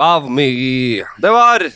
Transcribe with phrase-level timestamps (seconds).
[0.00, 0.50] av me.
[1.20, 1.68] Det var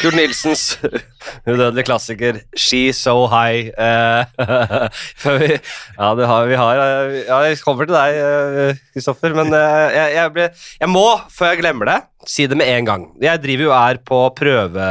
[0.00, 0.78] Kurt Nilsens
[1.48, 3.70] udødelige klassiker 'She's So High'.
[3.78, 4.88] Uh,
[5.22, 5.50] før vi,
[5.98, 9.86] ja, det har, vi har eh, Ja, jeg kommer til deg, eh, Kristoffer, men uh,
[9.94, 10.48] jeg, jeg, ble,
[10.80, 13.06] jeg må, før jeg glemmer det, si det med en gang.
[13.22, 14.90] Jeg driver jo her er på prøve,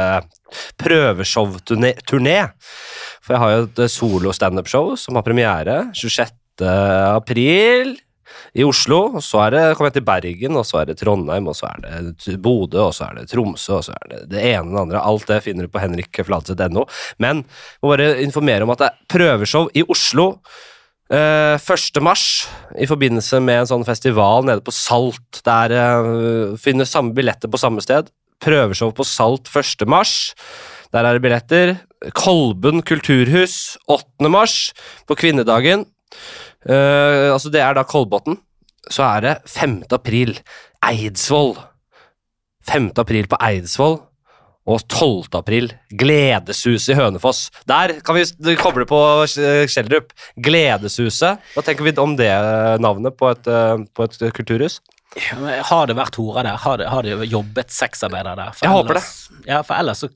[0.80, 2.40] prøveshow-turné.
[3.20, 6.32] For jeg har jo et solo-standup-show som har premiere 26.
[7.12, 7.96] april
[8.56, 11.56] i Oslo, så er det, kommer jeg til Bergen, og så er det Trondheim, og
[11.58, 14.66] så er det Bodø, og så er det Tromsø, og så er det det ene
[14.66, 15.02] og det andre.
[15.12, 16.86] Alt det finner du på henrikfladseth.no.
[17.22, 20.32] Men jeg må bare informere om at det er prøveshow i Oslo.
[21.06, 22.00] Uh, 1.
[22.02, 25.42] mars, i forbindelse med en sånn festival nede på Salt.
[25.46, 28.10] Der uh, finner samme billetter på samme sted.
[28.42, 29.86] Prøveshow på Salt 1.
[29.88, 30.34] mars.
[30.94, 31.76] Der er det billetter.
[32.16, 34.30] Kolben kulturhus 8.
[34.30, 34.72] mars,
[35.06, 35.86] på kvinnedagen.
[36.66, 38.38] Eh, altså det er da Kolbotn.
[38.90, 39.80] Så er det 5.
[39.94, 40.36] april,
[40.86, 41.56] Eidsvoll.
[42.66, 42.90] 5.
[43.02, 44.00] april på Eidsvoll.
[44.66, 45.28] Og 12.
[45.38, 47.44] april, Gledeshuset i Hønefoss.
[47.70, 48.98] Der kan vi koble på
[49.30, 50.10] Schjelderup.
[50.42, 51.38] Gledeshuset.
[51.54, 52.32] Hva tenker vi om det
[52.82, 54.80] navnet på et, eh, på et kulturhus?
[55.16, 56.56] Ja, men Har det vært horer der?
[56.60, 58.52] Har det, har det jobbet sexarbeidere der?
[58.52, 59.04] For Jeg håper det.
[59.46, 60.10] Ja, for ellers så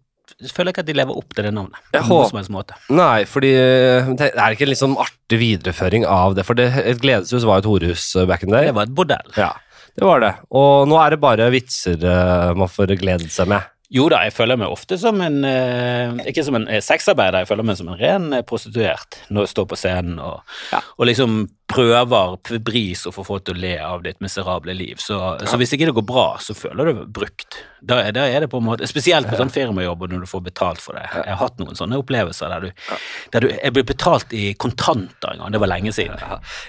[0.53, 1.81] føler ikke at de lever opp til det navnet.
[1.95, 2.77] På noen som helst måte.
[2.93, 6.47] Nei, fordi eh, det er ikke en litt sånn artig videreføring av det.
[6.49, 8.71] For det, et gledeshus var jo et horehus eh, back in the day.
[8.71, 9.35] Det var et bordell.
[9.39, 9.53] Ja,
[9.97, 10.33] det var det.
[10.57, 13.69] Og nå er det bare vitser eh, man får gledet seg med.
[13.91, 17.49] Jo da, jeg føler meg ofte som en eh, Ikke som en eh, sexarbeider, jeg
[17.51, 20.79] føler meg som en ren eh, prostituert når jeg står på scenen og, Ja.
[20.95, 24.99] og liksom prøver febris å få folk til å le av ditt miserable liv.
[25.03, 27.61] Så, så hvis ikke det går bra, så føler du deg brukt.
[27.83, 30.83] Da, da er det på en måte Spesielt på sånn firmajobb når du får betalt
[30.83, 31.07] for det.
[31.15, 32.99] Jeg har hatt noen sånne opplevelser der du,
[33.35, 36.19] der du Jeg ble betalt i kontanter en gang, det var lenge siden.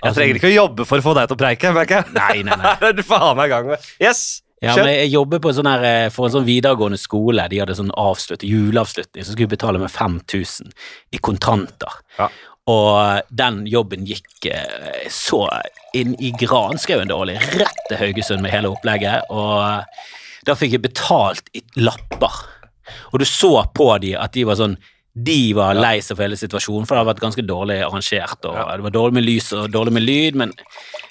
[0.06, 2.16] Jeg trenger ikke å jobbe for å få deg til å preike, merker jeg.
[2.18, 2.78] Nei, nei, nei.
[2.98, 3.92] Du faen meg i gang med.
[4.02, 4.42] Yes!
[4.62, 7.48] Ja, men jeg jobber på en sånn her, eh, for en sånn videregående skole.
[7.50, 10.70] De hadde sånn avslutt, juleavslutning, så skulle vi betale med 5000
[11.12, 11.96] i kontanter.
[12.20, 12.30] Ja.
[12.70, 15.48] Og den jobben gikk eh, så
[15.98, 19.34] inn i granskauen dårlig, rett til Haugesund med hele opplegget.
[19.34, 19.82] Og
[20.46, 22.44] da fikk jeg betalt i lapper.
[23.12, 24.78] Og du så på de at de var sånn
[25.12, 28.46] de var lei seg for hele situasjonen, for det hadde vært ganske dårlig arrangert.
[28.48, 30.54] og Det var dårlig med lys og dårlig med lyd, men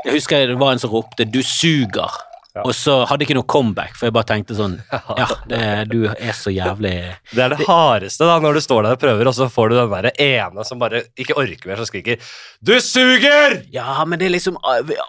[0.06, 2.29] jeg husker det var en som ropte 'du suger'.
[2.64, 4.72] Og så hadde jeg ikke noe comeback, for jeg bare tenkte sånn
[5.20, 5.60] Ja, det,
[5.92, 6.94] du er så jævlig
[7.36, 9.76] Det er det hardeste da, når du står der og prøver, og så får du
[9.78, 12.18] den der ene som bare ikke orker mer, som skriker
[12.60, 14.58] 'Du suger!' Ja, men det er liksom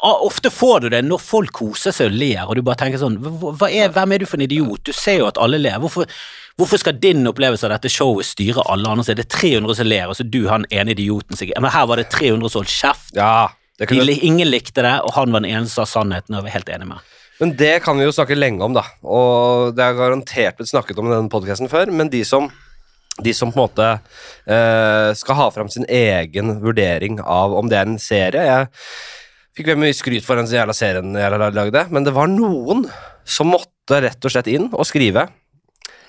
[0.01, 3.17] Ofte får du det når folk koser seg og ler, og du bare tenker sånn
[3.17, 4.83] er, Hvem er du for en idiot?
[4.85, 5.79] Du ser jo at alle ler.
[5.81, 6.05] Hvorfor,
[6.59, 9.05] hvorfor skal din opplevelse av dette showet styre alle andre?
[9.07, 11.89] Så er det 300 som ler, og så du han ene idioten som Men her
[11.89, 13.15] var det 300 som holdt kjeft.
[13.17, 16.41] Ja, det kunne, ingen likte det, og han var den eneste som sa sannheten, og
[16.41, 17.11] jeg var helt enig med.
[17.41, 18.83] Men det kan vi jo snakke lenge om, da.
[19.01, 22.51] Og det har garantert blitt snakket om i denne podkasten før, men de som
[23.21, 23.87] de som på en måte
[24.47, 28.69] eh, skal ha fram sin egen vurdering av om det er en serie Jeg
[29.57, 32.85] fikk veldig mye skryt for den jævla serien jeg lagde, men det var noen
[33.27, 35.27] som måtte rett og slett inn og skrive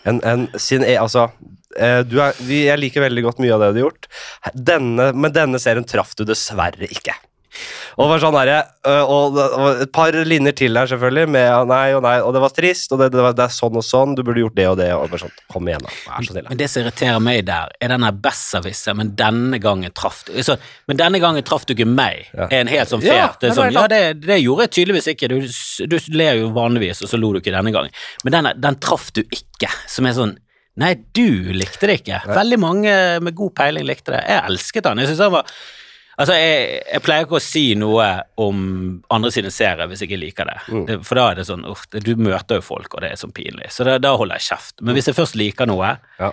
[0.06, 0.94] en, en, sin e...
[0.98, 1.26] Altså,
[1.74, 4.08] eh, er, jeg liker veldig godt mye av det du har gjort.
[4.54, 7.14] Denne, men denne serien traff du dessverre ikke.
[8.00, 9.38] Og var sånn øh, og,
[9.84, 12.92] et par linjer til der, selvfølgelig, med ja, nei og nei, og det var trist,
[12.94, 14.88] og det, det, var, det er sånn og sånn, du burde gjort det og det,
[14.96, 16.48] og bare sånn, kom igjen, da, vær så snill.
[16.48, 20.56] Men det som irriterer meg der, er denne besserwisser, men denne gangen traff du så,
[20.88, 22.24] Men denne gangen traff du ikke meg.
[22.32, 22.48] Ja.
[22.48, 23.26] Er en helt sånn Ja, fair.
[23.36, 25.28] er det sånn, ja, det, det gjorde jeg tydeligvis ikke.
[25.30, 25.36] Du,
[25.92, 27.92] du ler jo vanligvis, og så lo du ikke denne gangen.
[28.24, 30.38] Men denne, den traff du ikke, som er sånn
[30.80, 32.22] Nei, du likte det ikke.
[32.32, 34.22] Veldig mange med god peiling likte det.
[34.24, 35.02] Jeg elsket den.
[35.02, 35.50] Jeg synes han var
[36.20, 38.06] Altså, jeg, jeg pleier ikke å si noe
[38.42, 38.58] om
[39.12, 40.56] andre sine serier hvis jeg ikke liker det.
[40.68, 40.82] Mm.
[40.88, 43.32] det for da er det sånn uh, Du møter jo folk, og det er sånn
[43.32, 43.70] pinlig.
[43.72, 44.82] Så da, da holder jeg kjeft.
[44.84, 46.32] Men hvis jeg først liker noe, Ja.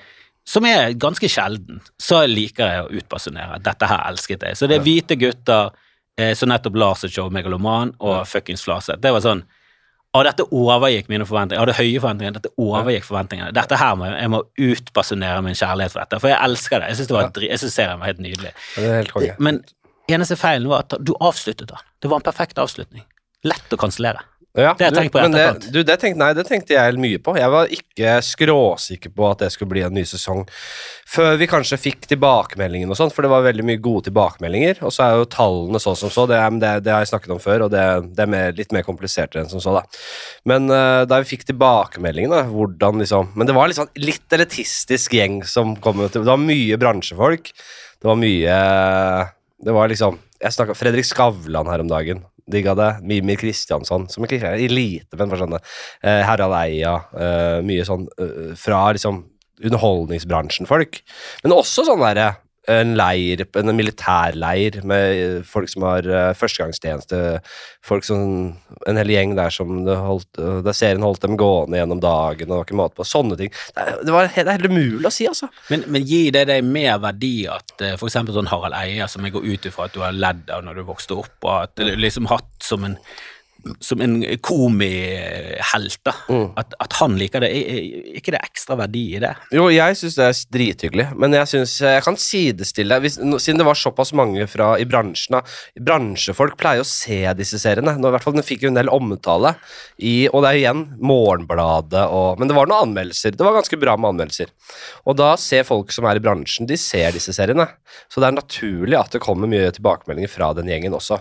[0.49, 4.57] som er ganske sjelden, så liker jeg å utbasunere dette her elsket jeg.
[4.59, 5.71] Så det er hvite gutter
[6.19, 8.99] eh, som nettopp Lars og show Megaloman og fuckings Flaset.
[8.99, 9.45] Det var sånn
[10.17, 11.59] og dette overgikk mine forventninger.
[11.59, 12.37] Jeg hadde høye forventninger.
[12.39, 13.51] Dette overgikk forventningene.
[13.53, 14.39] Dette her må jeg, må
[14.69, 16.89] utbasunere min kjærlighet for dette, for jeg elsker det.
[16.89, 18.53] Jeg syns synes serien var helt nydelig.
[18.73, 19.35] Det er helt konge.
[19.37, 19.61] Men
[20.09, 21.85] eneste feilen var at du avsluttet den.
[22.01, 23.05] Det var en perfekt avslutning.
[23.45, 24.25] Lett å kansellere.
[24.57, 26.73] Ja, Det tenkte jeg du, på i men det, du, det tenkte, nei, det tenkte
[26.73, 27.35] jeg mye på.
[27.37, 30.41] Jeg var ikke skråsikker på at det skulle bli en ny sesong
[31.09, 34.81] før vi kanskje fikk tilbakemeldingen og sånn, for det var veldig mye gode tilbakemeldinger.
[34.85, 37.35] Og så er jo tallene sånn som så, det, er, det, det har jeg snakket
[37.35, 37.85] om før, og det,
[38.17, 40.01] det er mer, litt mer komplisert enn som så, da.
[40.49, 45.43] Men uh, da vi fikk tilbakemeldingen, hvordan liksom Men det var sånn litt elitistisk gjeng
[45.45, 46.13] som kom ut.
[46.15, 47.53] Det var mye bransjefolk.
[47.99, 48.57] Det var mye
[49.59, 52.23] Det var liksom Jeg snakka Fredrik Skavlan her om dagen.
[52.51, 52.89] Digga det.
[53.05, 56.95] Mimir Kristiansson, som ikke er elite, men for sånne eh, Harald Eia.
[57.13, 59.23] Eh, mye sånn eh, fra liksom
[59.59, 61.01] underholdningsbransjen-folk.
[61.43, 62.31] Men også sånn derre
[62.67, 67.39] en leir, en militærleir med folk som har uh, førstegangstjeneste.
[67.85, 68.57] Folk som,
[68.87, 72.49] En hel gjeng der som det holdt, der serien holdt dem gående gjennom dagen.
[72.49, 73.53] og Det var ikke måte på Sånne ting.
[73.75, 75.49] Det, det, var, det er helt umulig å si, altså.
[75.71, 79.33] Men, men gir det deg mer verdi at eh, eksempel sånn Harald Eia, som jeg
[79.33, 81.95] går ut ifra at du har ledd av når du vokste opp, og at du
[81.95, 82.99] liksom hatt som en
[83.79, 86.13] som en komihelt, da.
[86.29, 86.45] Mm.
[86.59, 87.49] At, at han liker det.
[87.51, 89.33] Er ikke det ekstra verdi i det?
[89.55, 93.67] Jo, jeg syns det er drithyggelig, men jeg synes jeg kan sidestille hvis, Siden det
[93.67, 95.41] var såpass mange fra i bransjen da,
[95.89, 97.97] Bransjefolk pleier å se disse seriene.
[97.99, 99.55] Nå, i hvert fall Den fikk jo en del omtale,
[99.97, 103.35] i, og det er igjen Morgenbladet og Men det var noen anmeldelser.
[103.35, 104.51] Det var ganske bra med anmeldelser.
[105.09, 107.67] Og da ser folk som er i bransjen, de ser disse seriene.
[108.07, 111.19] Så det er naturlig at det kommer mye tilbakemeldinger fra den gjengen også.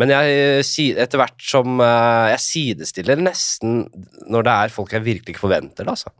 [0.00, 3.86] Men jeg, eh, etter hvert som eh, Jeg sidestiller nesten
[4.30, 6.12] når det er folk jeg virkelig ikke forventer det, altså.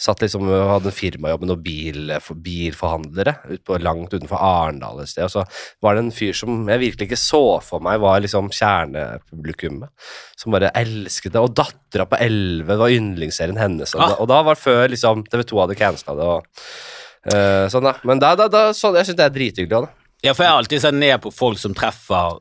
[0.00, 4.40] Satt liksom og hadde en firmajobb med noen bil, for, bilforhandlere ut på, langt utenfor
[4.40, 5.42] Arendal et sted, og så
[5.84, 9.92] var det en fyr som jeg virkelig ikke så for meg var liksom kjernepublikummet,
[10.40, 14.14] som bare elsket det, og dattera på 11 var yndlingsserien hennes, og, Ah.
[14.14, 17.96] da, og da var det før liksom TV2 hadde cancela det, og uh, sånn da.
[18.08, 19.90] Men da, da, da, så, jeg syns det er drithyggelig.
[20.24, 22.40] Ja, for jeg har alltid sett ned på folk som treffer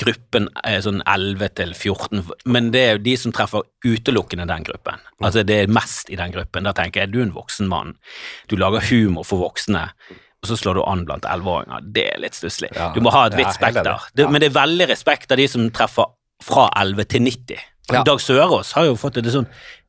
[0.00, 0.48] gruppen
[0.84, 5.02] sånn 11 til 14, men det er jo de som treffer utelukkende den gruppen.
[5.22, 6.66] Altså det er mest i den gruppen.
[6.66, 7.94] Da tenker jeg du er en voksen mann,
[8.50, 9.86] du lager humor for voksne,
[10.42, 11.86] og så slår du an blant 11-åringer.
[11.96, 12.70] Det er litt stusslig.
[12.76, 14.10] Ja, Du må ha et vidt ja, spekter.
[14.18, 14.28] Ja.
[14.28, 16.12] Men det er veldig respekt av de som treffer
[16.44, 17.64] fra 11 til 90.
[17.92, 18.02] Ja.
[18.02, 19.46] Dag Sørås har jo fått et sånn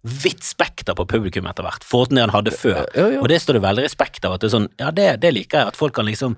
[0.08, 2.84] vidt spekter på publikum etter hvert, forhold til det han hadde før.
[2.94, 4.38] Ja, ja, Og det står det veldig respekt av.
[4.38, 6.38] At det er sånn, ja, det, det liker jeg, at folk kan liksom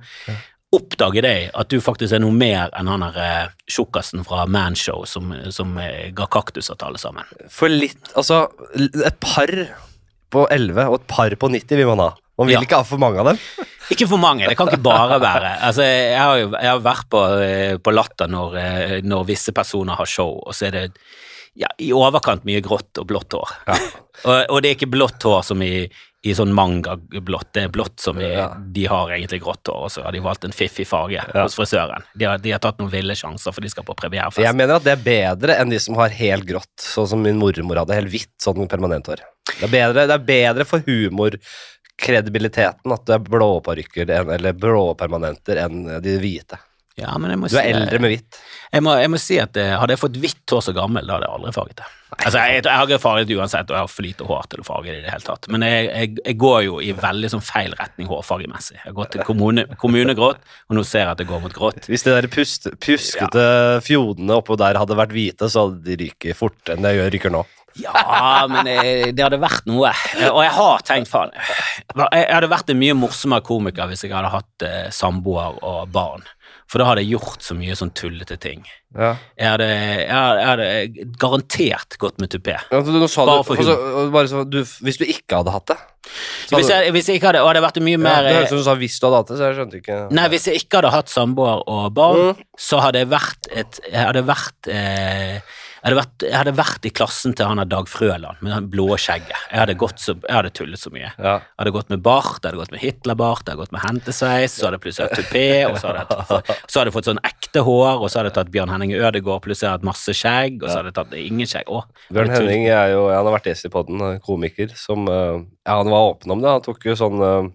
[0.76, 5.02] oppdage deg, at du faktisk er noe mer enn han der eh, tjukkasen fra Manshow
[5.10, 7.26] som, som eh, ga kaktuser til alle sammen.
[7.50, 8.44] For litt Altså,
[8.78, 9.50] et par
[10.30, 12.10] på 11 og et par på 90 vil man ha.
[12.38, 12.62] Man vil Ja.
[12.68, 13.40] ikke ha for mange av dem.
[13.90, 15.56] Ikke for mange, det kan ikke bare være.
[15.66, 18.60] Altså, jeg har jo jeg har vært på, eh, på Latter når,
[19.02, 20.84] når visse personer har show, og så er det
[21.58, 23.56] ja, i overkant mye grått og blått hår.
[23.74, 25.88] Og, og det er ikke blått hår som i,
[26.28, 28.50] i sånn mangablått, det er blått som i, Ja.
[28.60, 32.04] de har egentlig grått hår, og så har de valgt en fiffig farge hos frisøren.
[32.14, 34.44] De har, de har tatt noen ville sjanser, for de skal på premierefest.
[34.44, 37.40] Jeg mener at det er bedre enn de som har helt grått, sånn som min
[37.40, 37.96] mormor hadde.
[37.96, 39.24] Helt hvitt, sånn permanenthår.
[39.48, 44.92] Det er bedre, det er bedre for humorkredibiliteten at det er blå parykker eller blå
[45.00, 46.60] permanenter enn de hvite.
[47.00, 48.40] Ja, men jeg må Du er si- eldre med hvitt.
[48.70, 51.16] Jeg må, jeg må si at eh, Hadde jeg fått hvitt hår så gammel, da
[51.18, 51.88] hadde jeg aldri farget det.
[52.20, 54.62] Altså, jeg, jeg har ikke farget det uansett, og jeg har for lite hår til
[54.64, 55.48] å farge det i det hele tatt.
[55.54, 58.78] Men jeg, jeg, jeg går jo i veldig sånn feil retning hårfargemessig.
[58.80, 61.86] Jeg har gått til kommune, kommunegrått, og nå ser jeg at det går mot grått.
[61.90, 63.46] Hvis de der pust, pjuskete
[63.86, 67.46] fjodene oppå der hadde vært hvite, så hadde de ryket fortere enn de ryker nå.
[67.80, 69.92] Ja, men jeg, det hadde vært noe.
[70.34, 71.30] Og jeg har tenkt, faen
[71.94, 76.26] Jeg hadde vært en mye morsommere komiker hvis jeg hadde hatt eh, samboer og barn.
[76.70, 78.62] For da hadde jeg gjort så mye sånn tullete ting.
[78.94, 79.16] Ja.
[79.38, 80.50] Jeg hadde, jeg hadde, jeg
[80.94, 82.60] hadde garantert gått med tupé.
[82.70, 83.78] Ja, du, Bare for altså,
[84.14, 85.78] bare så, du, hvis du ikke hadde hatt det
[86.50, 88.54] Hvis jeg, hvis jeg ikke hadde, og det vært mye ja, mer Det høres ut
[88.54, 90.62] som du sa 'hvis du hadde hatt det', så jeg skjønte ikke Nei, hvis jeg
[90.64, 92.44] ikke hadde hatt samboer og barn, Mm.
[92.58, 95.42] så hadde jeg vært et Jeg hadde vært eh,
[95.80, 98.72] jeg hadde, vært, jeg hadde vært i klassen til han der Dag Frøland med det
[98.74, 99.46] blå skjegget.
[99.48, 101.12] Jeg hadde, gått så, jeg hadde tullet så mye.
[101.16, 101.36] Ja.
[101.40, 104.58] Jeg hadde gått med bart, jeg hadde gått med Hitlerbart, jeg hadde gått med hentesveis,
[104.58, 107.10] så hadde jeg plutselig hatt tupé, og så hadde, jeg tatt, så hadde jeg fått
[107.12, 109.90] sånn ekte hår, og så hadde jeg tatt Bjørn Henning Ødegaard, plutselig hadde jeg hatt
[109.94, 111.72] masse skjegg, og så hadde jeg tatt ingen skjegg.
[111.72, 112.36] Å, Bjørn.
[112.36, 116.12] Henning er jo, han har vært gjest i podden, komiker, som eh, Ja, han var
[116.12, 116.52] åpen om det.
[116.58, 117.50] Han tok jo sånn eh,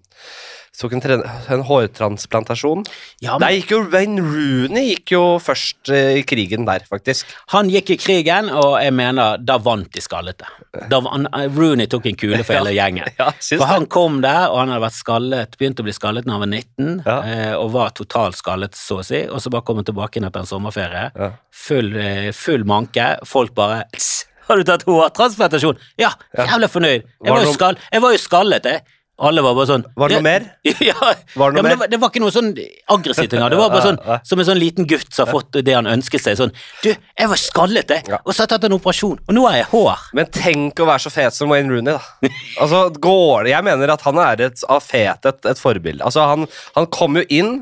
[0.81, 1.23] tok en,
[1.54, 2.85] en hårtransplantasjon.
[3.23, 7.31] Ja, men gikk jo Wayne Rooney gikk jo først eh, i krigen der, faktisk.
[7.54, 10.49] han gikk i krigen, og jeg mener, da vant de skallete.
[10.90, 13.07] Da, han, Rooney tok en kule for hele gjengen.
[13.21, 16.38] Ja, For han kom der, og han hadde vært skallet, begynt å bli skallet når
[16.38, 17.19] han var 19, Ja.
[17.23, 20.26] eh, og var totalt skallet, så å si, og så bare kom han tilbake inn
[20.28, 21.09] etter en sommerferie.
[21.14, 21.31] Ja.
[21.64, 23.12] Full, eh, full manke.
[23.28, 23.85] Folk bare
[24.45, 25.78] Har du tatt hårtransplantasjon?
[25.97, 27.07] Ja, jævlig fornøyd.
[27.25, 28.83] Jeg Var jo skall, jeg var jo skallet, jeg.
[29.23, 30.47] Alle var bare sånn Var det noe mer?
[30.88, 31.76] Ja, Var det noe ja, men det, mer?
[31.85, 32.49] var, det var ikke noe sånn
[32.90, 33.52] aggressivt engang.
[33.52, 36.25] Det var bare sånn som en sånn liten gutt som har fått det han ønsket
[36.25, 36.38] seg.
[36.40, 36.50] Sånn
[36.83, 39.61] Du, jeg var skallet, jeg, og så har jeg tatt en operasjon, og nå har
[39.61, 40.02] jeg hår.
[40.18, 42.30] Men tenk å være så fet som Wayne Rooney, da.
[42.64, 46.02] Altså, går det Jeg mener at han er et av fet et, et forbilde.
[46.02, 47.54] Altså, han, han kom jo inn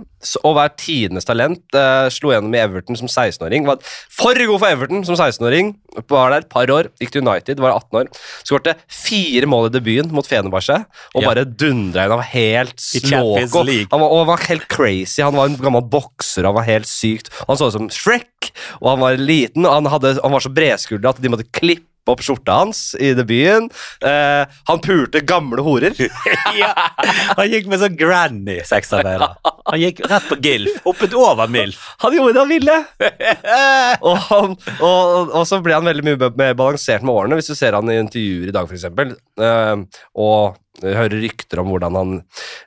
[0.42, 1.62] og hver tidenes talent.
[1.74, 3.66] Uh, slo gjennom i Everton som 16-åring.
[3.68, 3.80] Var
[4.12, 5.74] for god for Everton som 16-åring.
[6.08, 6.88] Var der et par år.
[7.02, 8.10] Gikk til United, var 18 år.
[8.46, 10.78] Skårte fire mål i debuten mot Fenerbahçe
[11.14, 11.28] og Ja.
[11.28, 12.14] bare dundra inn.
[12.14, 13.64] Han var helt slåko.
[13.92, 15.22] Han var, var helt crazy.
[15.22, 17.32] Han var en gammel bokser, han var helt sykt.
[17.48, 20.52] Han så ut som Shrek, og han var liten, og han, hadde, han var så
[20.52, 23.68] bredskuldra at de måtte klippe opp skjorta hans i debuten.
[24.02, 25.94] Eh, han pulte gamle horer.
[26.58, 26.72] ja.
[27.38, 29.36] Han gikk med sånn granny sexarbeider.
[29.70, 30.80] Han gikk rett på Gilf.
[30.86, 31.84] Hoppet over Milf.
[32.02, 32.78] Han gjorde det han ville!
[34.08, 37.58] og, han, og, og så ble han veldig mye mer balansert med årene, hvis du
[37.58, 39.16] ser han i intervjuer i dag, f.eks.
[39.38, 42.12] Uh, og hører rykter om hvordan han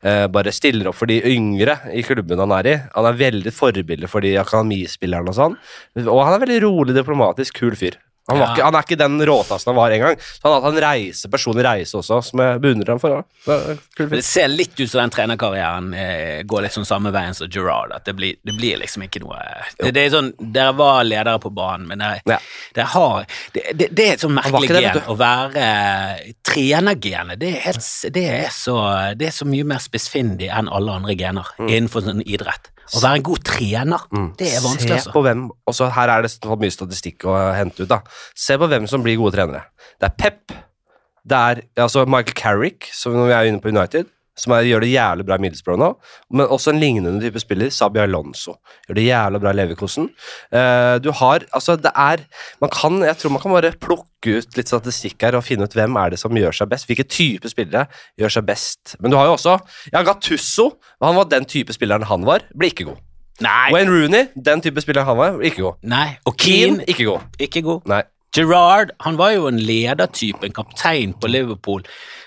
[0.06, 2.76] eh, bare stiller opp for de yngre i klubben han er i.
[2.94, 5.58] Han er veldig forbilde for de akademispillerne og sånn.
[6.06, 7.98] Og han er veldig rolig, diplomatisk, kul fyr.
[8.28, 8.46] Han, Ja.
[8.54, 10.16] ikke, han er ikke den råtassen han var en gang.
[10.18, 13.24] Så han har hatt en reise, personlig reise også, som jeg beundrer ham for.
[13.46, 17.50] Det det ser litt ut som den trenerkarrieren eh, går litt sånn samme veien som
[17.54, 17.94] Gerard.
[17.94, 19.38] At det blir, det blir liksom ikke noe
[19.78, 22.40] det, det er sånn, Dere var ledere på banen, men dere, Ja.
[22.74, 25.70] dere har det, er et sånn merkelig gen å være
[26.46, 27.40] trenergenet.
[27.40, 28.78] Det, er helt det, er så,
[29.18, 32.72] det er så mye mer spissfindig enn alle andre gener innenfor sånn idrett.
[32.94, 34.04] Å være en god trener,
[34.38, 35.14] det er vanskelig, Se altså.
[35.16, 37.90] på hvem, også Her er det mye statistikk å hente ut.
[37.90, 38.02] da
[38.38, 39.64] Se på hvem som blir gode trenere.
[39.98, 40.54] Det er Pep.
[41.26, 44.06] Det er altså Michael Carrick, som vi er inne på United,
[44.38, 45.90] som er, gjør det jævlig bra i Middlesbrough nå.
[46.36, 48.58] Men også en lignende type spiller, Sabi Alonso.
[48.88, 50.10] Gjør det jævlig bra i Leverkosen.
[50.52, 52.24] Uh, du har Altså, det er
[52.62, 55.76] Man kan Jeg tror man kan bare plukke ut litt statistikk her og finne ut
[55.78, 56.88] hvem er det som gjør seg best.
[56.90, 57.86] Hvilke type spillere
[58.20, 58.96] gjør seg best.
[59.00, 59.58] Men du har jo også
[59.94, 60.72] Ja, Gattusso.
[61.04, 62.44] Han var den type spilleren han var.
[62.58, 63.00] Ble ikke god.
[63.44, 65.82] Nei, Wayne Rooney, den type spiller han var, ikke god.
[65.84, 66.06] nei.
[66.26, 67.26] Og Keane, Keane, ikke god.
[67.44, 67.82] ikke god.
[67.92, 68.02] Nei.
[68.36, 71.84] Gerard han var jo en ledertype, en kaptein på Liverpool.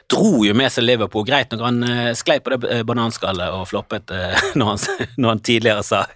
[0.08, 1.26] Dro jo med seg Liverpool.
[1.28, 5.34] Greit når han uh, sklei på det eh, bananskallet og floppet uh, når, han, når
[5.34, 6.06] han tidligere sa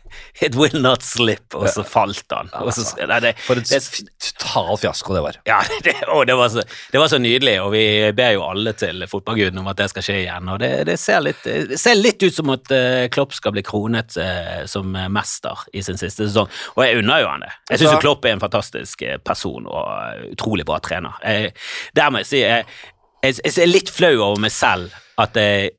[0.40, 2.50] 'it will not slip', og så falt han.
[2.72, 5.38] Så, nei, det, For et total fiasko det var.
[5.48, 7.84] ja, det, å, det, var så, det var så nydelig, og vi
[8.16, 10.50] ber jo alle til fotballguden om at det skal skje igjen.
[10.52, 11.48] Og det, det, ser, litt,
[11.80, 14.16] ser litt ut som at uh, Klopp skal bli kronet
[14.68, 17.52] som mester i sin siste sesong, og jeg unner jo han det.
[17.70, 21.16] Jeg syns Altså- Klopp er en fantastisk person og utrolig bra trener.
[21.24, 21.52] Jeg,
[21.96, 22.66] der må jeg si jeg,
[23.22, 25.72] jeg, jeg er litt flau over meg selv at jeg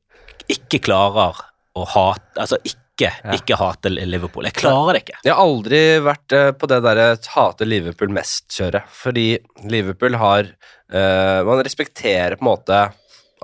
[0.54, 1.42] ikke klarer
[1.74, 4.46] å hate Altså ikke, ikke hate Liverpool.
[4.46, 5.16] Jeg klarer det ikke.
[5.24, 9.26] Jeg har aldri vært eh, på det derre hate Liverpool mest-kjøret, fordi
[9.66, 12.84] Liverpool har eh, Man respekterer på en måte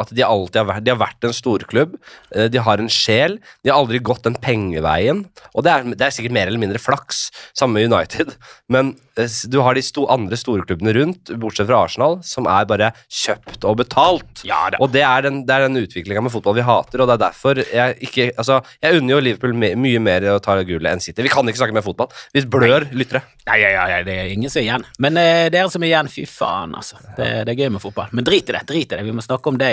[0.01, 1.95] at de alltid har vært, de har vært en storklubb.
[2.35, 3.39] eh, De har en sjel.
[3.65, 5.25] De har aldri gått den pengeveien.
[5.55, 8.35] Og det er, det er sikkert mer eller mindre flaks, samme med United.
[8.73, 12.93] Men eh, du har de sto, andre storklubbene rundt, bortsett fra Arsenal, som er bare
[13.11, 14.45] kjøpt og betalt.
[14.49, 14.81] Ja det.
[14.83, 17.25] Og det er den, det er den utviklinga med fotball vi hater, og det er
[17.29, 21.01] derfor jeg ikke Altså, jeg unner jo Liverpool my mye mer å ta gullet enn
[21.03, 21.23] City.
[21.25, 22.09] Vi kan ikke snakke mer fotball.
[22.37, 23.21] Vi blør lyttere.
[23.49, 24.85] Nei, nei, nei, nei, det er ingen som er igjen.
[25.03, 27.01] Men eh, dere som er igjen, fy faen, altså.
[27.19, 28.13] Det, det er gøy med fotball.
[28.17, 28.63] Men drit i det.
[28.69, 29.03] drit i det.
[29.09, 29.71] Vi må snakke om det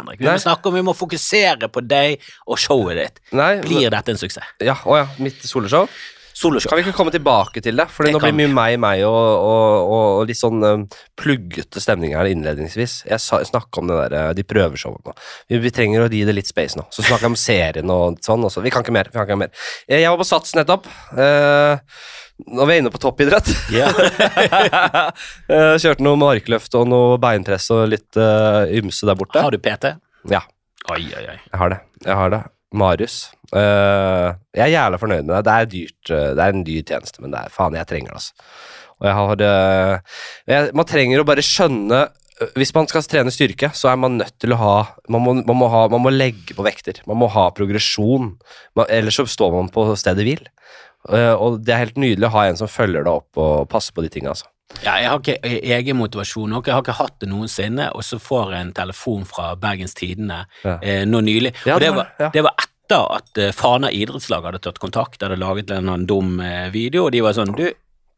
[0.00, 0.20] Henrik.
[0.20, 0.34] Vi Nei.
[0.36, 3.24] må snakke om, vi må fokusere på deg og showet ditt.
[3.36, 4.54] Nei, Blir dette en suksess?
[4.64, 5.88] ja, å ja, mitt soloshow.
[6.36, 6.68] Soloshow.
[6.68, 7.86] Kan vi ikke komme tilbake til det?
[7.88, 10.82] For Det nå blir mye meg, meg og, og, og, og litt sånn um,
[11.16, 12.98] pluggete stemning her innledningsvis.
[13.08, 15.14] Jeg snakka om det der, uh, de prøveshowene.
[15.48, 16.84] Vi, vi trenger å gi det litt space nå.
[16.92, 18.60] Så snakker jeg om serien og sånn også.
[18.66, 19.08] Vi kan ikke mer.
[19.08, 19.54] Vi kan ikke mer.
[19.88, 20.84] Jeg, jeg var på Sats nettopp.
[21.16, 21.80] Uh,
[22.44, 23.48] nå er vi inne på toppidrett.
[25.46, 29.40] Eh, Kjørte noe markløft og noe beinpress og litt uh, ymse der borte.
[29.42, 29.92] Har du PT?
[30.32, 30.42] Ja.
[30.92, 31.38] Oi, oi, oi.
[31.38, 31.78] Jeg har det.
[32.04, 32.40] Jeg har det.
[32.76, 33.16] Marius.
[33.54, 35.42] Uh, jeg er jævla fornøyd med det.
[35.46, 36.10] Det er dyrt.
[36.10, 38.52] eh, det er en dyr tjeneste, men det er faen, jeg trenger det, altså.
[38.96, 41.98] Og jeg har uh, jeg, Man trenger å bare skjønne
[42.56, 44.76] Hvis man skal trene styrke, så er man nødt til å ha
[45.12, 47.02] Man må, man må, ha, man må legge på vekter.
[47.08, 48.34] Man må ha progresjon.
[48.76, 50.46] Man, ellers så står man på stedet hvil.
[51.12, 53.94] Eh, og det er helt nydelig å ha en som følger deg opp og passer
[53.96, 54.48] på de tinga, altså.
[54.82, 58.18] Ja, jeg har ikke egen motivasjon, og jeg har ikke hatt det noensinne, og så
[58.20, 60.78] får jeg en telefon fra Bergens Tidende Ja.
[60.82, 61.54] eh, nå nylig.
[61.72, 65.70] Og det var det var etter at eh, Fana idrettslag hadde tatt kontakt, hadde laget
[65.70, 67.72] en dum eh, video, og de var sånn Du,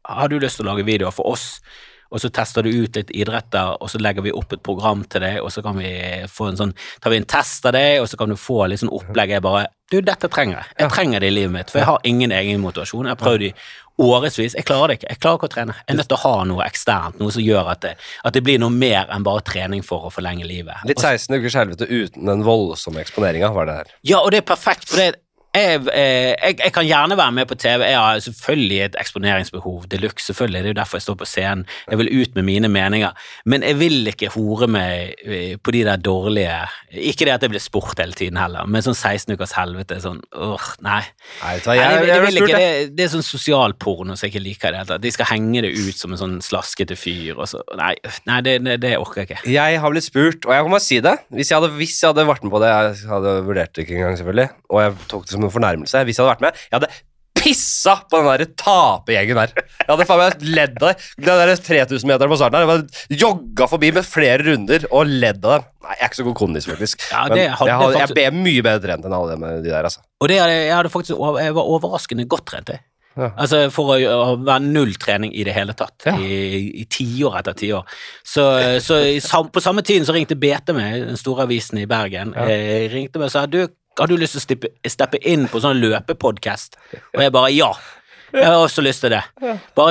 [0.09, 1.59] har du lyst til å lage videoer for oss?
[2.09, 5.21] Og så tester du ut litt idretter, og så legger vi opp et program til
[5.21, 5.91] deg, og så kan vi
[6.29, 8.81] få en sånn Tar vi en test av deg, og så kan du få litt
[8.81, 9.35] sånn opplegg.
[9.35, 10.73] Jeg bare Du, dette trenger jeg.
[10.79, 13.07] Jeg trenger det i livet mitt, for jeg har ingen egen motivasjon.
[13.09, 13.53] Jeg har prøvd i
[13.99, 14.53] årevis.
[14.55, 15.07] Jeg klarer det ikke.
[15.09, 15.75] Jeg klarer ikke å trene.
[15.79, 18.43] Jeg er nødt til å ha noe eksternt, noe som gjør at det, at det
[18.45, 20.85] blir noe mer enn bare trening for å forlenge livet.
[20.89, 23.91] Litt 16 ukers helvete uten den voldsomme eksponeringa, var det her.
[24.07, 25.19] Ja, og det er perfekt, for det,
[25.59, 27.85] jeg, eh, jeg, jeg kan gjerne være med på TV.
[27.89, 30.25] Jeg har selvfølgelig et eksponeringsbehov de luxe.
[30.29, 31.65] Selvfølgelig, det er jo derfor jeg står på scenen.
[31.89, 33.11] Jeg vil ut med mine meninger.
[33.45, 36.55] Men jeg vil ikke hore meg eh, på de der dårlige
[36.91, 40.19] Ikke det at jeg blir spurt hele tiden heller, men sånn 16 ukers helvete sånn
[40.33, 41.01] åh, nei.
[41.39, 44.99] Jeg, jeg, vil ikke, det, det er sånn sosialporno som jeg ikke liker det hele.
[45.03, 47.93] De skal henge det ut som en sånn slaskete fyr og så Nei,
[48.27, 49.39] nei det, det, det orker jeg ikke.
[49.51, 52.11] Jeg har blitt spurt, og jeg kan bare si det Hvis jeg hadde, hvis jeg
[52.11, 55.27] hadde vært med på det Jeg hadde vurdert det ikke engang, selvfølgelig, og jeg tok
[55.27, 56.05] det som en fornærmelse.
[56.07, 56.91] Hvis jeg hadde vært med, jeg hadde
[57.39, 59.53] pissa på den der tapergjengen der.
[59.55, 61.05] Jeg hadde faen meg ledd av det.
[61.23, 65.45] Den der 3000-meteren på starten her, jeg hadde jogga forbi med flere runder og ledd
[65.47, 65.69] av dem.
[65.85, 67.05] Nei, jeg er ikke så god kondis, faktisk.
[67.13, 69.87] Ja, Men det jeg, hadde faktisk- jeg er mye bedre trent enn alle de der,
[69.87, 70.03] altså.
[70.19, 72.83] Og det jeg hadde faktisk Jeg var overraskende godt trent, jeg.
[73.19, 73.31] Ja.
[73.41, 76.17] Altså For å, å være null trening i det hele tatt, Ja.
[76.19, 77.87] i, tiår etter tiår.
[78.23, 78.43] Så,
[78.83, 82.33] så i, sam, på samme tiden så ringte BT meg, den store avisen i Bergen,
[82.35, 82.45] Ja.
[82.51, 83.63] eh, ringte meg og sa du,
[83.99, 86.77] har du lyst til å steppe, steppe inn på sånn løpepodkast?
[87.15, 87.71] Og jeg bare ja.
[88.29, 89.23] Jeg har også lyst til det.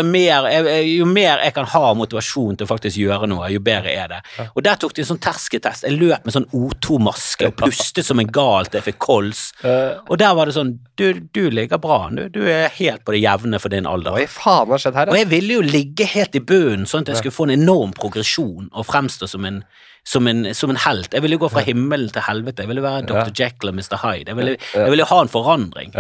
[0.07, 0.45] Mer,
[0.87, 4.21] Jo mer jeg kan ha motivasjon til å faktisk gjøre noe, jo bedre er det.
[4.55, 5.87] Og Der tok de en sånn terskeltest.
[5.87, 9.41] Jeg løp med sånn O2-maske og pustet som en gal til jeg fikk kols.
[9.65, 12.09] Og der var det sånn Du, du ligger bra.
[12.11, 14.15] Du, du er helt på det jevne for din alder.
[14.15, 15.13] Hva faen har skjedd her?
[15.13, 17.93] Og jeg ville jo ligge helt i bunnen, sånn at jeg skulle få en enorm
[17.95, 19.61] progresjon og fremstå som en,
[20.09, 21.13] som en, som en helt.
[21.13, 22.65] Jeg ville jo gå fra himmelen til helvete.
[22.65, 23.29] Jeg ville være Dr.
[23.43, 23.99] Jekyll og Mr.
[24.01, 24.31] Hyde.
[24.31, 25.93] Jeg ville, jeg ville ha en forandring.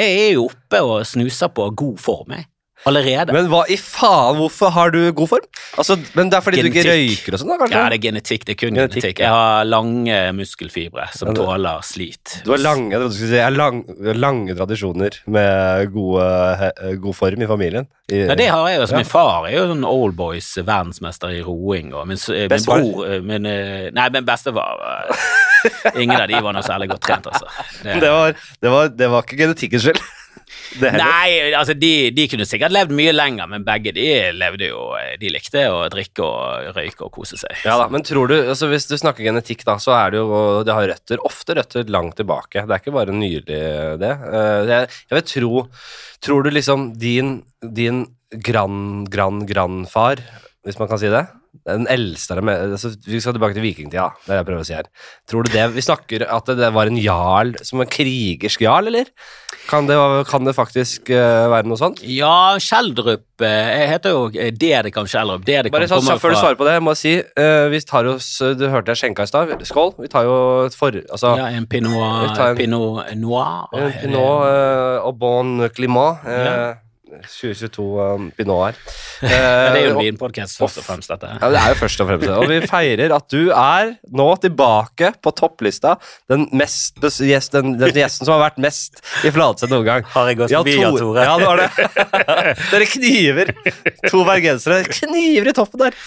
[0.00, 2.46] Jeg er jo oppe og snuser på god form, jeg.
[2.88, 3.30] Allerede.
[3.34, 5.44] Men hva i faen, hvorfor har du god form?
[5.78, 7.76] Altså, men det er fordi du ikke røyker og sånn, da, kanskje?
[7.78, 8.44] ja, det er genetikk.
[8.48, 9.20] Det er kun Genetikk, genetikk.
[9.22, 12.40] Jeg har lange muskelfibre som Ja, tåler slit.
[12.46, 13.82] Du har lange, du si, lang,
[14.18, 16.72] lange tradisjoner med gode,
[17.04, 17.86] god form i familien.
[18.10, 18.80] I, Ja, det har jeg.
[18.82, 19.02] Altså, Ja.
[19.04, 23.20] Min far er jo sånn old boys verdensmester i roing, og min, min bror eh,
[23.22, 27.46] min, eh, Nei, min bestefar eh, Ingen av de var noe særlig godt trent, altså.
[27.84, 30.02] Det- det, var, det, var, det var ikke genetikkens skyld.
[30.80, 34.86] Nei, altså de, de kunne sikkert levd mye lenger, men begge de levde jo
[35.20, 37.64] De likte å drikke og røyke og kose seg.
[37.66, 40.40] Ja da, men tror du, altså Hvis du snakker genetikk, da, så er det jo
[40.66, 42.64] Det har røtter, ofte røtter langt tilbake.
[42.64, 43.60] Det er ikke bare nylig,
[44.02, 44.14] det.
[44.32, 45.66] Eh, jeg, jeg vil tro
[46.22, 50.22] Tror du liksom din, din grand, grand, grandfar,
[50.62, 51.26] hvis man kan si det
[51.68, 54.88] den eldste altså, Vi skal tilbake til vikingtida, det er jeg prøver å si her.
[55.28, 59.10] Tror du det, Vi snakker at det var en jarl, som en krigersk jarl, eller?
[59.70, 59.96] Kan det,
[60.28, 62.00] kan det faktisk eh, være noe sånt?
[62.04, 65.44] Ja, Kjeldrup eh, Jeg heter jo Dedekam Skjeldrup.
[65.44, 65.46] Kjeldrup.
[65.48, 68.08] Dedekan Bare sånn, så, Før du svarer på det, jeg må si uh, Vi tar
[68.10, 68.28] oss
[68.58, 69.54] Du hørte jeg skjenka i stad.
[69.68, 69.94] Skål.
[70.02, 70.92] Vi tar jo et for...
[71.14, 71.94] Altså, Ja, en pinot,
[72.36, 73.68] en- pinot noir.
[73.78, 76.26] en Pinot uh, au bon climat.
[76.26, 76.74] eh, Ja.
[77.20, 78.78] 2022 um, Pinot her.
[79.22, 81.28] Ja, det er jo Eh, en vinpodkast, først og fremst, dette.
[81.38, 82.34] ja, det er jo først og fremst det.
[82.42, 85.92] Og vi feirer at du er nå tilbake på topplista.
[86.30, 90.08] Den, mest, den, den gjesten som har vært mest i Fladseth noen gang.
[90.14, 91.22] Har jeg gått Ja, forbi, Jan Tore?
[91.28, 91.70] Ja, det var det.
[92.72, 93.52] Dere kniver.
[94.10, 95.98] To bergensere kniver i toppen der.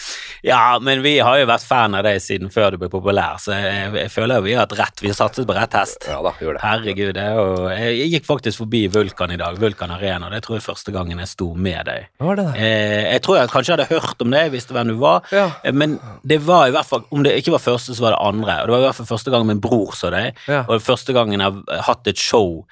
[0.46, 3.56] Ja, men vi har jo vært fan av deg siden før du ble populær, så
[3.56, 5.02] jeg, jeg føler jo vi har hatt rett.
[5.02, 6.06] Vi har satset på rett hest.
[6.12, 6.62] Ja da, gjør det.
[6.65, 10.30] Herregud, det og Jeg gikk faktisk forbi Vulkan i dag, Vulkan Arena.
[10.36, 12.08] Det tror jeg første gangen jeg sto med deg.
[12.23, 12.47] Var det?
[12.58, 15.21] Eh, jeg tror jeg kanskje hadde hørt om deg, visste hvem du var.
[15.36, 15.49] Ja.
[15.63, 18.23] Eh, Men det var i hvert fall, om det ikke var første, så var det
[18.25, 18.58] andre.
[18.63, 20.63] Og det var i hvert fall første gang min bror så deg, Ja.
[20.67, 22.65] og første gangen jeg har hatt et show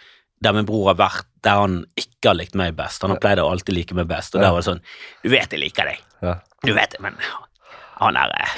[0.43, 3.01] der min bror har vært der han ikke har likt meg best.
[3.03, 4.47] Han har pleid å alltid like meg best, og Ja.
[4.47, 4.81] der var det sånn
[5.23, 5.99] Du vet jeg liker deg.
[6.21, 6.35] Ja.
[6.65, 7.15] Du vet det, men
[7.99, 8.53] han er, eh,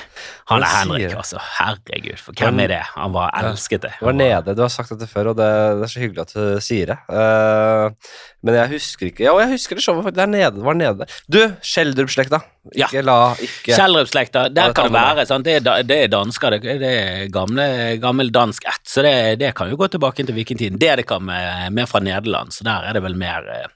[0.52, 1.40] han er Henrik, altså.
[1.58, 2.82] Herregud, for hvem er det?
[2.94, 3.92] Han var elsket det.
[4.00, 6.34] Du var nede, du har sagt dette før, og det, det er så hyggelig at
[6.36, 6.98] du sier det.
[7.10, 10.20] Uh, men jeg husker ikke Ja, jeg husker det showet faktisk.
[10.22, 11.08] Der nede, var nede.
[11.32, 12.42] Du, Skjeldrup-slekta.
[12.78, 12.88] Ja.
[12.88, 15.26] Ikke la ikke Kjeldrup-slekta, der kan det være.
[15.30, 15.48] Sant?
[15.48, 17.66] Det, er, det er dansker, det, det er gamle,
[18.04, 20.80] gammel dansk ett, så det, det kan jo gå tilbake til vikingtiden.
[20.82, 23.68] Det er det kan med, mer fra Nederland, så der er det vel mer eh,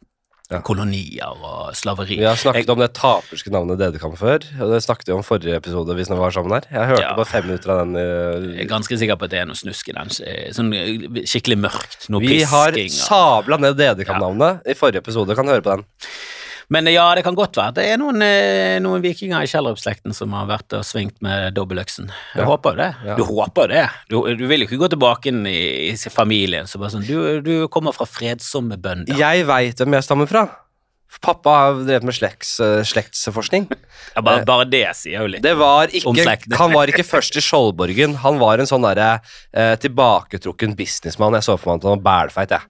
[0.49, 0.63] Ja.
[0.65, 2.15] kolonier og slaveri.
[2.17, 5.59] Vi har snakket om det taperske navnet Dedekam før, og det snakket vi om forrige
[5.59, 6.65] episode hvis vi var sammen her.
[6.73, 7.11] Jeg hørte Ja.
[7.19, 7.93] bare fem minutter av den.
[7.93, 10.09] Jeg eh, er ganske sikker på at det er noe snusk i den.
[10.25, 12.09] eh, Sånn eh, skikkelig mørkt.
[12.09, 15.35] Noe vi har Vi har sabla ned Dedekam-navnet i forrige episode.
[15.37, 15.85] Kan du høre på den?
[16.69, 20.13] Men eh, ja, det kan godt være det er noen, eh, noen vikinger i Kjellerup-slekten
[20.15, 22.11] som har vært og svingt med dobbeløksen.
[22.35, 22.47] Jeg Ja.
[22.49, 22.89] håper det.
[23.07, 23.15] Ja.
[23.17, 23.83] Du håper det.
[24.09, 27.41] Du, du vil jo ikke gå tilbake inn i, i familien så bare sånn Du,
[27.45, 29.17] du kommer fra fredsomme bønder.
[29.17, 30.47] Jeg veit hvem jeg stammer fra.
[31.25, 33.65] Pappa har drevet med slekts, eh, slektsforskning.
[34.15, 35.41] Ja, bare, bare det sier jo litt.
[35.43, 36.13] Det var ikke,
[36.57, 38.13] han var ikke først i Skjoldborgen.
[38.23, 39.19] Han var en sånn derre
[39.53, 41.33] eh, tilbaketrukken businessmann.
[41.37, 42.61] Jeg så for meg at han var bælfeit, jeg.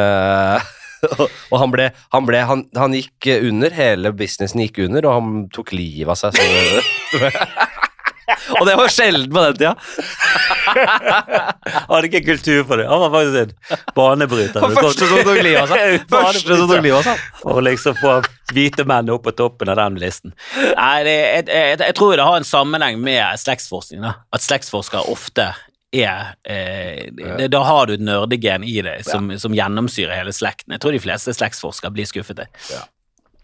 [0.00, 0.72] Eh,
[1.52, 5.48] og han ble, han ble han, han gikk under, hele businessen gikk under, og han
[5.54, 6.38] tok livet av seg.
[7.12, 7.30] Så,
[8.58, 9.72] Og det var sjelden på den tida.
[10.64, 12.86] Han hadde ikke kultur for det.
[12.88, 14.64] Han var faktisk en banebryter.
[14.64, 16.06] Han første som tok livet av seg.
[16.12, 17.26] Første som tok livet av seg.
[17.42, 18.14] For å liksom få
[18.54, 20.34] hvite menn opp på toppen av den listen.
[20.56, 24.04] Nei, det, jeg, jeg, jeg tror det har en sammenheng med slektsforskning.
[24.04, 24.16] Da.
[24.34, 25.52] At slektsforskere ofte
[25.94, 30.74] er eh, det, Da har du et nerdegen i deg som, som gjennomsyrer hele slekten.
[30.74, 32.44] Jeg tror de fleste slektsforskere blir skuffet.
[32.72, 32.82] Ja.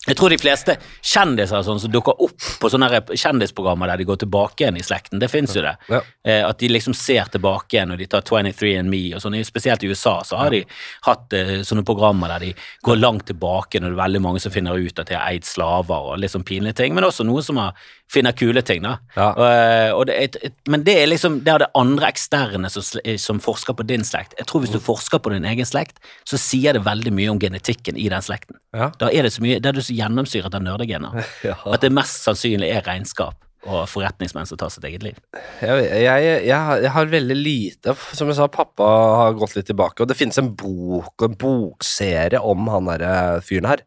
[0.08, 4.22] Jeg tror de fleste kjendiser sånn, som dukker opp på sånne kjendisprogrammer der de går
[4.22, 5.74] tilbake igjen i slekten, det fins jo det.
[5.92, 6.00] Ja.
[6.24, 9.36] Eh, at de liksom ser tilbake igjen når de tar 23 and Me og sånn.
[9.44, 10.62] Spesielt i USA så har de
[11.04, 12.54] hatt eh, sånne programmer der de
[12.88, 15.44] går langt tilbake når det er veldig mange som finner ut at de har eid
[15.44, 17.76] slaver og litt sånn pinlige ting, men også noen som har,
[18.10, 18.96] finner kule ting, da.
[19.16, 19.28] Ja.
[19.38, 22.70] Og, eh, og det, et- et, men det er liksom det er det andre eksterne
[22.74, 22.82] som,
[23.22, 24.34] som forsker på din slekt.
[24.38, 27.38] Jeg tror hvis du forsker på din egen slekt, så sier det veldig mye om
[27.38, 28.58] genetikken i den slekten.
[28.74, 28.90] Ja.
[28.98, 31.54] Da er det så mye, det er du så gjennomsyret av nerdegener Ja.
[31.70, 35.16] at det mest sannsynlig er regnskap og forretningsmenn som tar sitt eget liv.
[35.60, 38.86] Jeg, jeg, jeg, har- jeg har veldig lite Som jeg sa, pappa
[39.20, 43.68] har gått litt tilbake, og det finnes en bok en bokserie om han der fyren
[43.68, 43.82] her.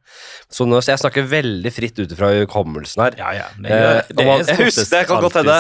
[0.54, 3.18] Så, nå, så jeg snakker veldig fritt ut ifra hukommelsen her.
[3.18, 3.48] Ja, ja.
[3.66, 5.58] Eh, det, man- jeg husker det, kan godt hende.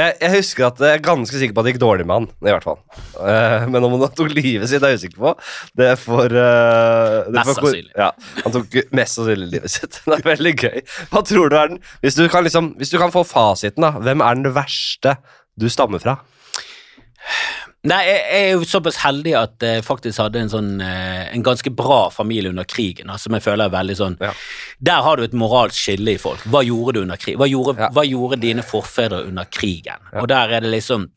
[0.00, 2.54] Jeg, husker at jeg er ganske sikker på at det gikk dårlig med han, i
[2.54, 2.80] hvert fall.
[3.20, 5.34] Eh, men om han tok livet sitt, er jeg usikker på.
[5.76, 5.98] Det eh,
[6.32, 7.92] det er Mest sannsynlig.
[7.98, 8.10] Ja,
[8.42, 10.00] han tok mest sannsynlig livet sitt.
[10.12, 10.80] Det er veldig gøy.
[11.12, 13.92] Hva tror du er den Hvis du kan, liksom, hvis du kan få fasiten, da.
[14.02, 15.16] Hvem er den verste
[15.58, 16.18] du stammer fra?
[17.82, 21.70] Nei, jeg, er jo såpass heldig at jeg faktisk hadde en sånn eh, En ganske
[21.74, 24.30] bra familie under krigen, som jeg føler er veldig sånn Ja.
[24.78, 26.44] Der har du et moralsk skille i folk.
[26.50, 27.38] Hva gjorde du under krig?
[27.40, 27.90] Hva gjorde, Ja.
[27.94, 29.98] hva gjorde dine forfedre under krigen?
[30.20, 31.08] Og der er det liksom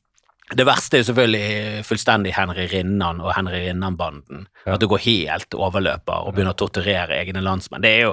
[0.53, 4.43] det verste er jo selvfølgelig fullstendig Henry Rinnan og Henry Rinnan-banden.
[4.69, 7.81] At du går helt overløper og begynner å torturere egne landsmenn.
[7.81, 8.11] Det er jo,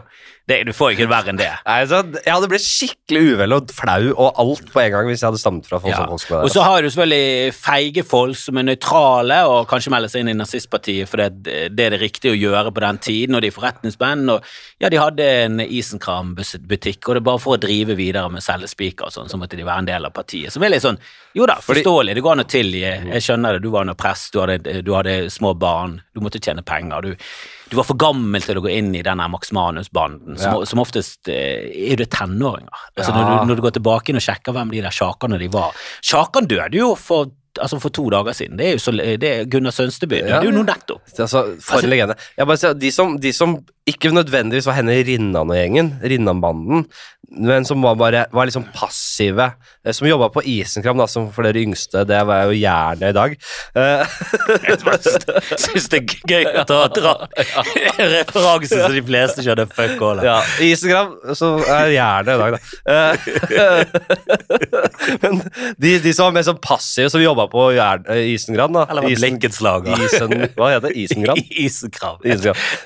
[0.49, 1.51] det, Du får ikke verre enn det.
[1.67, 5.21] Nei, så jeg hadde blitt skikkelig uvel og flau og alt på en gang hvis
[5.21, 6.07] jeg hadde stammet fra folk Ja.
[6.09, 10.25] som Og så har du selvfølgelig feige folk som er nøytrale og kanskje melder seg
[10.25, 13.43] inn i nazistpartiet fordi det det er det riktige å gjøre på den tiden, og
[13.43, 14.45] de er forretningsmenn, og
[14.81, 19.09] ja, de hadde en Isenkram-butikk, og det er bare for å drive videre med selgespiker
[19.09, 20.53] og sånn, så måtte de være en del av partiet.
[20.55, 20.99] Som er litt sånn,
[21.37, 24.29] jo da, forståelig, det går an å tilgi, jeg skjønner det, du var under press,
[24.31, 27.27] du hadde, du hadde små barn, du måtte tjene penger, du,
[27.73, 30.65] du var for gammel til å gå inn i denne Max Manus-banden, som, Ja.
[30.71, 32.87] som oftest eh, er det tenåringer.
[32.97, 33.19] Altså Ja.
[33.19, 35.75] når, du, når du går tilbake inn og sjekker hvem de der sjakene de var.
[36.05, 38.57] Sjakan døde jo for, altså for to dager siden.
[38.61, 40.23] Det er jo så, det er Gunnar Sønsteby.
[40.23, 40.39] Ja.
[40.41, 41.03] Det er jo noe nettopp.
[41.19, 42.17] Altså, for Altså- legende.
[42.39, 43.59] Jeg bare sier, de, som, de som
[43.89, 46.85] ikke nødvendigvis var henne Rinnan og gjengen, Rinnan-banden,
[47.33, 49.49] men som var bare var liksom passive,
[49.85, 53.17] eh, som jobba på Isenkram, da, som for dere yngste, det var jo jernet i
[53.17, 53.35] dag.
[53.75, 54.05] Eh,
[54.69, 57.15] Jeg syns det er gøy å ta dra
[58.15, 62.61] referanse som de fleste skjønner fuck all ja, Isenkram, så er jernet i dag, da.
[62.93, 63.13] Eh,
[65.25, 65.43] men
[65.81, 68.87] de, de som var mer sånn passive, som jobba på eh, Isenkram, da.
[68.93, 70.07] Eller var blikkenslager.
[70.07, 70.95] Isen, hva heter det?
[71.01, 71.43] Isenkram.
[71.51, 72.23] Isenkram.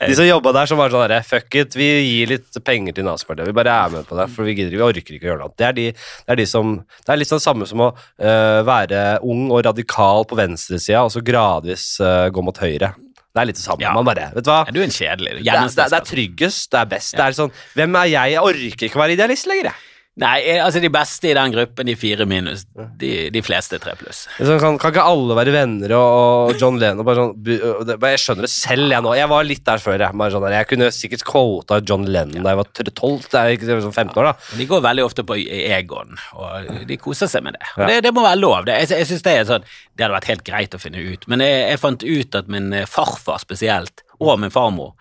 [0.06, 3.06] De som jobba der, som var sånn herre Fuck it, vi gir litt penger til
[3.08, 3.48] Nazipartiet.
[3.48, 5.54] Vi bare er med på det, for vi gidder vi orker ikke å gjøre noe.
[5.58, 8.60] Det er de, det er de som Det er litt sånn samme som å uh,
[8.66, 12.94] være ung og radikal på venstresida, og så gradvis uh, gå mot høyre.
[13.36, 13.84] Det er litt det samme.
[13.84, 13.92] Ja.
[13.92, 14.62] Man bare, vet du hva?
[14.64, 15.34] Er du en kjedelig.
[15.42, 17.12] Det er, det, er, tryggest, det er best.
[17.18, 18.36] Det er sånn Hvem er jeg?
[18.36, 19.95] Jeg orker ikke å være idealist lenger, jeg.
[20.16, 22.62] Nei, eh, altså de beste i den gruppen, de fire minus,
[22.96, 24.22] de, de fleste tre pluss.
[24.38, 27.58] Kan, kan ikke alle være venner og, og John Lennon bare sånn, det,
[28.00, 29.12] Jeg skjønner det selv, jeg nå.
[29.18, 30.00] Jeg var litt der før.
[30.00, 33.52] Jeg, bare sånn, jeg kunne sikkert quota John Lennon da jeg var 12, det er
[33.58, 34.56] ikke sånn 15 år, da.
[34.56, 37.68] De går veldig ofte på Egon, og de koser seg med det.
[37.76, 38.64] Og det, det må være lov.
[38.70, 41.28] Det, jeg jeg synes det er sånn Det hadde vært helt greit å finne ut,
[41.28, 44.94] men jeg, jeg fant ut at min eh, farfar spesielt, og min farmor,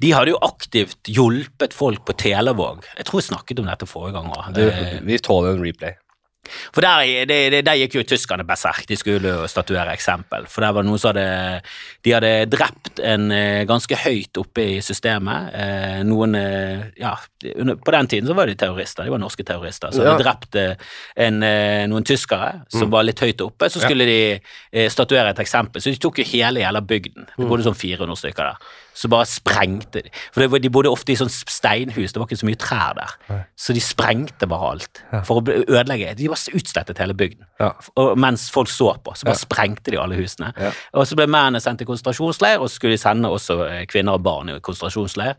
[0.00, 2.86] de hadde jo aktivt hjulpet folk på Televåg.
[2.96, 5.02] Jeg tror jeg snakket om dette forrige gang òg.
[5.04, 5.96] Vi tåler en replay.
[6.74, 8.86] For der, det, det, der gikk jo tyskerne berserk.
[8.90, 10.46] De skulle jo statuere eksempel.
[10.50, 11.62] For der var noen som hadde
[12.04, 15.50] De hadde drept en eh, ganske høyt oppe i systemet.
[15.54, 19.04] Eh, noen eh, Ja, på den tiden så var de terrorister.
[19.08, 19.90] De var norske terrorister.
[19.94, 20.16] Så Ja.
[20.16, 20.74] de drept eh,
[21.16, 21.40] en,
[21.90, 23.70] noen tyskere som var litt høyt oppe.
[23.70, 23.88] Så Ja.
[23.88, 24.18] skulle de
[24.72, 25.80] eh, statuere et eksempel.
[25.82, 27.26] Så de tok jo hele jævla bygden.
[27.36, 28.56] Det bodde sånn 400 stykker der.
[28.94, 30.10] Så bare sprengte de.
[30.32, 32.12] For det, var- de bodde ofte i sånn steinhus.
[32.14, 33.44] Det var ikke så mye trær der.
[33.58, 36.14] Så de sprengte bare alt for å ødelegge.
[36.16, 37.44] De bare utslettet hele bygden.
[37.60, 37.72] Ja.
[37.98, 40.52] Og mens folk så på, så bare sprengte de alle husene.
[40.56, 40.70] Ja.
[40.94, 44.14] Og så ble mennene sendt til konsentrasjonsleir, og så skulle de sende også eh, kvinner
[44.14, 45.34] og barn i konsentrasjonsleir.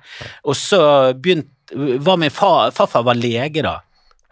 [0.46, 0.82] Og så
[1.16, 1.50] begynte
[2.06, 3.80] var min far, Farfar var lege da,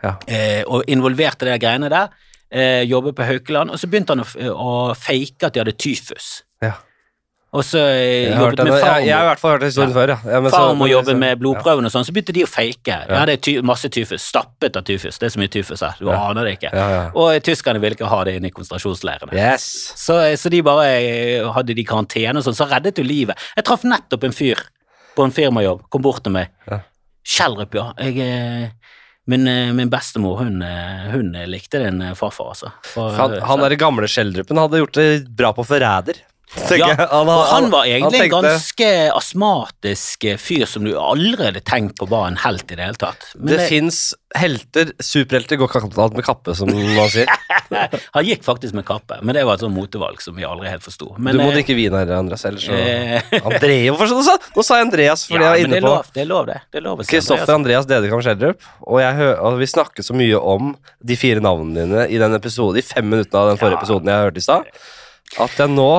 [0.03, 0.17] Ja.
[0.27, 2.09] eh, og involverte de greiene der.
[2.51, 6.43] Eh, jobbet på Haukeland, og så begynte han å, å fake at de hadde tyfus.
[6.61, 6.73] Ja.
[7.53, 9.27] Og så eh, Jeg jobbet med med jeg, jeg har i farmor.
[9.29, 10.17] hvert fall hørt historien før, ja.
[10.25, 12.95] ja Farmor jobbet med blodprøvene og sånn, så begynte de å fake.
[13.11, 14.25] Ja, det er ty masse tyfus.
[14.25, 15.19] Stappet av tyfus.
[15.21, 15.93] Det er så mye tyfus her.
[15.99, 16.17] Du Ja.
[16.31, 16.71] aner det ikke.
[17.13, 19.37] Og tyskerne ville ikke ha det inne i konsentrasjonsleirene.
[19.37, 19.67] Yes.
[20.01, 23.37] Så, så de bare eh, hadde de karantene og sånn, så reddet du livet.
[23.55, 24.57] Jeg traff nettopp en fyr
[25.13, 26.49] på en firmajobb, kom bort til meg.
[26.65, 26.81] Ja.
[27.23, 27.91] Kjellrup, ja.
[28.01, 28.97] Jeg, eh,
[29.29, 32.73] min, eh, min bestemor, hun, eh, hun likte din eh, farfar, altså.
[32.83, 36.17] For, Han, han derre gamle skjelldrupen hadde gjort det bra på Forræder.
[36.77, 41.61] Ja, han, han var egentlig en tenkte- ganske astmatisk eh, fyr som du aldri hadde
[41.65, 43.25] tenkt på var en helt i det hele tatt.
[43.35, 44.01] Men Det det, fins
[44.37, 47.29] helter, superhelter går ikke alt med kappe, som man sier.
[48.17, 50.85] han gikk faktisk med kappe, men det var et sånt motevalg som vi aldri helt
[50.85, 51.11] forsto.
[51.17, 54.87] du må drikke vin her, Andreas, ellers så eh, Andreo, for sånn, Nå sa jeg
[54.89, 56.59] Andreas, for ja, jeg var det inne på det er lov, det.
[56.71, 59.01] det er lov å Kristoffer Andreas Dedekam Schjelderup, og,
[59.47, 63.05] og vi snakket så mye om de fire navnene dine i den episode, de fem
[63.09, 63.81] minuttene av den forrige Ja.
[63.81, 64.67] episoden jeg hørte i stad,
[65.43, 65.89] at jeg nå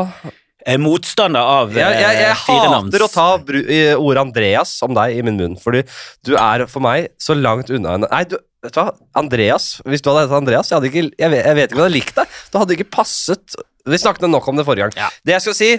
[0.81, 5.38] motstander av Jeg, jeg, jeg eh, hater å ta ordet Andreas om deg i min
[5.40, 5.85] munn, fordi
[6.24, 10.05] du er for meg så langt unna en Nei, du, vet du hva, Andreas Hvis
[10.05, 12.20] du hadde hett Andreas, jeg, ikke, jeg, vet, jeg vet ikke om jeg hadde likt
[12.20, 12.37] deg.
[12.50, 15.03] Det hadde ikke passet Vi snakket nok om det forrige gang.
[15.07, 15.11] Ja.
[15.24, 15.72] Det jeg skal si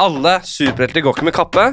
[0.00, 1.70] Alle superhelter går ikke med kappe.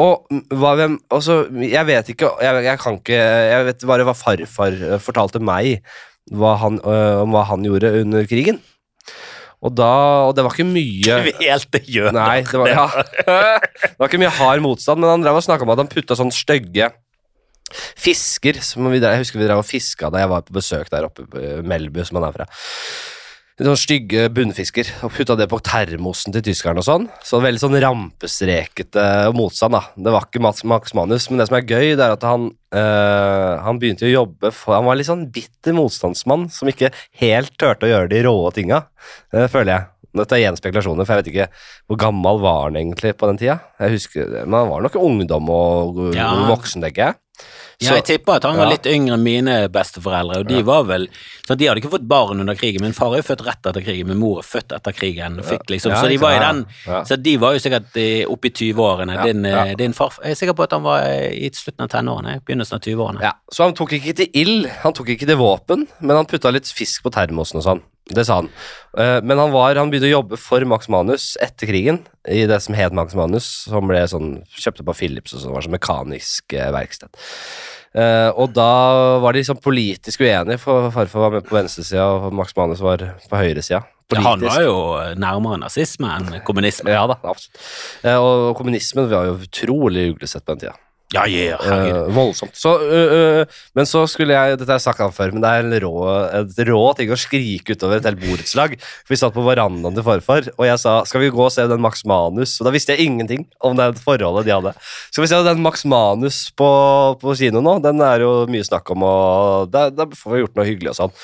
[0.00, 0.24] Og
[0.56, 3.18] hva, hvem, altså, jeg vet ikke jeg, jeg kan ikke
[3.52, 5.82] Jeg vet bare hva farfar eh, fortalte meg
[6.32, 8.60] hva han, øh, om hva han gjorde under krigen.
[9.62, 9.88] Og da
[10.26, 12.16] Og det var ikke mye Kvelte jøder.
[12.18, 12.86] Nei, det var, ja.
[13.86, 16.18] det var ikke mye hard motstand, men han drev og snakka om at han putta
[16.18, 16.90] sånne stygge
[17.96, 20.90] fisker som vi, drev- Jeg husker vi drev og fiska da jeg var på besøk
[20.92, 22.46] der oppe i Melbu, som han er fra.
[23.62, 27.04] Sånne stygge bunnfisker, og putta det på termosen til tyskerne og sånn.
[27.22, 29.04] Så veldig sånn rampestrekete
[29.38, 29.82] motstand, da.
[29.94, 33.52] Det var ikke Max, Manus, men det som er gøy, det er at han, øh,
[33.62, 36.90] han begynte å jobbe for Han var litt sånn bitter motstandsmann som ikke
[37.22, 38.82] helt turte å gjøre de råe tinga,
[39.30, 39.91] det føler jeg.
[40.14, 41.48] Dette er igjen spekulasjoner, for jeg vet ikke
[41.88, 43.58] hvor gammel var han egentlig på den tida.
[43.80, 46.30] Jeg husker, Men han var nok ungdom og Ja.
[46.50, 47.14] voksen, tenker jeg.
[47.82, 48.76] Ja, jeg tipper at han var ja.
[48.76, 51.08] litt yngre enn mine besteforeldre, og de var vel
[51.42, 52.84] så De hadde ikke fått barn under krigen.
[52.84, 55.40] Min far er jo født rett etter krigen, min mor er født etter krigen.
[55.42, 57.02] Fikk liksom, Ja, så de var i den Ja.
[57.08, 59.16] Så de var jo sikkert eh, oppe i 20-årene.
[59.16, 59.74] Ja, Din, eh, ja.
[59.74, 62.78] din far Jeg er sikker på at han var eh, i slutten av tenårene, begynnelsen
[62.78, 63.20] av 20-årene.
[63.22, 66.52] Ja, Så han tok ikke til ild, han tok ikke til våpen, men han putta
[66.52, 67.82] litt fisk på termosen og sånn.
[68.10, 68.48] Det sa han.
[68.98, 72.58] Eh, Men han, var, han begynte å jobbe for Max Manus etter krigen, i det
[72.64, 76.56] som het Max Manus, som ble sånn, kjøpte på Philips og sånn, var sånn mekanisk
[76.58, 77.14] eh, verksted.
[77.94, 78.68] Eh, og da
[79.22, 83.06] var de sånn politisk uenige, for farfar var med på venstresida, og Max Manus var
[83.28, 83.84] på høyresida.
[84.12, 84.76] Han var jo
[85.16, 86.92] nærmere nazisme enn kommunisme.
[86.92, 87.62] Ja da, absolutt.
[88.20, 90.74] Og kommunismen var jo utrolig uglesett på den tida.
[91.12, 91.60] Ja, yeah.
[91.60, 92.54] Eh, voldsomt.
[92.56, 95.50] Så, uh, uh, men så skulle jeg Dette har jeg snakka om før, men det
[95.50, 95.92] er en rå,
[96.40, 98.78] et rå ting å skrike utover et helt borettslag.
[99.10, 101.84] Vi satt på verandaen til farfar, og jeg sa skal vi gå og se den
[101.84, 102.56] Max Manus.
[102.60, 104.74] Og da visste jeg ingenting om det forholdet de hadde.
[105.10, 106.70] Skal vi se den Max Manus på,
[107.20, 107.76] på kino nå?
[107.84, 111.20] Den er jo mye snakk om, og da får vi gjort noe hyggelig og sånn.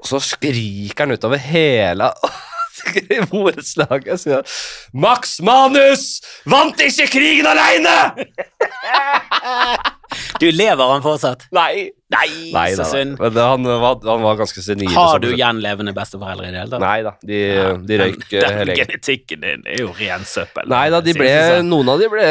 [0.00, 2.08] Og så skriker han utover hele
[3.16, 4.20] i borettslaget.
[4.22, 4.50] sier han,
[5.06, 7.96] Max Manus vant ikke krigen aleine!
[10.40, 11.44] Du, lever han fortsatt?
[11.54, 11.90] Nei.
[12.10, 13.14] Nei, Nei så synd.
[13.20, 14.90] men det, han, var, han var ganske senil.
[14.96, 16.82] Har du gjenlevende besteforeldre i det hele tatt?
[16.82, 18.80] Nei da, de, Ja, de røyk eh, hele gjengen.
[18.80, 20.66] genetikken din er jo ren søppel.
[20.72, 21.30] Nei da, de ble,
[21.68, 22.26] noen av de ble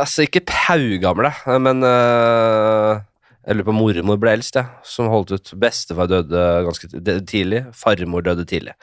[0.00, 3.02] altså ikke paugamle, men øh,
[3.40, 5.50] jeg lurer på mormor ble eldst, ja, som holdt ut.
[5.60, 6.90] Bestefar døde ganske
[7.24, 8.74] tidlig, farmor døde tidlig.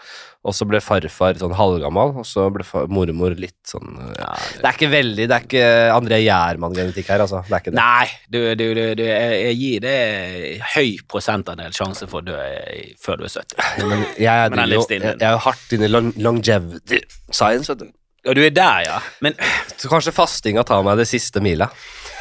[0.48, 4.64] Og så ble farfar sånn halvgammal, og så ble mormor litt sånn øh, Ja, Det
[4.64, 7.44] er ikke veldig, det er ikke André Gjermann-genetikk her, altså.
[7.46, 7.78] Det er ikke det.
[7.84, 8.66] Nei, du, du,
[8.98, 9.96] du, jeg, jeg gir det
[10.74, 12.40] høy prosentandel sjanse for å dø
[13.04, 13.62] før du er 70.
[13.84, 17.70] Men jeg, er Men jo, jeg, jeg er jo hardt inne i long, longevity science,
[17.70, 17.94] vet du.
[18.28, 18.98] Og du er der, ja.
[19.24, 19.38] Men
[19.78, 21.70] Så kanskje fastinga tar meg det siste mila.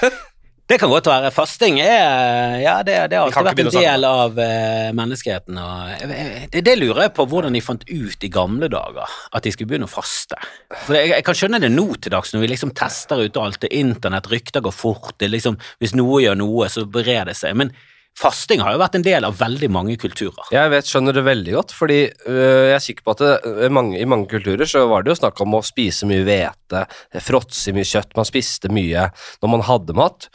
[0.67, 1.31] det kan godt være.
[1.31, 5.59] Fasting er Ja, det, det har alltid vært en del av eh, menneskeheten.
[5.61, 9.53] Jeg- det, det lurer jeg på hvordan de fant ut i gamle dager at de
[9.55, 10.39] skulle begynne å faste.
[10.87, 13.61] For jeg, jeg kan skjønne det nå til dags, når vi liksom tester ut alt
[13.63, 13.71] det.
[13.79, 15.15] Internett, rykter går fort.
[15.23, 17.55] Det liksom, hvis noe gjør noe, så brer det seg.
[17.63, 17.71] Men
[18.17, 20.49] fasting har jo vært en del av veldig mange kulturer.
[20.55, 23.67] Jeg vet, skjønner det veldig godt, fordi øh, jeg er sikker på at det, øh,
[23.73, 26.87] mange, i mange kulturer så var det jo snakk om å spise mye hvete,
[27.25, 29.11] fråtse mye kjøtt, man spiste mye
[29.43, 30.31] når man hadde mat.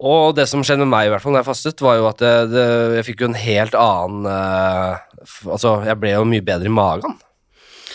[0.00, 2.22] Og det som skjedde med meg i hvert fall når jeg fastet, var jo at
[2.22, 2.66] det, det,
[2.98, 5.06] jeg fikk jo en helt annen øh,
[5.52, 7.18] Altså, jeg ble jo mye bedre i magen.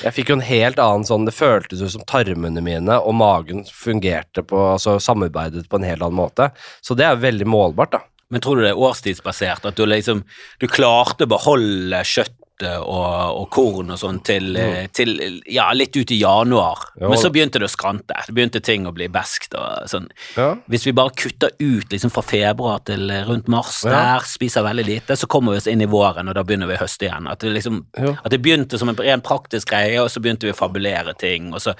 [0.03, 3.63] Jeg fikk jo en helt annen sånn Det føltes jo som tarmene mine og magen
[3.65, 6.51] fungerte på Altså samarbeidet på en helt annen måte.
[6.85, 8.03] Så det er veldig målbart, da.
[8.29, 9.67] Men tror du det er årstidsbasert?
[9.69, 10.23] At du liksom
[10.59, 14.91] Du klarte å beholde kjøtt og, og korn og sånn til, mm.
[14.95, 15.17] til
[15.51, 16.85] ja, litt ut i januar.
[16.95, 18.15] Ja, Men så begynte det å skrante.
[18.27, 20.07] Det begynte ting å bli beskt og sånn.
[20.37, 20.53] Ja.
[20.71, 24.87] Hvis vi bare kutter ut liksom fra februar til eh, rundt mars, der spiser veldig
[24.87, 27.27] lite, så kommer vi oss inn i våren, og da begynner vi å høste igjen.
[27.31, 27.83] At det, liksom,
[28.15, 31.51] at det begynte som en ren praktisk greie, og så begynte vi å fabulere ting.
[31.53, 31.75] og så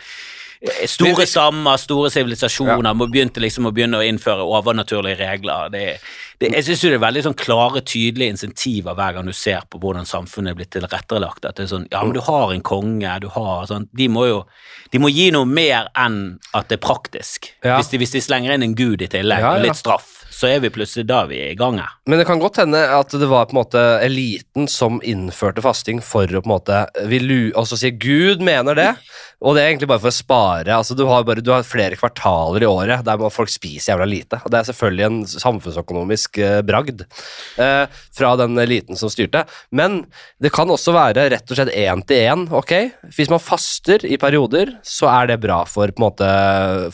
[0.88, 5.70] Store Vi- stammer, store sivilisasjoner må begynte liksom å begynne å innføre overnaturlige regler.
[5.74, 5.84] Det,
[6.40, 9.62] det, jeg synes jo det er veldig sånn klare, tydelige insentiver hver gang du ser
[9.70, 11.46] på hvordan samfunnet er blitt tilrettelagt.
[11.46, 14.28] At det er sånn, ja, men du har en konge, du har sånn De må
[14.30, 14.44] jo
[14.94, 17.50] de må gi noe mer enn at det er praktisk.
[17.66, 17.76] Ja.
[17.80, 20.48] Hvis, de, hvis de slenger inn en gud i tillegg, Ja, og litt straff, så
[20.52, 21.90] er vi plutselig da vi er i gang her.
[22.08, 26.00] Men det kan godt hende at det var på en måte eliten som innførte fasting
[26.06, 28.90] for å på en måte vi lu- altså si Gud mener det,
[29.42, 30.72] og det er egentlig bare for å spare.
[30.76, 34.40] altså Du har, bare, du har flere kvartaler i året der folk spiser jævla lite.
[34.46, 37.04] og Det er selvfølgelig en samfunnsøkonomisk eh, bragd
[37.60, 39.44] eh, fra den eliten som styrte.
[39.76, 40.06] Men
[40.42, 42.46] det kan også være rett og slett én til én.
[42.52, 42.74] ok?
[43.18, 46.30] Hvis man faster i perioder, så er det bra for på en måte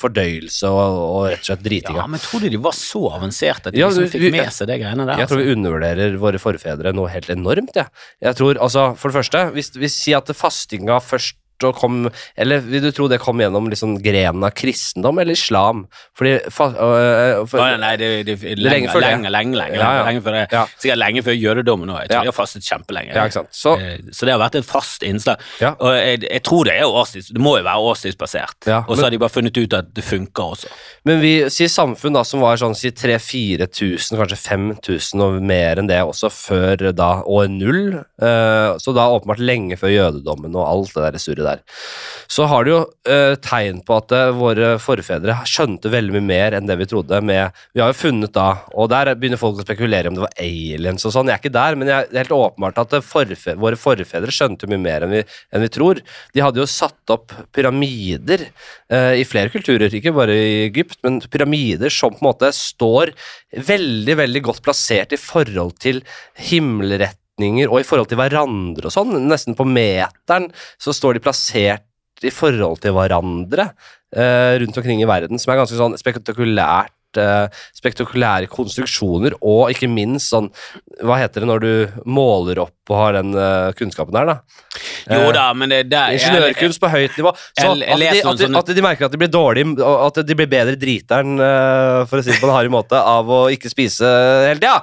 [0.02, 2.04] fordøyelse og, og rett og slett dritinga.
[2.04, 4.52] Ja, men tror du de var så avanserte at de Ja, liksom fikk vi- med
[4.54, 5.20] seg det greiene der?
[5.22, 7.74] Jeg tror vi undervurderer våre forfedre noe helt enormt.
[7.76, 7.88] Jeg,
[8.22, 11.38] jeg tror, altså, For det første, hvis vi sier at fastinga først
[11.70, 15.86] og kom Eller vil du tro det kom gjennom liksom grenen av kristendom eller islam?
[16.18, 19.10] Fordi fa, øh, for, Nei, nei, det, det, det, lenge lenge, før det.
[19.12, 20.04] lenge, lenge, lenge, Ja, ja.
[20.10, 20.44] lenge før det.
[20.52, 20.66] Ja.
[20.82, 22.00] Sikkert lenge før jødedommen òg.
[22.02, 23.46] Jeg tror de har fastet kjempelenge.
[23.52, 25.38] Så, Eh, Så det har vært et fast innslag.
[25.80, 28.68] Og jeg, jeg tror det er jo årstids, det må jo være årstidsbasert.
[28.88, 30.68] Og så har de bare funnet ut at det funker også.
[31.06, 35.88] men vi sier samfunn da som var sånn si 3000-4000, kanskje 5000 og mer enn
[35.90, 38.04] det også før da år null.
[38.22, 41.51] eh, så da åpenbart lenge før jødedommen og alt det der surret der.
[42.32, 42.80] Så har det jo
[43.12, 47.20] eh, tegn på at eh, våre forfedre skjønte veldig mye mer enn det vi trodde.
[47.28, 50.38] Med, vi har jo funnet da, og der begynner folk å spekulere om det var
[50.40, 51.32] aliens og sånn.
[51.32, 54.70] Jeg er ikke der, men jeg, det er helt åpenbart at forfedre, våre forfedre skjønte
[54.72, 56.02] mye mer enn vi, enn vi tror.
[56.36, 61.22] De hadde jo satt opp pyramider eh, i flere kulturer, ikke bare i Egypt, men
[61.32, 63.14] pyramider som på en måte står
[63.68, 66.04] veldig, veldig godt plassert i forhold til
[67.40, 69.28] himmelretninger og i forhold til hverandre og sånn.
[69.28, 71.84] Nesten på meteren så står de plassert
[72.24, 73.72] i forhold til hverandre
[74.16, 76.94] uh, rundt omkring i verden, som er ganske sånn spektakulært.
[77.18, 80.46] eh, spektakulære konstruksjoner, og ikke minst sånn
[81.04, 81.74] Hva heter det når du
[82.08, 84.38] måler opp og har den eh, kunnskapen der, da?
[85.12, 87.34] Jo da, men det der Ingeniørkunst på høyt nivå.
[87.60, 89.76] Så at de, at, de, at de merker at de blir dårlige,
[90.08, 93.28] at de blir bedre driteren, eh, for å si det på en hard måte, av
[93.28, 94.08] å ikke spise
[94.48, 94.80] hele tida.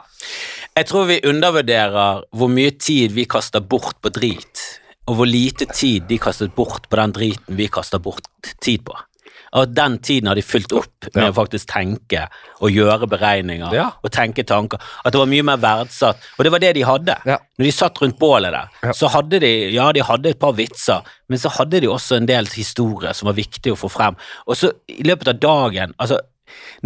[0.79, 4.61] Jeg tror vi undervurderer hvor mye tid vi kaster bort på drit,
[5.11, 8.29] og hvor lite tid de kastet bort på den driten vi kaster bort
[8.63, 8.95] tid på.
[9.59, 11.31] Og den tiden har de fylt opp med Ja.
[11.33, 12.29] å faktisk tenke
[12.61, 13.91] og gjøre beregninger Ja.
[14.05, 14.79] og tenke tanker.
[15.05, 16.19] At det var mye mer verdsatt.
[16.39, 17.17] Og det var det de hadde.
[17.27, 17.39] Ja.
[17.59, 21.03] Når de satt rundt bålet der, så hadde de ja, de hadde et par vitser,
[21.29, 24.17] men så hadde de også en del historier som var viktig å få frem.
[24.47, 26.21] Og så i løpet av dagen altså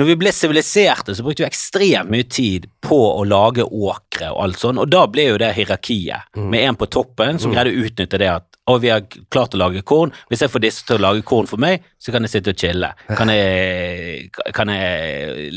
[0.01, 4.43] når vi ble siviliserte, så brukte vi ekstremt mye tid på å lage åkre og
[4.47, 7.87] alt sånn, og da ble jo det hierarkiet, med en på toppen som greide å
[7.87, 10.13] utnytte det at og vi har klart å lage korn.
[10.31, 12.59] Hvis jeg får disse til å lage korn for meg, så kan jeg sitte og
[12.59, 12.89] chille.
[13.19, 15.51] Kan jeg, kan jeg,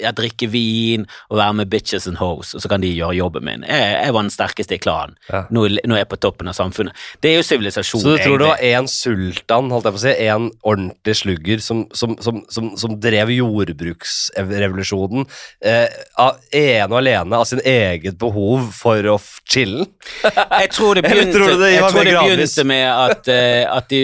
[0.00, 3.44] jeg drikke vin og være med bitches and hoes, og så kan de gjøre jobben
[3.44, 3.66] min.
[3.68, 5.16] Jeg, jeg var den sterkeste i klanen.
[5.28, 5.42] Ja.
[5.52, 6.96] Nå, nå er jeg på toppen av samfunnet.
[7.20, 10.04] Det er jo sivilisasjon, Så du tror det var én sultan, holdt jeg på å
[10.06, 15.28] si, én ordentlig slugger som, som, som, som, som drev jordbruksrevolusjonen
[15.60, 15.88] eh,
[16.24, 19.88] av ene og alene av sin eget behov for å chille?
[20.24, 22.45] Jeg tror det begynte, tror det jeg tror det gradvis?
[22.46, 24.00] Begynte med at, eh, at, de,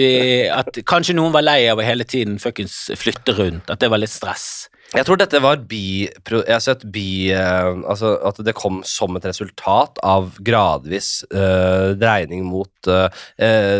[0.51, 4.01] at kanskje noen var lei av å hele tiden fuckings flytte rundt, at det var
[4.03, 4.67] litt stress.
[4.93, 6.05] Jeg tror dette var bi...
[6.05, 7.31] Jeg har sett bi...
[7.33, 13.07] eh, altså at det kom som et resultat av gradvis uh, dreining mot uh,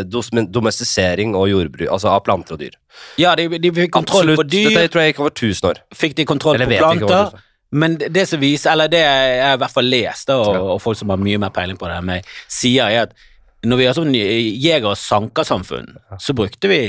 [0.10, 2.78] domestisering og jordbruk, altså av planter og dyr.
[3.22, 4.42] Ja, de, de fikk kontroll Absolutt.
[4.42, 5.84] på dyr, Dette tror jeg gikk over 1000 år.
[5.98, 9.62] fikk de kontroll Eller på planter, men det- det som viser, eller det jeg i
[9.62, 12.34] hvert fall lest, og, og folk som har mye mer peiling på det enn meg,
[12.50, 13.16] sier er at
[13.64, 16.84] når vi har sånn jeger- og sankersamfunn, så brukte vi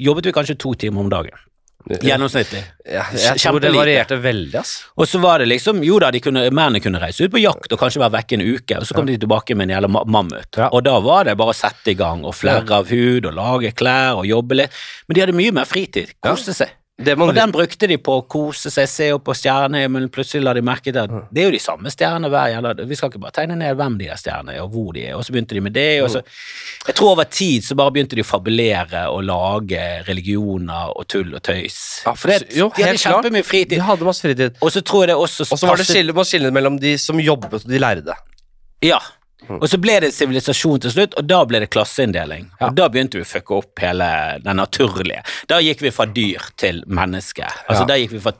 [0.00, 1.36] jobbet vi kanskje to timer om dagen.
[1.88, 2.60] Gjennomsnittlig.
[2.84, 4.72] Ja, jeg tror det varierte veldig, ass.
[5.00, 7.72] Og så var det liksom, jo da, de kunne, mennene kunne reise ut på jakt
[7.72, 10.60] og kanskje være vekke en uke, og så kom de tilbake med en jævla mammut.
[10.60, 10.68] Ja.
[10.76, 13.72] Og da var det bare å sette i gang og flerre av hud og lage
[13.76, 14.76] klær og jobbe litt.
[15.08, 16.76] Men de hadde mye mer fritid, Kose seg.
[17.00, 20.62] Og den brukte de på å kose seg, se opp på stjernehimmelen, plutselig la de
[20.64, 23.36] merke til at det er jo de samme stjernene hver jævla Vi skal ikke bare
[23.38, 25.64] tegne ned hvem de er stjernene er, og hvor de er, og så begynte de
[25.64, 26.22] med det, og så
[26.86, 31.32] Jeg tror over tid så bare begynte de å fabulere og lage religioner og tull
[31.36, 31.78] og tøys.
[32.06, 33.76] Ja, For det, jo, de hadde kjempemye fritid.
[33.78, 34.58] de hadde masse fritid.
[34.60, 36.96] Og så tror jeg det også Og så var det skillet skille, skille mellom de
[37.00, 38.16] som jobbet og de lærde.
[38.84, 39.00] Ja,
[39.48, 42.48] Og så ble det sivilisasjon til slutt, og da ble det klasseinndeling.
[42.60, 44.08] Og da begynte vi å fucke opp hele
[44.44, 45.22] den naturlige.
[45.50, 47.48] Da gikk vi fra dyr til menneske.
[47.66, 47.88] Altså Ja.
[47.90, 48.34] Da gikk vi fra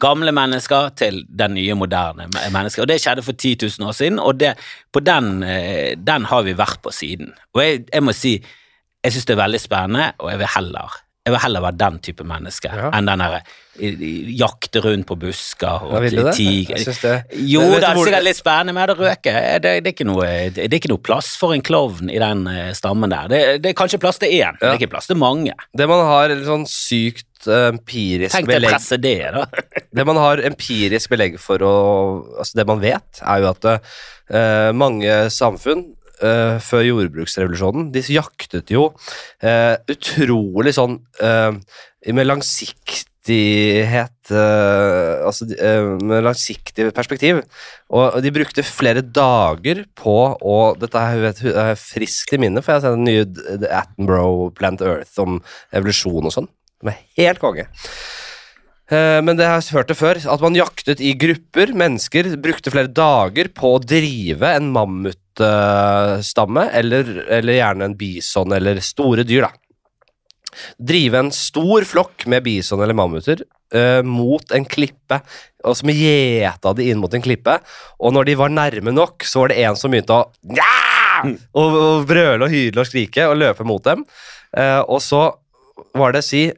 [0.00, 2.84] gamle mennesker til den nye, moderne mennesket.
[2.84, 4.54] Og det skjedde for 10 000 år siden, og det,
[4.92, 7.34] på den, eh, den har vi vært på siden.
[7.54, 8.36] Og jeg, jeg må si,
[9.02, 11.98] jeg syns det er veldig spennende, og jeg vil heller jeg vil heller være den
[12.02, 12.88] type menneske Ja.
[12.98, 13.42] enn den derre
[14.36, 16.34] jakte rundt på busker og Ja, det?
[16.34, 16.76] tiger.
[16.76, 19.32] Det- Jo, det er sikkert litt spennende med det røke.
[19.62, 22.46] Det, det, er ikke noe, det er ikke noe plass for en klovn i den
[22.48, 23.28] eh, stammen der.
[23.28, 24.72] Det, det er kanskje plass til én, det Ja.
[24.74, 25.54] er ikke plass til mange.
[25.74, 29.46] Det man har sånn sykt eh, empirisk Tenk deg belegg presse det, da.
[29.94, 33.64] Det man har empirisk belegg for å Altså, det man vet, er jo at
[34.32, 35.94] uh, mange samfunn
[36.24, 38.90] eh, før jordbruksrevolusjonen, de jaktet jo
[39.44, 41.54] uh, utrolig sånn uh,
[42.12, 45.46] med langsiktighet Altså
[46.02, 47.38] med langsiktig perspektiv.
[47.94, 52.82] Og de brukte flere dager på å Dette er, friskt i minnet, for jeg har
[52.82, 55.38] sett den nye The Attenborough Plant Earth om
[55.70, 56.50] evolusjon og sånn.
[56.82, 57.68] De er helt konge.
[58.90, 61.70] Men det har jeg hørt det før, at man jaktet i grupper.
[61.78, 64.74] Mennesker brukte flere dager på å drive en
[65.40, 69.52] mammutstamme, eller, eller gjerne en bison, eller store dyr, da.
[70.76, 73.40] Drive en stor flokk med bison eller mammuter
[73.74, 75.22] uh, mot en klippe,
[75.64, 77.56] og som gjeta de inn mot en klippe.
[77.98, 80.68] Og når de var nærme nok, så var det en som begynte å ja!
[81.54, 84.04] og, og brøle og hyle og skrike og løpe mot dem.
[84.52, 85.30] Uh, og så
[85.96, 86.50] var det si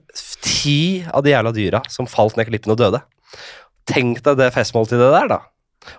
[0.43, 3.01] ti av de jævla dyra som falt ned klippen og døde.
[3.87, 5.41] Tenk deg det festmåltidet der, da.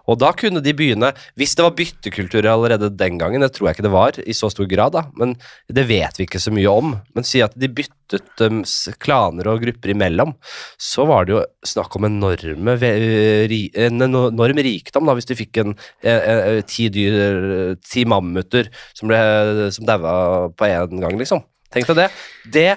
[0.09, 3.77] Og da kunne de begynne Hvis det var byttekultur allerede den gangen, det tror jeg
[3.77, 5.36] ikke det var i så stor grad, da, men
[5.71, 6.95] det vet vi ikke så mye om.
[7.15, 8.61] Men si at de byttet um,
[9.01, 10.36] klaner og grupper imellom,
[10.81, 15.73] så var det jo snakk om enorme, en enorm rikdom, da, hvis de fikk en
[16.03, 20.15] eh, eh, ti dyr, ti mammuter som, ble- som daua
[20.55, 21.43] på én gang, liksom.
[21.76, 22.07] Tenk deg det.
[22.55, 22.69] det.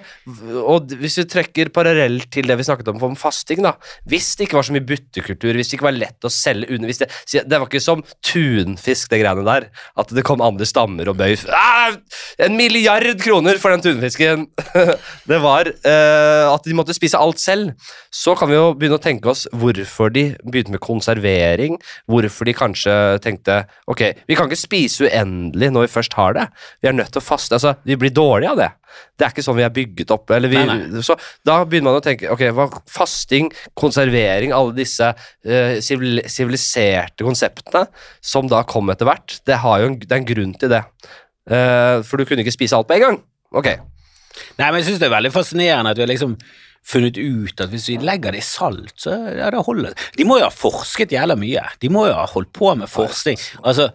[0.59, 3.77] Og hvis vi trekker parallell til det vi snakket om om fasting, da.
[4.09, 6.91] Hvis det ikke var så mye byttekultur, hvis det ikke var lett å selge under
[6.91, 7.09] det,
[7.47, 9.69] det var ikke som tunfisk, det greiene der.
[9.99, 11.95] At det kom andre stammer og bøy ah,
[12.43, 14.49] En milliard kroner for den tunfisken!
[15.31, 17.77] det var uh, at de måtte spise alt selv.
[18.11, 21.79] Så kan vi jo begynne å tenke oss hvorfor de begynte med konservering.
[22.11, 26.49] Hvorfor de kanskje tenkte ok, vi kan ikke spise uendelig når vi først har det.
[26.83, 27.55] Vi er nødt til å faste.
[27.59, 28.73] Altså, vi blir dårlige av det.
[29.19, 30.31] Det er ikke sånn vi er bygget opp.
[30.35, 31.17] Eller vi, Nei, Så
[31.47, 32.45] da begynner man å tenke ok,
[32.91, 35.13] fasting, konservering, alle disse
[35.85, 37.87] siviliserte uh, konseptene
[38.25, 40.85] som da kom etter hvert, det, har jo en, det er en grunn til det.
[41.49, 43.21] Uh, for du kunne ikke spise alt på en gang.
[43.57, 43.73] Ok.
[44.59, 46.37] Nei, men jeg syns det er veldig fascinerende at vi har liksom
[46.89, 49.97] funnet ut at hvis vi legger det i salt, så ja, det holder.
[50.17, 51.65] De må jo ha forsket jævla mye.
[51.83, 53.41] De må jo ha holdt på med forskning.
[53.63, 53.91] Altså,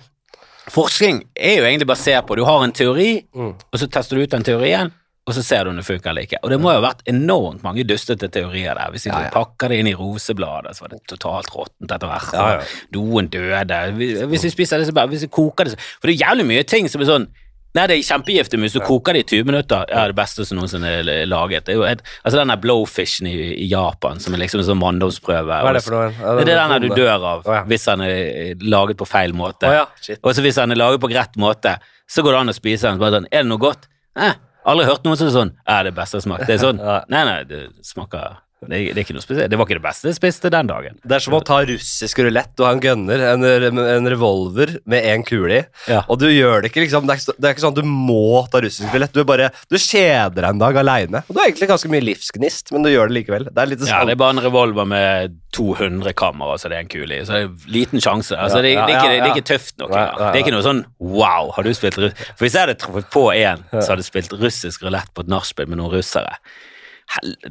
[0.72, 3.54] forskning er jo egentlig basert på du har en teori, Mm.
[3.74, 4.92] og så tester du ut den teorien,
[5.26, 6.38] og så ser du om det funker eller ikke.
[6.44, 8.92] Og det må jo ha vært enormt mange dustete teorier der.
[8.92, 9.30] Hvis ikke Ja, ja.
[9.32, 12.34] pakker det inn i rosebladet, så var det totalt råttent etter hvert.
[12.34, 12.58] Ja, ja.
[12.60, 14.28] og Noen døde.
[14.28, 16.46] Hvis vi spiser det, så bare Hvis vi koker det så For det er jævlig
[16.46, 17.28] mye ting som er sånn
[17.74, 20.60] Nei, det er kjempegiftig, hvis du koker det i 20 minutter, ja, det beste som
[20.60, 21.66] noensinne er laget.
[21.66, 24.68] Det er jo et, altså den der blowfishen i, i Japan, som er liksom en
[24.68, 25.50] sånn manndomsprøve.
[25.50, 26.12] Hva er det for noe?
[26.14, 27.64] Ja, Det er den der du dør av oh, ja.
[27.72, 29.72] hvis den er laget på feil måte.
[29.72, 30.18] Oh, ja.
[30.22, 32.92] Og så hvis den er laget på rett måte, så går det an å spise
[32.92, 33.02] den.
[33.02, 33.90] Så Bare sånn, er det noe godt?
[34.22, 34.38] Eh,
[34.70, 36.46] aldri hørt noen som er sånn Ja, det er beste smak.
[36.46, 36.82] Det er sånn.
[37.14, 38.38] Nei, nei, det smaker
[38.70, 39.50] det det er ikke noe spesielt.
[39.52, 40.98] Det var ikke det beste jeg spiste den dagen.
[41.04, 42.52] Det er som å ta russisk rulett.
[42.58, 43.44] Du har en gunner, en,
[43.80, 46.04] en revolver med én kule i, Ja.
[46.08, 48.48] og du gjør det ikke liksom Det er det er ikke sånn at du må
[48.52, 49.14] ta russisk rulett.
[49.14, 51.24] Du bare Du kjeder deg en dag aleine.
[51.28, 53.48] Og du har egentlig ganske mye livsgnist, men du gjør det likevel.
[53.52, 56.78] Det er litt Ja, sånn det er bare en revolver med 200 kammer, altså det
[56.80, 57.24] er en kule i.
[57.26, 58.34] Så det er liten sjanse.
[58.38, 59.26] Altså, det, Ja, det, er ikke, det ja.
[59.26, 59.92] er ikke tøft nok.
[59.94, 63.10] Det er ikke noe sånn wow, har du spilt russisk For hvis jeg hadde truffet
[63.14, 66.34] på en som hadde spilt russisk rulett på et nachspiel med noen russere,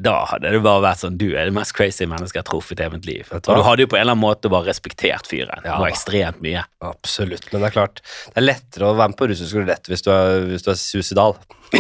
[0.03, 2.81] da hadde det bare vært sånn Du er det mest crazy mennesket jeg har truffet
[2.83, 3.29] i mitt liv.
[3.37, 5.63] Og du hadde jo på en eller annen måte bare respektert fyren.
[5.65, 6.65] Ja, var ekstremt mye.
[6.83, 10.03] Absolutt, men det er klart Det er lettere å være med på russisk rulett hvis,
[10.03, 11.37] du er- hvis du er suicidal.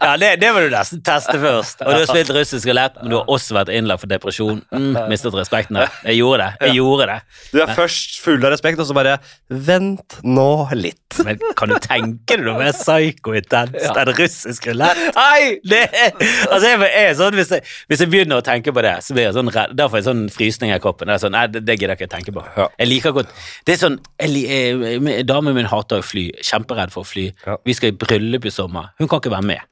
[0.00, 1.80] Ja, det, det må du nesten teste først.
[1.84, 4.58] Og du har spilt russisk rulett, men du har også vært innlagt for depresjon.
[4.74, 5.78] Mm, mistet respekten.
[6.04, 6.66] Jeg gjorde det.
[6.68, 7.16] Jeg gjorde det.
[7.54, 9.16] Du er først full av respekt, og så bare
[9.48, 10.46] Vent nå
[10.76, 11.18] litt.
[11.24, 15.00] Men kan du tenke deg noe mer psyko-intenst enn russisk rulett?
[15.16, 16.05] Nei, Det er,
[16.52, 19.16] altså jeg, jeg er sånn, hvis, jeg, hvis jeg begynner å tenke på det, så
[19.16, 19.74] blir jeg sånn redd.
[19.78, 21.10] Da får jeg sånn frysning i kroppen.
[21.12, 22.44] Det sånn, nei, det, det gidder jeg ikke tenke på.
[22.56, 22.68] Ja.
[22.82, 23.30] Jeg liker godt
[23.66, 26.28] Det er sånn jeg, eh, Damen min hater å fly.
[26.44, 27.28] Kjemperedd for å fly.
[27.46, 27.58] Ja.
[27.66, 28.92] Vi skal i bryllup i sommer.
[29.00, 29.62] Hun kan ikke være med.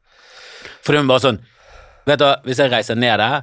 [0.85, 1.43] For hun bare sånn
[2.05, 3.43] Vet du, Hvis jeg reiser ned der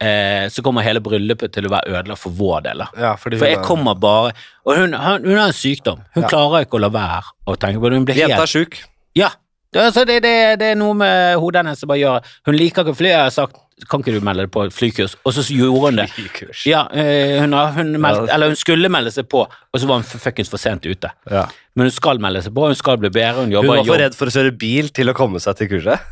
[0.00, 2.82] eh, så kommer hele bryllupet til å være ødelagt for vår del.
[2.98, 4.32] Ja, For jeg er- kommer bare
[4.64, 6.00] Og hun, hun, hun har en sykdom.
[6.14, 6.28] Hun Ja.
[6.28, 7.98] klarer ikke å la være å tenke på det.
[8.00, 8.80] Hun blir Jenta er sjuk.
[9.14, 9.30] Ja.
[9.70, 12.82] Det, altså, det, det, det er noe med hodet hennes som bare gjør Hun liker
[12.82, 13.12] ikke fly.
[13.12, 13.58] Jeg har sagt
[13.88, 16.06] kan ikke du melde deg på flykurs, og så gjorde hun det.
[16.12, 16.64] Flykurs.
[16.68, 20.04] Ja, eh, hun, hun, meld, eller hun skulle melde seg på, og så var hun
[20.04, 21.08] fuckings for sent ute.
[21.30, 21.46] Ja.
[21.78, 23.46] Men hun skal melde seg på, hun skal bli bedre.
[23.46, 24.00] Hun Hun var for jobb.
[24.02, 26.04] redd for å kjøre bil til å komme seg til kurset.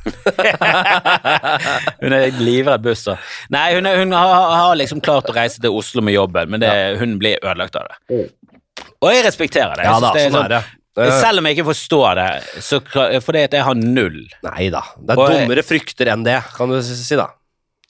[2.03, 3.05] hun er livredd buss
[3.53, 6.65] Nei, hun, er, hun har, har liksom klart å reise til Oslo med jobben, men
[6.65, 8.25] det, hun blir ødelagt av det.
[9.03, 9.87] Og jeg respekterer det.
[9.87, 10.63] Jeg Ja da, sånn det.
[10.63, 12.28] Eh, Selv om jeg ikke forstår det,
[12.64, 12.80] så
[13.22, 14.82] fordi at jeg har null Nei da.
[14.99, 17.28] Det er dummere frykter enn det, kan du si da.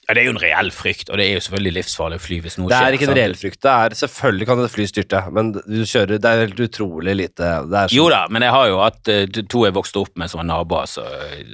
[0.08, 2.40] Ja, Det er jo en reell frykt, og det er jo selvfølgelig livsfarlig å fly
[2.44, 2.78] hvis noe skjer.
[2.78, 3.20] Det er ikke en sant?
[3.20, 3.60] reell frykt.
[3.64, 7.48] Det er, selvfølgelig kan et fly styrte, men du kjører, det er helt utrolig lite
[7.68, 10.16] det er sånn- Jo da, men jeg har jo hatt eh, to jeg vokste opp
[10.16, 11.04] med som var naboer, så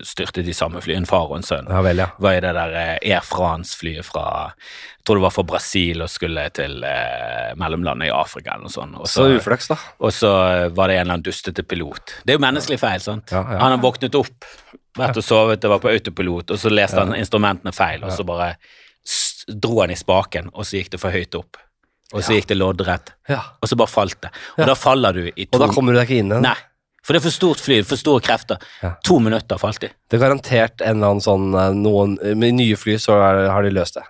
[0.02, 1.68] styrte styrtet de samme fly, en far og en sønn.
[1.68, 2.08] Ja vel, ja.
[2.18, 4.24] Var i det der eh, Air France-flyet fra
[4.54, 8.72] Jeg tror det var fra Brasil og skulle til eh, mellomlandet i Afrika eller noe
[8.72, 8.96] sånt.
[8.96, 9.76] Og Så uflaks, da.
[10.00, 12.14] Og så eh, var det en eller annen dustete pilot.
[12.24, 13.34] Det er jo menneskelig feil, sant?
[13.34, 13.58] Ja, ja.
[13.60, 14.46] Han har våknet opp,
[14.98, 18.26] vært og sovet, det var på autopilot, og så leste han instrumentene feil, og så
[18.26, 18.54] bare
[19.48, 21.58] dro han i spaken, og så gikk det for høyt opp.
[22.14, 24.30] Og så gikk det loddrett, og så bare falt det.
[24.58, 26.46] Og da faller du i to Og da kommer du deg ikke inn igjen.
[26.46, 26.56] Nei,
[27.04, 28.60] for det er for stort fly, for store krefter.
[28.84, 28.94] Ja.
[29.04, 29.90] To minutter falt de.
[30.08, 33.72] Det er garantert en eller annen sånn eh, noen, Med nye fly så har de
[33.74, 34.06] løst det.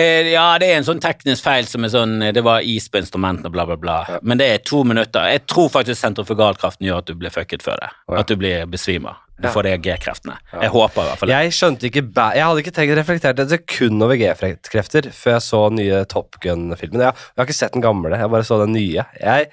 [0.00, 2.86] Eh, ja, det er en sånn teknisk feil som er sånn eh, Det var is
[2.92, 3.96] på instrumentene, bla, bla, bla.
[4.22, 5.26] Men det er to minutter.
[5.34, 7.90] Jeg tror faktisk sentrifugalkraften gjør at du blir fucket før det.
[8.08, 8.22] Oh, ja.
[8.24, 9.18] At du blir besvimer.
[9.40, 9.52] Du Ja.
[9.54, 10.34] får de G-kreftene.
[10.52, 11.36] Jeg håper i hvert fall det.
[11.46, 12.02] Jeg skjønte ikke
[12.36, 16.36] Jeg hadde ikke tenkt reflektert et sekund over G-krefter før jeg så den nye Top
[16.44, 17.00] Gun-filmen.
[17.06, 19.06] Jeg, jeg har ikke sett den gamle, jeg bare så den nye.
[19.20, 19.48] Jeg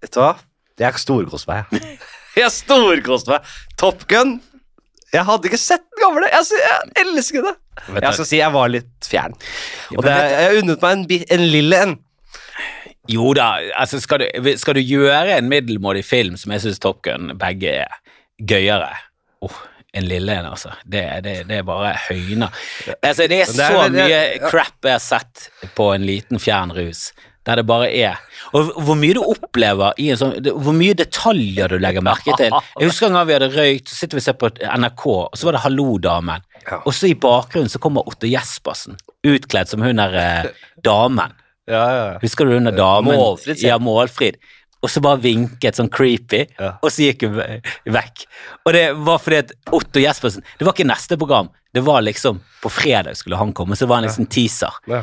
[0.00, 0.30] Vet du hva?
[0.80, 1.84] Jeg storkoste meg.
[2.36, 3.52] Jeg storkoste meg.
[3.76, 4.38] Top Gun
[5.14, 6.28] Jeg hadde ikke sett den gamle.
[6.32, 7.54] Jeg, jeg elsker det.
[7.86, 9.36] Vet Jeg skal si jeg var litt fjern.
[9.94, 11.94] Og det, jeg unnet meg en, en lille en.
[13.08, 17.04] Jo da, altså skal du, skal du gjøre en middelmådig film som jeg syns Top
[17.06, 17.92] Gun begge er
[18.42, 18.88] gøyere
[19.46, 19.60] Åh,
[19.94, 20.72] En lille en, altså.
[20.84, 22.50] Det, det, det er bare høyner.
[22.98, 24.18] Altså, det er så mye
[24.50, 25.46] crap jeg har sett
[25.78, 27.12] på en liten fjern rus,
[27.46, 28.18] der det bare er
[28.58, 32.50] Og hvor mye du opplever i en sånn Hvor mye detaljer du legger merke til.
[32.50, 35.38] Jeg husker en gang vi hadde røykt, så sitter vi og ser på NRK, og
[35.38, 36.44] så var det Hallo, damen.
[36.66, 36.80] Ja.
[36.84, 40.52] Og så i bakgrunnen så kommer Otto Jespersen, utkledd som hun der eh,
[40.84, 41.34] damen.
[41.66, 42.18] Ja, ja, ja.
[42.22, 43.16] Husker du hun der damen?
[43.18, 43.58] Målfrid.
[43.58, 44.36] Ja, Målfrid.
[44.86, 46.76] Og så bare vinket sånn creepy, Ja.
[46.78, 47.40] og så gikk hun
[47.90, 48.22] vekk.
[48.62, 52.38] Og det var fordi at Otto Jespersen Det var ikke neste program, det var liksom
[52.62, 54.78] På fredag skulle han komme, så det var en liksom teaser.
[54.86, 55.02] Ja.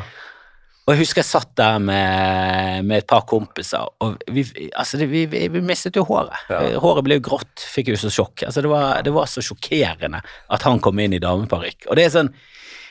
[0.84, 4.44] Og jeg husker jeg satt der med, med et par kompiser, og vi,
[4.76, 6.34] altså det, vi, vi, mistet jo håret.
[6.52, 6.74] Ja.
[6.82, 8.44] Håret ble jo grått, fikk jo så sjokk.
[8.50, 11.88] Altså det, var, det var så sjokkerende at han kom inn i dameparykk.
[11.88, 12.34] Og det er sånn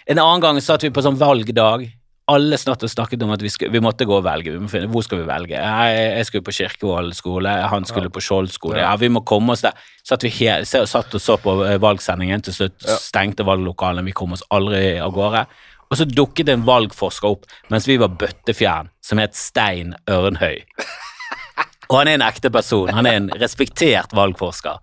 [0.03, 1.85] En annen gang satt vi på sånn valgdag.
[2.33, 4.51] Alle snart og snakket om at vi, skulle, vi måtte gå og velge.
[4.51, 5.55] Vi må finne, hvor skal vi velge?
[5.55, 8.81] Jeg, jeg skulle på Kirkevoll skole, han skulle på Skjold skole.
[8.81, 9.79] Ja, vi må komme oss der.
[10.03, 12.97] Satt vi helt, satt og så på eh, valgsendingen, til slutt Ja.
[12.99, 15.45] stengte valglokalene, vi kom oss aldri av gårde.
[15.93, 20.63] Og så dukket en valgforsker opp mens vi var bøttefjern, som het Stein Ørnhøy.
[21.91, 24.79] Og han er en ekte person, han er en respektert valgforsker.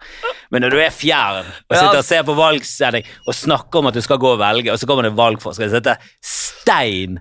[0.54, 3.98] Men når du er fjern og sitter og ser på valgsending og snakker om at
[3.98, 7.18] du skal gå og velge, og så kommer det en valgforsker som heter Stein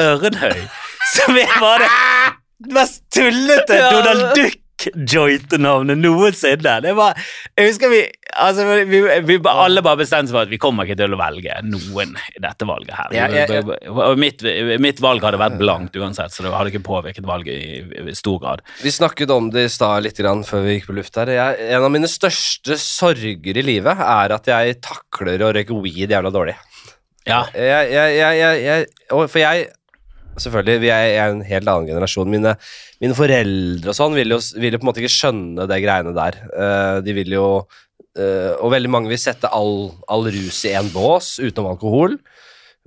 [0.00, 0.64] Ørnhøy,
[1.12, 1.90] som er bare
[2.64, 6.74] det mest tullete Donald Donald Duck-joint-navnet noensinne.
[6.84, 7.16] Det var,
[7.56, 8.00] jeg husker vi,
[8.32, 11.56] altså, vi, vi alle bare bestemte seg for at vi kommer ikke til å velge
[11.66, 13.16] noen i dette valget her.
[13.16, 14.10] Ja, ja, ja.
[14.18, 14.44] Mitt,
[14.82, 18.38] mitt valg hadde vært blankt uansett, så det hadde ikke påvirket valget i, i stor
[18.42, 18.64] grad.
[18.84, 21.32] Vi snakket om det i stad litt grann før vi gikk på luft her.
[21.32, 26.12] Jeg, en av mine største sorger i livet er at jeg takler å røyke weed
[26.12, 26.56] jævla dårlig.
[27.26, 29.66] Ja, jeg, jeg, jeg For jeg
[30.36, 32.30] Selvfølgelig, vi er, er en helt annen generasjon.
[32.32, 32.54] Mine,
[33.02, 36.14] mine foreldre og sånn vil jo, vil jo på en måte ikke skjønne det greiene
[36.16, 36.40] der.
[36.52, 40.92] Uh, de vil jo uh, Og veldig mange vil sette all, all rus i én
[40.92, 42.18] bås utenom alkohol.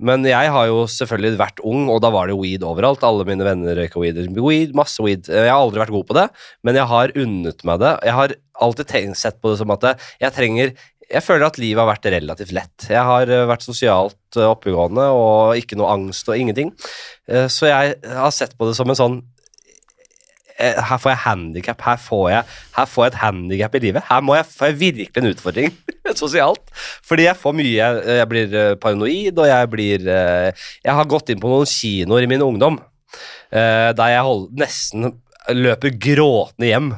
[0.00, 3.02] Men jeg har jo selvfølgelig vært ung, og da var det weed overalt.
[3.04, 4.22] Alle mine venner røyka weed.
[4.32, 4.72] weed.
[4.76, 5.28] Masse weed.
[5.28, 6.26] Eh, Jeg har aldri vært god på det,
[6.64, 7.92] men jeg har unnet meg det.
[8.08, 8.34] Jeg har
[8.64, 9.84] alltid tenkt, sett på det som at
[10.22, 10.72] jeg trenger
[11.10, 12.86] jeg føler at livet har vært relativt lett.
[12.90, 16.70] Jeg har eh, vært sosialt eh, oppegående og ikke noe angst og ingenting.
[17.28, 19.20] Eh, Så jeg har sett på det som en sånn
[20.60, 22.44] Her får jeg handikap, her, får jeg-
[22.76, 24.02] her får jeg et handikap i livet.
[24.10, 25.70] Her må jeg, får jeg virkelig en utfordring
[26.22, 26.60] sosialt.
[27.02, 27.86] Fordi jeg får mye
[28.20, 32.42] Jeg blir paranoid, og jeg blir Jeg har gått inn på noen kinoer i min
[32.44, 32.78] ungdom
[33.50, 35.08] der jeg hold, nesten
[35.50, 36.90] løper gråtende hjem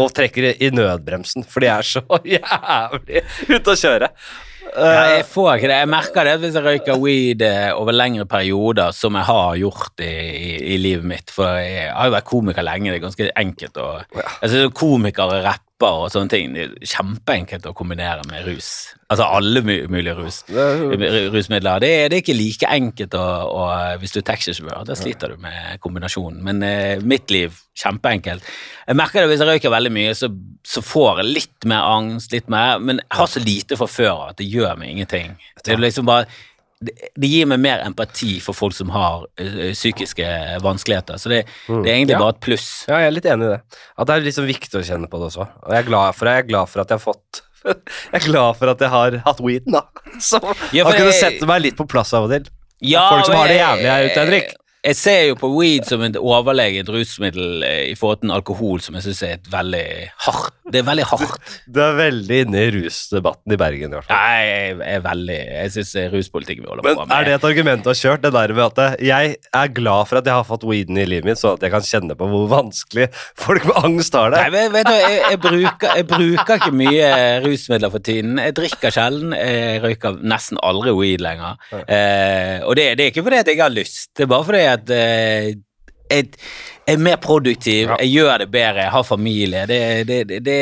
[0.00, 2.02] og trekker i nødbremsen for de er så
[2.34, 4.10] jævlig ute å kjøre.
[4.74, 5.76] Ja, jeg får ikke det.
[5.84, 10.02] Jeg merker det hvis jeg røyker weed eh, over lengre perioder, som jeg har gjort
[10.02, 11.30] i, i, i livet mitt.
[11.30, 15.44] For jeg har jo vært komiker lenge, det er ganske enkelt å Jeg synes Komikere,
[15.44, 18.68] rapper og sånne ting, det er kjempeenkelt å kombinere med rus.
[19.10, 20.38] Altså alle mulige rus.
[20.48, 21.82] rusmidler.
[21.82, 23.66] Det er, det er ikke like enkelt å, å,
[24.00, 24.86] hvis du er taxisjåfør.
[24.86, 26.40] Da sliter du med kombinasjonen.
[26.46, 28.46] Men eh, mitt liv, kjempeenkelt.
[28.86, 30.30] Jeg merker det hvis jeg røyker veldig mye, så,
[30.62, 34.28] så får jeg litt mer angst, litt mer, men jeg har så lite fra før
[34.30, 35.34] at det gjør meg ingenting.
[35.60, 36.30] Det er liksom bare
[36.82, 36.94] det,
[37.30, 39.26] gir meg mer empati for folk som har
[39.72, 40.26] psykiske
[40.64, 41.16] vanskeligheter.
[41.20, 42.22] Så det, det er egentlig Ja.
[42.24, 42.66] bare et pluss.
[42.88, 43.60] Ja, jeg er litt enig i det.
[43.98, 45.46] At det er liksom viktig å kjenne på det også.
[45.64, 48.26] Og jeg er glad for, jeg er glad for at jeg har fått Jeg er
[48.26, 49.84] glad for at jeg har hatt weeden, da.
[50.20, 50.44] Som
[50.74, 52.50] Ja, har kunnet kunne sette meg litt på plass av og til.
[52.84, 54.50] Ja, Folk som har det jævlig her ute, Henrik.
[54.84, 58.98] Jeg ser jo på weed som et overlegent rusmiddel eh, i forhold til alkohol, som
[58.98, 59.86] jeg syns er et veldig
[60.26, 61.54] hardt Det er veldig hardt.
[61.72, 64.18] Du er veldig inne i rusdebatten i Bergen, i hvert fall.
[64.18, 67.46] Nei, jeg er veldig Jeg syns ruspolitikken vi holder Men på med er det et
[67.48, 70.36] argument du har kjørt, det der med at eh, jeg er glad for at jeg
[70.36, 73.08] har fått weeden i livet mitt, sånn at jeg kan kjenne på hvor vanskelig
[73.46, 74.44] folk med angst har det?
[74.44, 77.10] Nei, vet, vet du, jeg, jeg, bruker, jeg bruker ikke mye
[77.46, 78.36] rusmidler for tiden.
[78.42, 79.32] Jeg drikker sjelden.
[79.38, 81.56] Jeg røyker nesten aldri weed lenger.
[81.72, 84.90] Eh, og det, det er ikke fordi jeg har lyst, det er bare fordi at
[84.94, 85.54] eh,
[86.14, 86.28] jeg
[86.86, 89.64] er mer produktiv, jeg gjør det bedre, jeg har familie.
[89.66, 90.58] Det, det, det, det,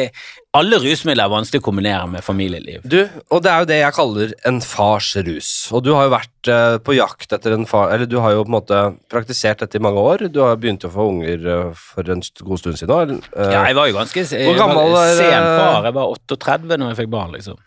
[0.55, 2.85] alle rusmidler er vanskelig å kombinere med familieliv.
[2.85, 3.01] Du,
[3.33, 5.51] og det er jo det jeg kaller en fars rus.
[5.75, 8.45] Og du har jo vært eh, på jakt etter en far Eller du har jo
[8.45, 8.81] på en måte
[9.13, 10.27] praktisert dette i mange år.
[10.33, 13.91] Du har begynt å få unger eh, for en god stund siden Ja, jeg var
[13.91, 15.91] jo ganske jeg Hvor gammel var er- sen far.
[15.91, 17.59] Jeg var 38 når jeg fikk barn, liksom.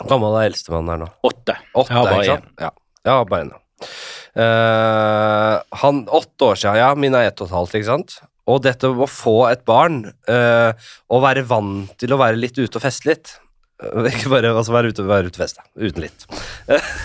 [0.00, 1.10] Hvor gammel er eldstemann her nå?
[1.28, 1.60] Åtte.
[1.76, 2.48] Åtte, Jeg har bare én.
[2.64, 2.70] Ja,
[3.06, 3.52] ja bare en,
[4.38, 8.18] Eh, han, åtte år siden, ja, min er ett og et halvt, ikke sant?
[8.50, 12.82] Og dette å få et barn, og være vant til å være litt ute og
[12.82, 13.34] feste litt,
[13.82, 16.26] eh, ikke bare altså være ute, være ute og feste, uten litt.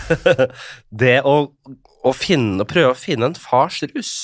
[1.06, 1.38] det å,
[2.06, 4.16] å finne, prøve å finne en fars rus,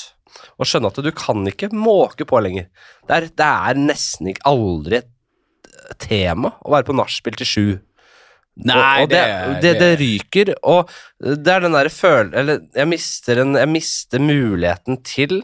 [0.58, 2.68] og skjønne at du kan ikke måke på lenger.
[3.08, 5.10] Det er, det er nesten ikke aldri et
[6.02, 7.66] tema å være på nachspiel til sju.
[8.52, 9.22] Nei, og, og det,
[9.64, 10.90] det, det, ryker, og
[11.24, 15.38] det er den derre følelsen Eller jeg mister, en, jeg mister muligheten til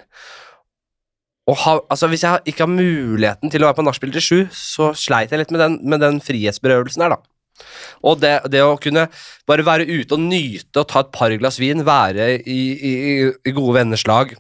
[1.49, 4.39] å ha Altså, hvis jeg ikke har muligheten til å være på nachspiel til sju,
[4.53, 7.65] så sleit jeg litt med den, med den frihetsberøvelsen her, da.
[8.07, 9.09] Og det, det å kunne
[9.49, 12.93] bare være ute og nyte og ta et par glass vin, være i, i,
[13.33, 14.37] i gode venners lag,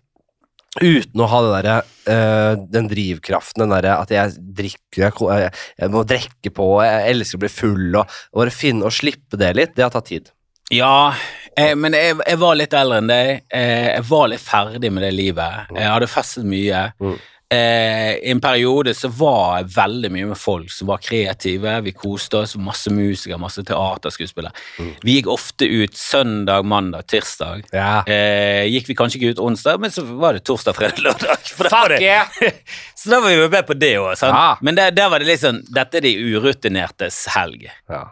[0.82, 1.76] uten å ha det derre
[2.12, 5.12] eh, den drivkraften, den derre at jeg drikker jeg,
[5.42, 5.52] jeg,
[5.82, 9.54] jeg må drikke på, jeg elsker å bli full, og bare finne og slippe det
[9.58, 10.32] litt, det har tatt tid.
[10.74, 11.14] Ja,
[11.56, 13.30] jeg, men jeg, jeg var litt eldre enn deg.
[13.48, 15.70] Eh, jeg var litt ferdig med det livet.
[15.72, 16.82] Jeg hadde festet mye.
[17.00, 17.16] Mm.
[17.50, 21.78] Eh, I en periode så var jeg veldig mye med folk som var kreative.
[21.86, 24.52] Vi koste oss, masse musikere, masse teaterskuespillere.
[24.76, 24.90] Mm.
[25.00, 27.64] Vi gikk ofte ut søndag, mandag, tirsdag.
[27.72, 28.02] Ja.
[28.04, 31.48] Eh, gikk vi kanskje ikke ut onsdag, men så var det torsdag, fredag, lørdag.
[31.58, 32.28] Var yeah!
[32.98, 34.12] så da var vi med på det òg.
[34.20, 34.58] Ja.
[34.60, 37.66] Men der, der var det sånn Dette er de urutinertes helg.
[37.90, 38.04] Ja.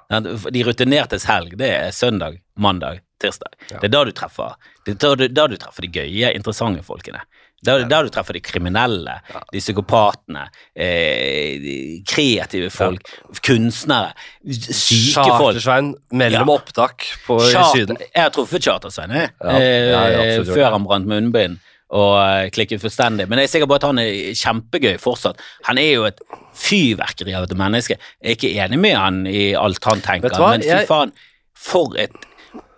[0.51, 3.55] De rutinertes helg, det er søndag, mandag, tirsdag.
[3.69, 6.85] Det er da du treffer Det er da du, da du treffer de gøye, interessante
[6.87, 7.23] folkene.
[7.65, 9.15] Det er der du treffer de kriminelle,
[9.53, 10.45] de psykopatene,
[10.77, 11.77] eh, de
[12.07, 13.09] kreative folk,
[13.43, 14.13] kunstnere,
[14.47, 15.57] syke folk.
[15.57, 16.55] Chartersvein mellom Ja.
[16.59, 17.97] opptak på, i Syden.
[18.03, 19.31] Jeg har truffet Chartersvein, jeg.
[19.43, 20.05] Ja, ja,
[20.37, 21.59] Eh, før han brant munnbind
[21.91, 23.29] og eh, klikket fullstendig.
[23.29, 25.41] Men jeg er sikker på at han er kjempegøy fortsatt.
[25.65, 26.21] Han er jo et
[26.55, 27.97] fyrverkeri av et menneske.
[28.23, 31.13] Jeg er ikke enig med han i alt han tenker, men fy faen,
[31.57, 32.13] for et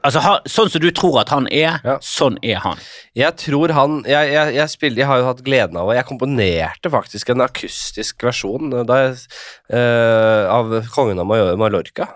[0.09, 1.99] Altså, ha, Sånn som du tror at han er, Ja.
[2.01, 2.81] sånn er han.
[3.19, 6.09] Jeg tror han jeg, jeg, jeg, spiller, jeg har jo hatt gleden av og Jeg
[6.09, 9.19] komponerte faktisk en akustisk versjon da jeg,
[9.69, 11.29] eh, av Kongen av
[11.61, 12.09] Mallorca.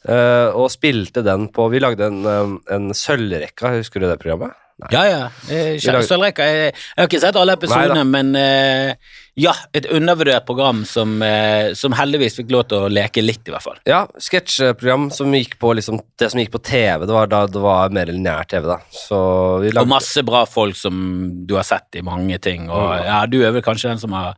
[0.00, 4.56] Uh, og spilte den på Vi lagde en, eh, en sølvrekka, husker du det programmet?
[4.80, 4.88] Nei.
[4.94, 6.00] Ja, ja.
[6.00, 8.94] Sølvrekka jeg, jeg har ikke sett alle episodene, men eh,
[9.38, 13.52] ja, et undervurdert program som, eh, som heldigvis fikk lov til å leke litt, i
[13.54, 13.78] hvert fall.
[13.86, 17.60] Ja, sketsjeprogram som gikk på liksom Det som gikk på TV, det var da det
[17.62, 18.78] var mer lineær TV, da.
[18.92, 23.04] Så vi Og masse bra folk som du har sett i mange ting, og Mm.
[23.06, 24.34] ja, du er vel kanskje den som har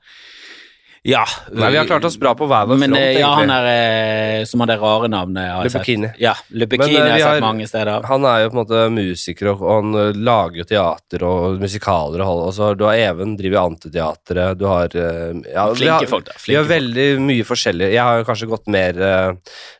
[1.02, 1.24] Ja.
[1.50, 3.64] Nei, vi har klart oss bra på hver vår Men front, eh, ja, han er
[3.72, 5.48] eh, som har det rare navnet.
[5.50, 5.82] har jeg sett.
[5.82, 6.12] Lubekini.
[6.22, 8.06] Ja, Men, eh, har jeg sett mange steder.
[8.06, 12.42] Han er jo på en måte musiker, og, han lager jo teater og musikaler og
[12.42, 16.38] og så Du har Even, driver Antiteatret, du har ja, Flinke har, folk, da.
[16.46, 17.92] Vi har veldig mye forskjellig.
[17.92, 19.02] Jeg har jo kanskje gått mer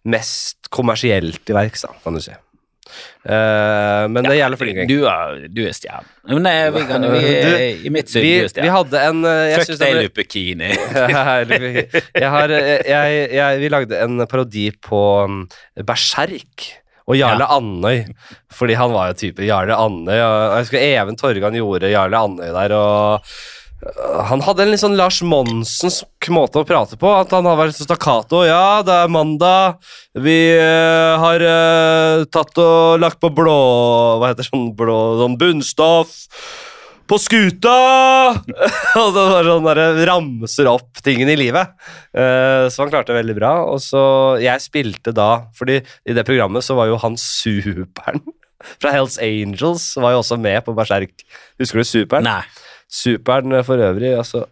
[0.04, 2.34] mest kommersielt i verks, da, kan du si.
[3.22, 4.80] Eh, men det er jævlig flink.
[4.90, 6.08] Du er, du er stjerne.
[6.26, 7.56] Men nei, vi kan, vi, Du,
[7.86, 10.70] I mitt syn, Vi, du er vi hadde en jeg Fuck deg, Lupekini.
[10.72, 15.42] jeg har, jeg, jeg, vi lagde en parodi på um,
[15.86, 16.70] Berserk.
[17.10, 18.04] Og Jarle Andøy,
[18.54, 20.14] fordi han var jo type Jarle Andøy.
[20.14, 23.26] Og jeg husker Even Torgan gjorde Jarle Andøy der, og
[23.82, 25.18] øh, han hadde en litt sånn Lars
[26.30, 27.10] Måte å prate på.
[27.10, 28.44] At han har vært så stakkato.
[28.46, 29.80] Ja, det er mandag.
[30.14, 33.56] Vi uh, har uh, tatt og lagt på blå
[34.20, 36.12] Hva heter sånn blå sånn bunnstoff
[37.10, 37.72] på skuta!
[39.00, 41.74] og det var sånn der, ramser opp tingene i livet.
[42.14, 43.54] Uh, så han klarte det veldig bra.
[43.72, 44.04] Og så
[44.42, 48.22] Jeg spilte da, fordi i det programmet så var jo han superen
[48.82, 51.24] fra Hells Angels var jo også med på Berserk.
[51.60, 52.28] Husker du superen?
[52.28, 52.42] Nei.
[52.92, 54.44] Superen eh, for øvrig, altså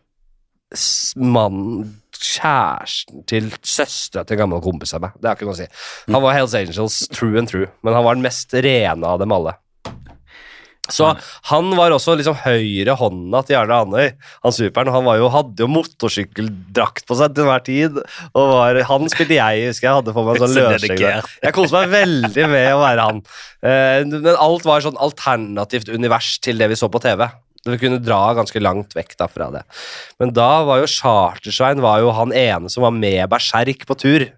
[1.17, 5.17] Mannen Kjæresten til søstera til en gammel kompis av meg.
[5.17, 5.69] Det er ikke noe å si.
[6.11, 9.33] Han var Hells Angels true and true, men han var den mest rene av dem
[9.33, 9.57] alle.
[10.91, 11.07] Så
[11.51, 14.09] han var også liksom høyre hånda til Jarle Andøy,
[14.45, 14.93] han superen.
[14.95, 18.01] Han var jo, hadde jo motorsykkeldrakt på seg til enhver tid.
[18.35, 21.05] Og var, han spilte jeg, husker jeg hadde på meg en sånn Så løsskjegg.
[21.47, 23.23] Jeg koste meg veldig med å være han.
[23.63, 27.29] Eh, men alt var sånn alternativt univers til det vi så på TV.
[27.69, 29.63] Vi kunne dra ganske langt vekk da fra det.
[30.23, 34.29] Men da var jo Chartersvein var jo han ene som var med Berserk på tur.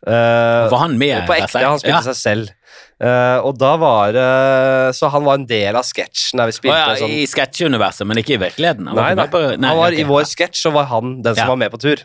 [0.00, 1.26] Uh, Var han med?
[1.28, 2.04] på ekte, han spilte ja.
[2.06, 2.52] seg selv.
[3.00, 6.76] Uh, og da var uh, Så han var en del av sketsjen der vi spilte.
[6.76, 8.88] Oh, ja, sånn I sketsjeuniverset, men ikke i virkeligheten?
[8.88, 9.68] Han var Nei, På, nei.
[9.68, 9.96] han var.
[9.96, 11.50] I vår sketsj så var han den som Ja.
[11.52, 12.04] var med på tur.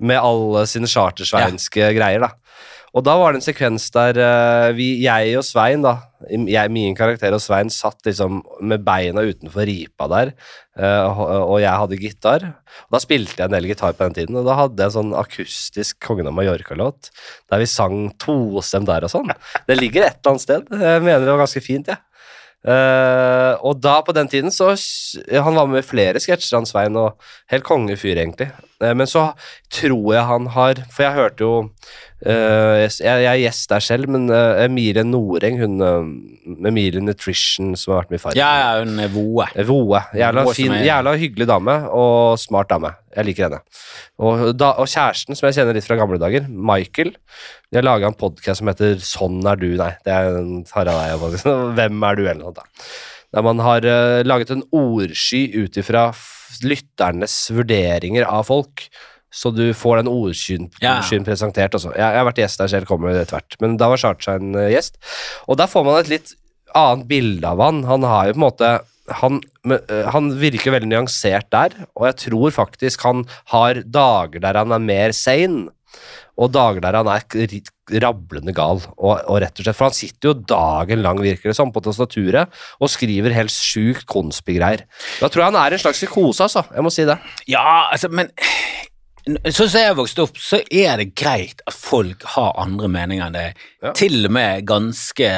[0.00, 2.32] Med alle sine chartersveinske greier, da.
[2.94, 5.96] Og da var det en sekvens der eh, vi, jeg og Svein, da,
[6.30, 10.30] jeg, min karakter og Svein, satt liksom med beina utenfor ripa der,
[10.78, 12.46] eh, og, jeg hadde gitar.
[12.86, 14.96] Og da spilte jeg en del gitar på den tiden, og da hadde jeg en
[15.00, 17.10] sånn akustisk Kongen av Mallorca-låt,
[17.50, 19.34] der vi sang tostem der og sånn.
[19.66, 20.74] Det ligger et eller annet sted.
[20.86, 22.02] Jeg mener det var ganske fint, jeg.
[22.64, 24.70] Eh, og da, på den tiden, så
[25.44, 27.20] Han var med i flere sketsjer, han Svein, og
[27.52, 28.48] helt kongefyr, egentlig.
[28.80, 29.32] Uh, men så
[29.70, 31.52] tror jeg han har For jeg hørte jo
[32.24, 37.72] eh, jeg, jeg er gjest der selv, men uh, Emilie Noreng, hun uh, Emilie Nutrition,
[37.78, 39.46] som har vært med i Farmen Ja, ja, hun er Voe.
[39.54, 40.00] Eh, Voe.
[40.16, 42.94] Jævla, fin, er- jævla hyggelig dame, og smart dame.
[43.14, 43.60] Jeg liker henne.
[44.18, 48.08] Og, da, og kjæresten, som jeg kjenner litt fra gamle dager, Michael De har laga
[48.10, 49.92] en podkast som heter Sånn er du, nei.
[50.06, 51.50] Det er en Harald Eia-podkast.
[51.78, 52.86] Hvem er du, eller noe sånt.
[53.34, 56.08] Der man har eh, laget en ordsky ut ifra
[56.62, 58.86] lytternes vurderinger av folk.
[59.34, 61.00] Så du får den ordskyen Ja.
[61.26, 61.92] presentert også.
[61.96, 63.58] Jeg, jeg har vært gjest der selv, kommer etter hvert.
[63.60, 65.00] Men da var Charcha en uh, gjest.
[65.48, 66.34] Og der får man et litt
[66.74, 67.82] annet bilde av han.
[67.88, 68.74] Han har jo på en måte
[69.20, 74.56] han, øh, han virker veldig nyansert der, og jeg tror faktisk han har dager der
[74.56, 75.66] han er mer sane,
[76.40, 77.20] og dager der han er
[78.00, 78.80] rablende gal.
[78.96, 81.82] Og, og rett og slett, For han sitter jo dagen lang virker det som, på
[81.84, 84.86] tastaturet og skriver helt sjukt konspigreier.
[85.20, 86.64] Da tror jeg han er en slags psykose, altså.
[86.74, 87.18] Jeg må si det.
[87.50, 88.32] Ja, altså, men
[89.24, 93.24] Sånn som jeg har vokst opp, så er det greit at folk har andre meninger
[93.24, 93.62] enn deg.
[93.80, 93.92] Ja.
[93.96, 95.30] Til og med ganske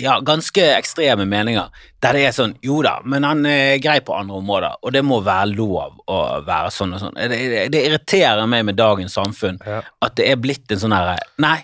[0.00, 1.68] Ja, ganske ekstreme meninger.
[2.00, 5.02] Der det er sånn Jo da, men han er grei på andre områder, og det
[5.04, 7.18] må være lov å være sånn og sånn.
[7.18, 9.82] Det, det, det irriterer meg med dagens samfunn Ja.
[10.00, 11.58] at det er blitt en sånn herre Nei,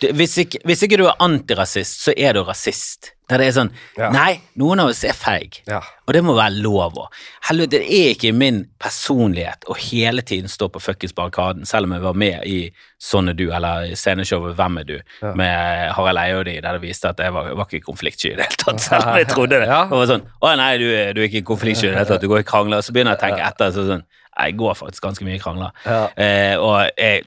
[0.00, 3.11] det, hvis, ikke, hvis ikke du er antirasist, så er du rasist.
[3.30, 4.08] Der det er sånn Ja.
[4.12, 5.60] Nei, noen av oss er feig.
[5.68, 5.78] Ja.
[6.08, 7.04] Og det må være lov å.
[7.48, 11.92] Helvete, det er ikke min personlighet å hele tiden stå på fuckings barrikaden, selv om
[11.96, 12.58] jeg var med i
[13.02, 15.32] Sånn er du, eller sceneshowet Hvem er du, Ja.
[15.34, 18.36] med Harald Eie og de, der det viste at jeg var, var ikke konfliktsky i
[18.36, 19.68] det hele tatt, selv om jeg trodde det.
[19.70, 19.84] Ja.
[19.90, 22.42] Var sånn Å nei, du, du er ikke konfliktsky i det hele tatt, du går
[22.44, 22.82] i krangler.
[22.82, 24.04] Så begynner jeg å tenke etter, så sånn
[24.38, 25.72] Jeg går faktisk ganske mye i krangler.
[26.16, 27.24] Eh, og, jeg,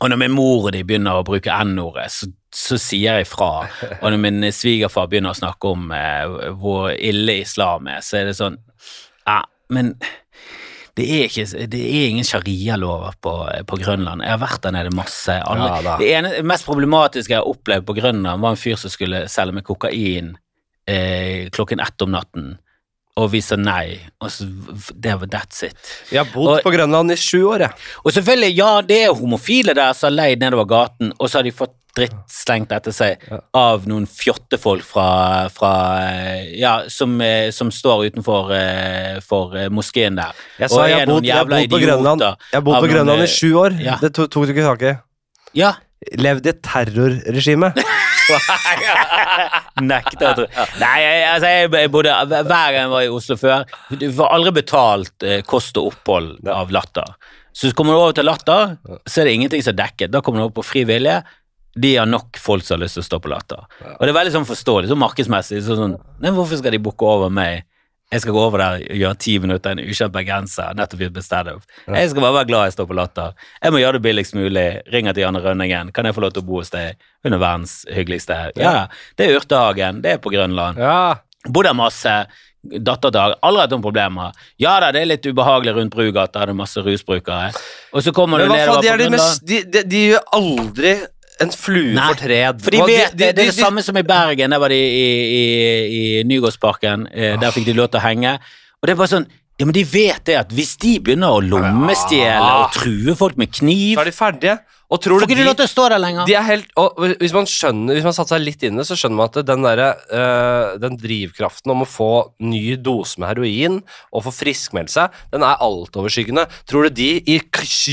[0.00, 3.68] og når min mor og de begynner å bruke n-ordet, så, så sier jeg fra.
[4.00, 8.30] Og når min svigerfar begynner å snakke om eh, hvor ille islam er, så er
[8.30, 8.58] det sånn
[9.28, 9.94] Ja, men
[10.98, 13.32] det er, ikke, det er ingen sharialover på,
[13.70, 14.24] på Grønland.
[14.26, 15.36] Jeg har vært der nede masse.
[15.46, 18.92] Alle, Ja det ene, mest problematiske jeg har opplevd på Grønland, var en fyr som
[18.92, 20.34] skulle selge meg kokain
[20.90, 22.50] eh, klokken ett om natten,
[23.20, 23.98] og vi sa nei.
[24.20, 24.46] Og så,
[24.96, 25.76] det var that's it.
[26.12, 27.72] Jeg har bodd Og- på Grønland i sju år, jeg.
[28.04, 31.46] Og selvfølgelig, ja, det er homofile der som har leid nedover gaten, og så har
[31.48, 33.40] de fått dritt slengt etter seg Ja.
[33.58, 35.70] av noen fjottefolk fra, fra
[36.06, 40.30] eh, Ja, som, eh, som står utenfor eh, for moskeen der.
[40.60, 43.26] Jeg Og jeg har bodd, jeg bodd på Grønland, jeg har bodd på Grønland noen,
[43.26, 43.74] i sju år.
[43.82, 43.96] ja.
[44.00, 44.94] Det tok du ikke tak i.
[45.58, 45.72] Ja.
[46.16, 47.74] Levd i et terrorregime.
[49.90, 50.46] Nekter å tro.
[50.80, 53.64] Nei, jeg, altså, jeg, bodde Hver gang jeg var i Oslo før
[53.96, 57.14] Du får aldri betalt eh, kost og opphold av Latter.
[57.56, 60.12] Så kommer du over til Latter, så er det ingenting som er dekket.
[60.14, 61.18] Da kommer du over på fri vilje.
[61.80, 63.66] De har nok folk som har lyst til å stå på Latter.
[63.96, 65.60] Og det er veldig sånn forståelig, så markedsmessig.
[65.66, 67.66] Sånn, sånn, nei, hvorfor skal de booke over meg
[68.10, 71.62] Jeg skal gå over der og gjøre ti minutter en ukjent bergenser nettopp gjort standup.
[71.86, 73.36] Jeg skal bare være glad jeg står på Latter.
[73.62, 74.66] Jeg må gjøre det billigst mulig.
[74.90, 75.92] Ringer til Janne Rønningen.
[75.94, 76.98] Kan jeg få lov til å bo hos deg?
[77.22, 78.38] Hun er verdens hyggeligste.
[78.58, 80.02] Ja, det er Urtehagen.
[80.02, 80.80] Det er på Grønland.
[80.82, 81.20] Ja.
[81.46, 82.16] Bor der masse.
[82.60, 83.38] Datterdag.
[83.46, 84.34] Aldri hatt noen problemer.
[84.60, 87.54] Ja da, det er litt ubehagelig rundt Brugata, det er masse rusbrukere.
[87.94, 89.46] Og så kommer du nedover på Grønland.
[89.48, 90.92] de, de, de gjør aldri
[91.40, 92.62] en flue Nei, fortred.
[92.64, 93.30] For de vet det.
[93.36, 94.52] Det er det samme som i Bergen.
[94.52, 95.04] Der var de i,
[95.40, 95.44] i,
[96.00, 97.08] i Nygårdsparken.
[97.12, 98.34] Eh, der fikk de lov til å henge.
[98.80, 99.28] Og det er bare sånn
[99.60, 103.50] Ja, men de vet det at hvis de begynner å lommestjele og true folk med
[103.52, 104.54] kniv Så er de ferdige.
[104.90, 106.24] Og tror Får du ikke de lov til å stå der lenger?
[106.26, 108.86] De er helt, og hvis man skjønner, hvis man satte seg litt inn i det,
[108.88, 109.82] så skjønner man at den, der,
[110.18, 112.08] øh, den drivkraften om å få
[112.42, 113.76] ny dose med heroin
[114.10, 116.48] og få friskmeldt seg, den er altoverskyggende.
[116.66, 117.38] Tror du de i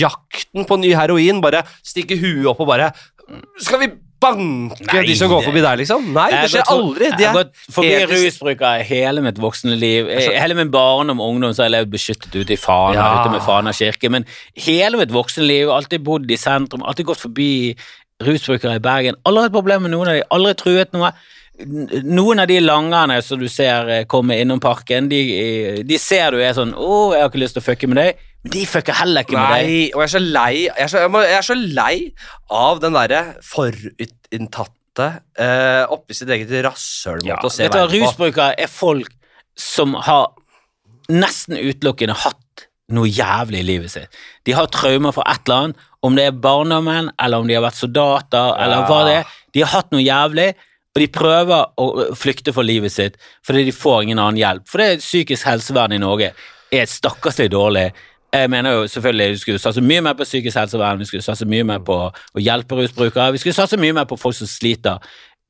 [0.01, 2.89] jakten på ny heroin bare stikker huet opp og bare
[3.59, 3.89] Skal vi
[4.21, 6.07] banke Nei, de som går forbi der, liksom?
[6.15, 7.09] Nei, det skjer aldri.
[7.13, 10.09] De Jeg har gått forbi rusbrukere hele mitt voksne liv.
[10.09, 13.21] Hele min barndom og ungdom så har jeg levd beskyttet ute i Fana, Ja.
[13.21, 14.09] ute med Fana kirke.
[14.09, 14.25] Men
[14.55, 17.75] hele mitt voksne liv, alltid bodd i sentrum, alltid gått forbi
[18.23, 19.15] rusbrukere i Bergen.
[19.25, 21.11] Aldri hatt problemer med noen av de, aldri truet noe.
[22.05, 26.31] Noen av de langerne som du ser eh, komme innom parken, de, eh, de ser
[26.31, 28.15] du er sånn 'Å, jeg har ikke lyst til å fucke med deg',
[28.47, 29.67] men de fucker heller ikke med deg.
[29.67, 31.93] Nei, og jeg er så lei Jeg er så, jeg må, jeg er så lei
[32.63, 35.07] av den derre forutinntatte
[35.41, 38.07] uh, oppi sitt eget rasshølmåte å se verden på.
[38.07, 39.11] Rusbrukere er folk
[39.57, 40.31] som har
[41.11, 44.17] nesten utelukkende hatt noe jævlig i livet sitt.
[44.47, 47.65] De har traumer for et eller annet, om det er barndommen, eller om de har
[47.65, 49.31] vært soldater, eller hva det er.
[49.55, 50.51] De har hatt noe jævlig,
[50.95, 51.87] og de prøver å
[52.17, 54.69] flykte for livet sitt fordi de får ingen annen hjelp.
[54.69, 56.31] For det psykisk helsevern i Norge
[56.73, 57.89] er stakkarslig dårlig.
[58.33, 61.45] Jeg mener jo selvfølgelig Vi skulle satse mye mer på psykisk helsevern, vi skulle satse
[61.45, 64.99] mye mer på å hjelpe rusbrukere, vi skulle satse mye mer på folk som sliter,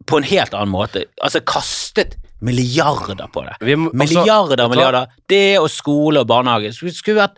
[0.05, 1.05] på en helt annen måte.
[1.23, 3.77] Altså kastet milliarder på det.
[3.77, 5.07] Må- også- Milliarder og milliarder.
[5.29, 6.71] Det og skole og barnehage.
[6.73, 7.37] Skulle vært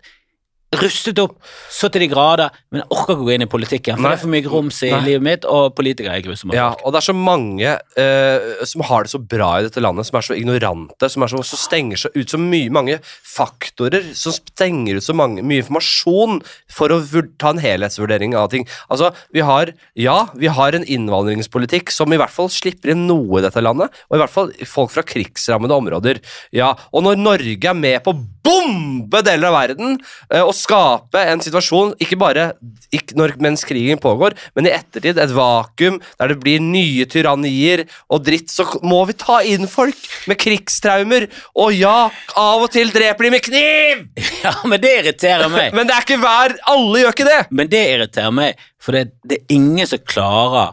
[0.78, 1.38] rustet opp
[1.70, 4.12] så til de grader, men jeg orker ikke å gå inn i politikken, for Nei.
[4.12, 5.00] det er for mye grums i Nei.
[5.08, 9.06] livet mitt, og politikere er grusomme Ja, og det er så mange uh, som har
[9.06, 12.12] det så bra i dette landet, som er så ignorante, som så, så stenger så
[12.14, 16.38] ut så mye, mange faktorer, som stenger ut så mange, mye informasjon
[16.70, 17.00] for å
[17.40, 18.68] ta en helhetsvurdering av ting.
[18.92, 23.40] Altså, vi har, ja, vi har en innvandringspolitikk som i hvert fall slipper inn noe
[23.40, 26.22] i dette landet, og i hvert fall folk fra krigsrammede områder.
[26.54, 29.98] Ja, og når Norge er med på å bombe deler av verden,
[30.30, 32.50] uh, og skape en situasjon, ikke bare
[32.94, 37.84] ikke når, mens krigen pågår, men i ettertid et vakuum der det blir nye tyrannier
[38.10, 39.98] og dritt, så må vi ta inn folk
[40.30, 41.28] med krigstraumer.
[41.60, 44.06] Og ja, av og til dreper de med kniv!
[44.40, 45.72] Ja, men det irriterer meg.
[45.76, 47.40] Men det er ikke hver Alle gjør ikke det!
[47.52, 50.72] Men det irriterer meg, for det, det er ingen som klarer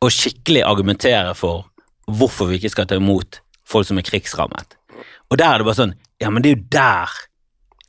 [0.00, 1.66] å skikkelig argumentere for
[2.06, 4.76] hvorfor vi ikke skal ta imot folk som er krigsrammet.
[5.30, 7.16] Og der er det bare sånn Ja, men det er jo der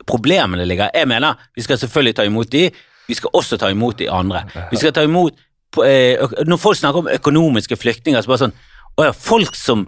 [0.08, 0.90] problemene ligger.
[0.94, 2.68] Jeg mener, vi skal selvfølgelig ta imot de,
[3.08, 4.44] vi skal også ta imot de andre.
[4.70, 5.36] Vi skal ta imot
[5.84, 8.56] eh, Når folk snakker om økonomiske flyktninger, så bare sånn
[8.98, 9.86] Å ja, folk som,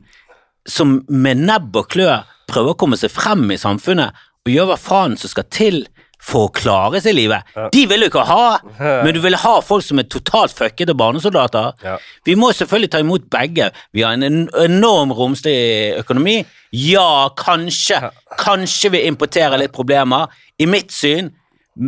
[0.69, 4.77] som med nebb og klør prøver å komme seg frem i samfunnet og gjør hva
[4.81, 5.83] faen som skal til
[6.23, 7.43] for å klare seg i livet.
[7.73, 8.59] De vil du ikke ha,
[9.05, 11.73] men du vil ha folk som er totalt fuckete barnesoldater.
[11.85, 11.97] Ja.
[12.29, 13.71] Vi må selvfølgelig ta imot begge.
[13.97, 16.45] Vi har en en- enorm romslig økonomi.
[16.77, 20.29] Ja, kanskje, kanskje vi importerer litt problemer.
[20.61, 21.33] I mitt syn,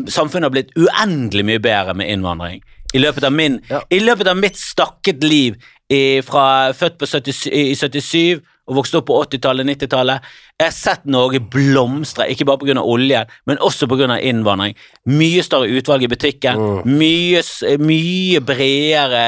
[0.08, 2.62] samfunnet har blitt uendelig mye bedre med innvandring.
[2.94, 3.80] I løpet av, min, Ja.
[3.90, 5.54] i løpet av mitt stakket liv
[5.90, 8.40] i, fra født på 70, i 77
[8.72, 10.28] og vokste opp på 80-tallet, 90-tallet.
[10.62, 12.80] Jeg har sett Norge blomstre, ikke bare pga.
[12.82, 14.16] olje, men også pga.
[14.20, 14.74] innvandring.
[15.12, 16.58] Mye større utvalg i butikken,
[16.88, 17.42] mye,
[17.78, 19.24] mye bredere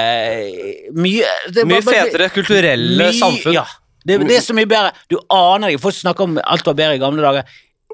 [0.95, 3.53] Mye, det Mye bare- bare- fetere kulturelle mye- samfunn.
[3.55, 3.65] Ja,
[4.07, 4.93] det, det er så mye bedre.
[5.11, 5.81] Du aner ikke.
[5.81, 7.45] Folk snakker om alt var bedre i gamle dager.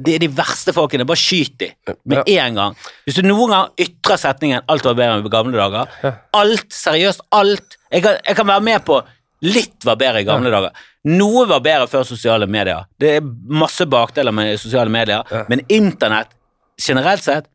[0.02, 1.04] Det er de verste folkene.
[1.06, 1.70] Bare skyt de
[2.08, 2.76] med en gang.
[3.06, 7.76] Hvis du noen gang ytrer setningen 'alt var bedre i gamle dager', alt, seriøst, alt
[7.92, 9.02] jeg kan, jeg kan være med på
[9.42, 10.70] litt var bedre i gamle dager.
[11.10, 12.84] Noe var bedre før sosiale medier.
[13.00, 16.34] Det er masse bakdeler med sosiale medier, men internett
[16.80, 17.46] generelt sett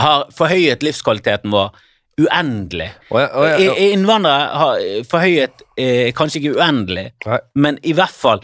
[0.00, 1.70] har forhøyet livskvaliteten vår
[2.18, 2.90] uendelig.
[3.10, 4.78] Oh ja, oh i- Innvandrere har
[5.08, 7.38] forhøyet eh, kanskje ikke uendelig, Nei.
[7.54, 8.40] men i hvert fall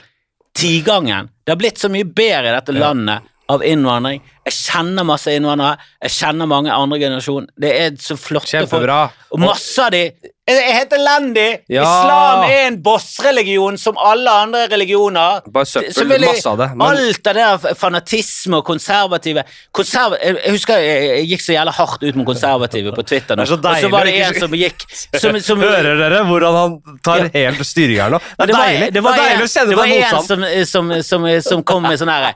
[0.56, 1.28] tigangen.
[1.44, 4.22] Det har blitt så mye bedre i dette landet av innvandring.
[4.46, 5.76] Jeg kjenner masse innvandrere.
[6.06, 7.48] Jeg kjenner mange andre generasjon.
[7.60, 8.70] Det er så flotte folk.
[8.70, 9.00] Kjempebra.
[9.34, 10.04] Og masse av de
[10.52, 11.64] helt elendig.
[11.72, 11.82] Ja.
[11.82, 15.40] Islam er en bossreligion som alle andre religioner.
[15.52, 16.66] Bare søppel, jeg, masse av det.
[16.74, 20.18] Men Alt av det der fanatisme og konservative Konserv...
[20.20, 23.38] Jeg husker jeg, jeg gikk så jævla hardt ut med konservative på Twitter.
[23.38, 23.46] nå.
[23.46, 26.76] Er så og så var det en som gikk som, som, hører dere hvordan han
[27.04, 27.30] tar Ja.
[27.46, 28.20] helt styring her nå?
[28.20, 28.92] Det er det var, deilig.
[28.92, 31.88] det var det var deilig å kjenne det var en som, som, som, som kom
[31.88, 32.34] med sånn her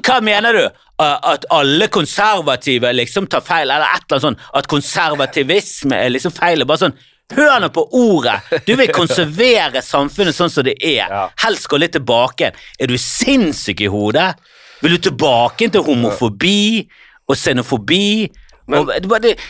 [0.00, 0.64] Hva mener du?
[1.00, 4.50] At alle konservative liksom tar feil, eller et eller annet sånt?
[4.56, 6.64] At konservativisme er liksom feil?
[6.68, 6.96] Bare sånn
[7.36, 8.40] Hør nå på ordet!
[8.66, 11.06] Du vil konservere samfunnet sånn som det er.
[11.06, 11.24] Ja.
[11.44, 12.52] Helst gå litt tilbake.
[12.78, 14.32] Er du sinnssyk i hodet?
[14.80, 16.86] Vil du tilbake til homofobi
[17.28, 18.30] og xenofobi?
[18.70, 18.90] og,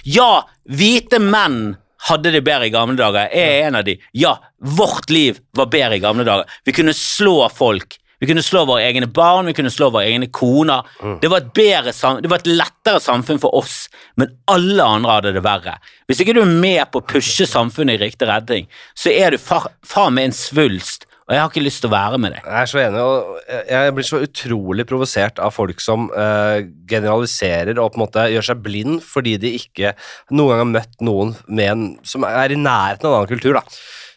[0.08, 0.30] ja,
[0.64, 1.76] hvite menn
[2.08, 3.28] hadde det bedre i gamle dager.
[3.28, 3.96] Jeg er en av de.
[4.16, 6.48] Ja, vårt liv var bedre i gamle dager.
[6.64, 7.98] Vi kunne slå folk.
[8.20, 10.84] Vi kunne slå våre egne barn, vi kunne slå våre egne koner.
[11.22, 13.86] Det, var bedre, det var et lettere samfunn for oss,
[14.20, 15.78] men alle andre hadde det verre.
[16.10, 19.40] Hvis ikke du er med på å pushe samfunnet i riktig retning, så er du
[19.40, 22.42] fa- faen meg en svulst, og jeg har ikke lyst til å være med deg.
[22.44, 26.58] Jeg er så enig, og jeg blir så utrolig provosert av folk som uh,
[26.90, 29.92] generaliserer og på en måte gjør seg blind fordi de ikke
[30.34, 33.56] noen gang har møtt noen med en, som er i nærheten av en annen kultur.
[33.60, 33.62] da.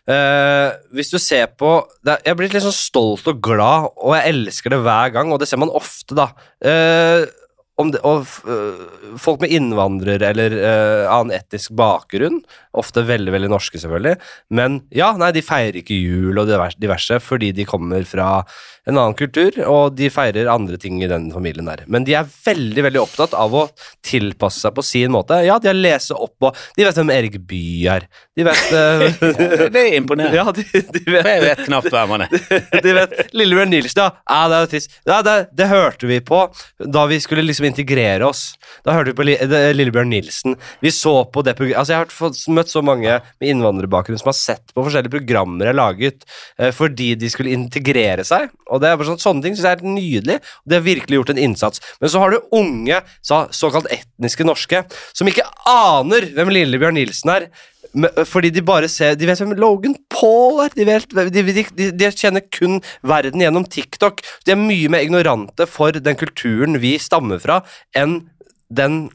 [0.08, 4.34] Eh, hvis du ser på er- Jeg blir litt sånn stolt og glad, og jeg
[4.34, 6.28] elsker det hver gang, og det ser man ofte, da.
[6.62, 7.43] Om
[7.82, 12.44] det, og øh, folk med innvandrer- eller uh, annen etnisk bakgrunn,
[12.78, 14.20] ofte veldig veldig norske selvfølgelig,
[14.54, 18.44] men ja, nei, de feirer ikke jul og diverse, fordi de kommer fra
[18.84, 21.86] en annen kultur, og de feirer andre ting i den familien der.
[21.88, 23.64] Men de er veldig veldig opptatt av å
[24.04, 25.38] tilpasse seg på sin måte.
[25.46, 28.08] Ja, de har lest opp, og de vet hvem Erik Bye er.
[28.36, 29.06] De vet uh,
[29.74, 30.36] Det er imponerende.
[30.36, 32.36] Ja, de, de vet jeg vet knapt hvem han er.
[32.86, 34.10] de vet, Lillebjørn Nilsen, ja.
[34.28, 35.00] ja det er trist.
[35.08, 36.44] Ja, det, det hørte vi på
[36.84, 38.56] da vi skulle liksom integrere oss.
[38.84, 39.26] Da hørte vi på
[39.76, 40.56] Lillebjørn Nilsen.
[40.82, 44.38] Vi så på det programmet Altså, jeg har møtt så mange med innvandrerbakgrunn som har
[44.38, 46.26] sett på forskjellige programmer jeg har laget
[46.60, 48.50] eh, fordi de skulle integrere seg.
[48.70, 50.40] Og det er bare sånn, Sånne ting synes jeg er helt nydelig.
[50.64, 51.84] og De har virkelig gjort en innsats.
[52.02, 54.84] Men så har du unge, så, såkalt etniske norske,
[55.16, 57.48] som ikke aner hvem Lillebjørn Nilsen er.
[58.26, 60.74] Fordi de bare ser De vet hvem Logan Paul er.
[60.74, 64.24] De, vet, de, de, de, kjenner kun verden gjennom TikTok.
[64.46, 67.62] De er mye mer ignorante for den kulturen vi stammer fra,
[67.98, 68.24] enn
[68.74, 69.06] den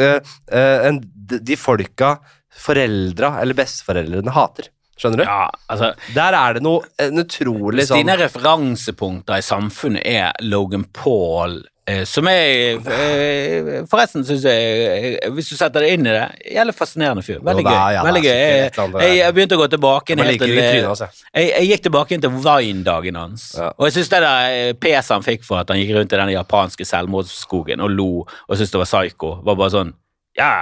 [0.00, 0.18] øh,
[0.52, 2.18] øh, enn de folka
[2.58, 4.68] foreldra eller besteforeldrene hater.
[4.98, 5.24] Skjønner du?
[5.28, 10.88] Ja, altså, Der er det noe en utrolig sånn dine referansepunkter i samfunnet er Logan
[10.94, 16.14] Paul eh, som jeg eh, Forresten syns jeg, eh, hvis du setter deg inn i
[16.16, 16.24] det,
[16.56, 17.38] jævlig fascinerende fyr.
[17.46, 17.76] Veldig gøy.
[17.94, 18.32] ja, veldig gøy.
[18.32, 21.14] Jeg, jeg, jeg begynte å gå tilbake inn til eh, jeg.
[21.44, 23.46] jeg, gikk tilbake inn til Vine-dagen hans.
[23.58, 23.70] Ja.
[23.76, 26.20] Og jeg syns det der eh, peset han fikk for at han gikk rundt i
[26.24, 29.96] den japanske selvmordsskogen og lo og syntes det var psycho, var bare sånn
[30.38, 30.52] Ja,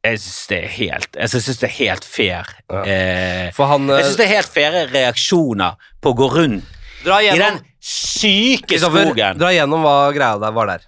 [0.00, 2.52] jeg syns det er helt Jeg synes det er helt fair.
[2.72, 2.84] Ja.
[2.88, 7.32] Eh, han jeg syns det er helt faire reaksjoner på å gå rundt Dra i
[7.36, 9.38] den syke skogen.
[9.40, 10.82] dra gjennom hva greia der var der.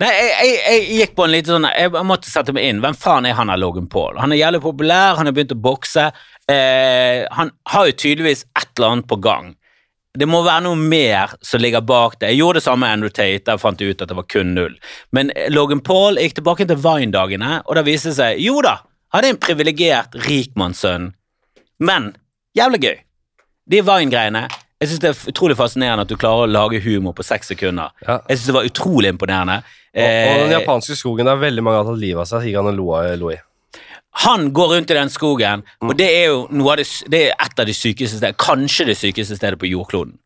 [0.00, 2.82] Nei, jeg, jeg, jeg gikk på en liten sånn Jeg måtte sette meg inn.
[2.82, 4.18] Hvem faen er han av Logan Paul?
[4.22, 6.08] Han er jævlig populær, han har begynt å bokse.
[6.50, 9.52] Eh, han har jo tydeligvis et eller annet på gang.
[10.20, 12.34] Det må være noe mer som ligger bak det.
[12.34, 14.54] Jeg gjorde det samme med Andrew Tate, der fant jeg ut at det var kun
[14.56, 14.74] null.
[15.16, 18.60] Men eh, Logan Paul jeg gikk tilbake til Vine-dagene, og da viste det seg Jo
[18.64, 18.76] da,
[19.14, 21.10] han er en privilegert rikmannssønn,
[21.80, 22.12] men
[22.58, 22.98] jævlig gøy.
[23.70, 24.46] De Vine-greiene
[24.80, 27.92] Jeg syns det er utrolig fascinerende at du klarer å lage humor på seks sekunder.
[28.06, 28.22] Ja.
[28.30, 29.60] Jeg synes det var utrolig imponerende.
[29.90, 32.60] Og, og den Eh, japanske skogen der veldig mange har tatt livet av seg, gikk
[32.60, 32.78] han og
[33.20, 33.36] lo i.
[34.24, 35.90] han går rundt i den skogen, Mm.
[35.90, 38.86] og det er jo noe av det, det er et av de sykeste stedene, kanskje
[38.90, 40.18] det sykeste stedet på jordkloden.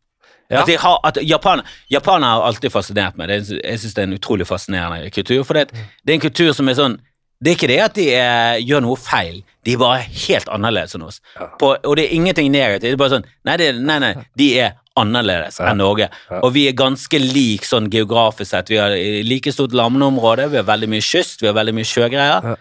[0.51, 0.61] Ja.
[0.61, 3.27] At har, at Japan, Japan har alltid fascinert meg.
[3.31, 5.43] Det, jeg synes det er en utrolig fascinerende kultur.
[5.43, 5.71] For det,
[6.05, 6.99] det er en kultur som er sånn
[7.43, 10.93] Det er ikke det at de er, gjør noe feil, de er bare helt annerledes
[10.95, 11.17] enn oss.
[11.35, 11.47] Ja.
[11.59, 12.85] På, og det er ingenting negativt.
[12.85, 15.71] Det er bare sånn Nei, det, nei, nei de er annerledes Ja.
[15.73, 16.07] enn Norge.
[16.31, 16.39] Ja.
[16.45, 18.69] Og vi er ganske lik sånn geografisk sett.
[18.71, 18.93] Vi har
[19.27, 22.55] like stort landområde, vi har veldig mye kyst, vi har veldig mye sjøgreier.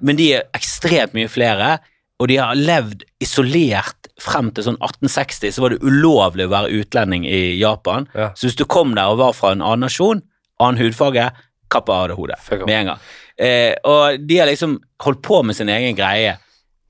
[0.00, 1.78] Men de er ekstremt mye flere,
[2.18, 6.72] og de har levd isolert frem til sånn 1860, så var det ulovlig å være
[6.80, 8.08] utlending i Japan.
[8.18, 8.32] Ja.
[8.34, 10.24] Så hvis du kom der og var fra en annen nasjon,
[10.58, 11.28] annen hudfarge,
[11.70, 13.00] kappa av det hodet med en gang.
[13.38, 16.32] Eh, og de har liksom holdt på med sin egen greie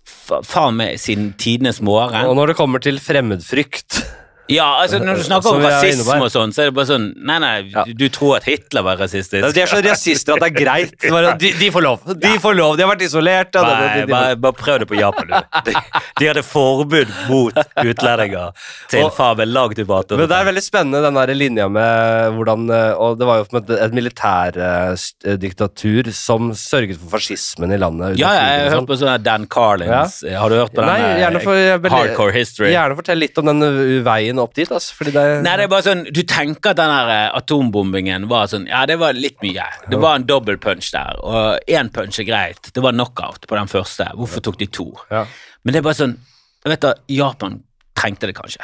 [0.09, 2.25] fa- faen meg siden tidenes morgen.
[2.31, 3.99] Og når det kommer til fremmedfrykt
[4.49, 7.37] Ja, altså Når du snakker om rasisme og sånn, så er det bare sånn Nei,
[7.43, 7.83] nei, Ja.
[7.85, 9.53] du tror at Hitler var rasistisk.
[9.55, 10.95] De er så rasister at det er greit.
[11.43, 11.99] De, de får lov.
[12.19, 12.77] De får lov.
[12.79, 13.55] De har vært isolert.
[13.55, 13.71] ja, Nei,
[14.01, 15.35] de, de- bare, bare prøv det på Japan, du.
[15.69, 15.73] De,
[16.19, 18.51] de hadde forbud mot utlendinger
[18.91, 22.93] til Og- fabelagd ut Men det er veldig spennende den der linja med hvordan eh,
[22.99, 28.17] Og det var jo et, et militærdiktatur som sørget for fascismen i landet.
[28.19, 28.79] Ja, ja, jeg har sånn.
[28.81, 30.15] hørt på sånn Dan Carlins.
[30.25, 30.89] Har du hørt på den?
[30.91, 32.69] Nei, eh, gjerne, for, jeg Hardcore History.
[32.75, 34.03] gjerne fortell litt om den uh,
[34.39, 34.71] veien opp dit.
[34.73, 38.29] Altså, fordi det, Nei, det er bare sånn, Du tenker at den her eh, atombombingen
[38.31, 39.67] var sånn Ja, det var litt mye.
[39.91, 42.71] Det var en dobbel punch der, og én punch er greit.
[42.73, 44.09] Det var knockout på den første.
[44.17, 44.89] Hvorfor tok de to?
[45.11, 45.27] ja.
[45.67, 46.13] Men det er bare sånn
[46.65, 47.59] Jeg vet da, Japan
[47.99, 48.63] trengte det kanskje.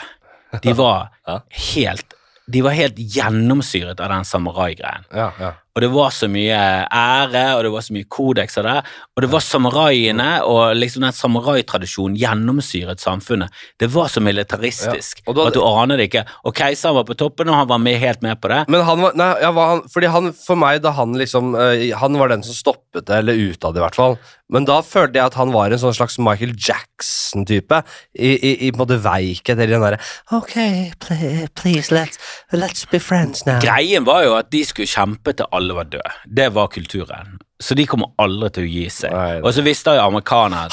[0.63, 1.11] De var
[1.75, 2.15] helt
[2.47, 5.07] De var helt gjennomsyret av den samurai-greien.
[5.13, 5.53] Ja, ja.
[5.75, 6.55] Og det var så mye
[6.87, 8.75] ære, og det var så mye kodeks av det.
[9.17, 13.51] Og det var samuraiene, og liksom den samuraitradisjonen gjennomsyret samfunnet.
[13.83, 16.23] Det var så militaristisk Ja, da- at du aner det ikke.
[16.47, 18.61] Og keiseren var på toppen, og han var med, helt med på det.
[18.69, 21.91] Men han var, nei, ja, var han, fordi han, for meg, da han liksom eh,
[21.99, 24.17] Han var den som stoppet det, eller utad, i hvert fall.
[24.55, 27.83] Men da følte jeg at han var en sånn slags Michael Jackson-type.
[28.15, 30.01] I, i, I på en måte veikhet, eller den derre
[30.37, 30.55] Ok,
[31.01, 32.19] please, please let's,
[32.53, 33.59] let's be friends now.
[33.59, 36.13] Greien var jo at de skulle kjempe til alle var døde.
[36.27, 37.39] Det var kulturen.
[37.61, 39.13] Så de kommer aldri til å gi seg.
[39.15, 39.41] Nei.
[39.41, 40.69] Og så visste jo amerikanerne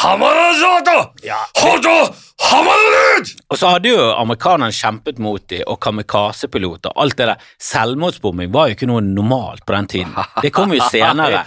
[1.24, 1.40] Ja.
[3.52, 6.94] Og så hadde jo amerikanerne kjempet mot dem, og kamikazepiloter.
[7.00, 7.44] Alt det der.
[7.62, 10.16] Selvmordsbombing var jo ikke noe normalt på den tiden.
[10.42, 11.44] Det kom jo senere.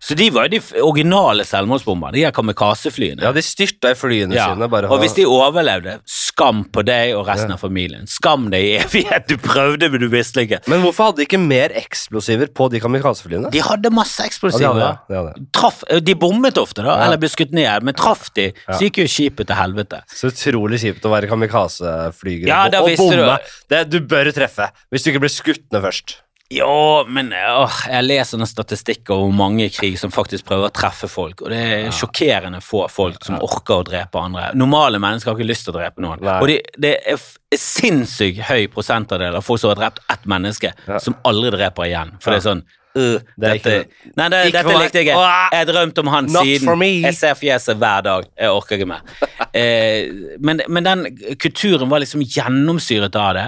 [0.00, 3.22] Så de var jo de originale selvmordsbomberne, de her kamikazeflyene.
[3.26, 4.68] Ja, de styrta i flyene Ja, sine.
[4.72, 8.06] Bare og hvis de overlevde, skam på deg og resten av familien.
[8.10, 9.26] Skam deg i evighet.
[9.30, 10.62] Du prøvde, men du visste ikke.
[10.70, 13.50] Men hvorfor hadde de ikke mer eksplosiver på de kamikazeflyene?
[13.52, 14.74] De hadde masse Ja, eksplosiver.
[14.78, 15.46] de hadde de hadde det.
[15.56, 17.04] Traff, de bommet ofte, da, Ja.
[17.06, 20.00] eller ble skutt ned, men traff de, så gikk jo skipet til helvete.
[20.08, 25.04] Så utrolig kjipt å være kamikazeflyger Ja, og visste du- Det, du bør treffe, hvis
[25.04, 26.16] du ikke blir skutt ned først.
[26.52, 30.72] Jo, men åh, jeg leser noen statistikker om mange i krig som faktisk prøver å
[30.74, 34.48] treffe folk, og det er sjokkerende få folk som orker å drepe andre.
[34.58, 36.18] Normale mennesker har ikke lyst til å drepe noen.
[36.26, 36.40] Nei.
[36.42, 37.22] Og de, det er
[37.54, 40.98] sinnssykt høy prosentandel av folk som har drept ett menneske, Ja.
[40.98, 42.16] som aldri dreper igjen.
[42.20, 42.62] For det er sånn
[42.92, 45.50] Uh, Det dette, ikke- Nei, det, dette likte jeg ikke.
[45.52, 47.02] Jeg har drømt om han not siden.
[47.04, 48.24] Jeg ser fjeset hver dag.
[48.36, 49.00] Jeg orker ikke mer.
[49.56, 51.04] Eh, men, men den
[51.40, 53.46] kulturen var liksom gjennomsyret av det.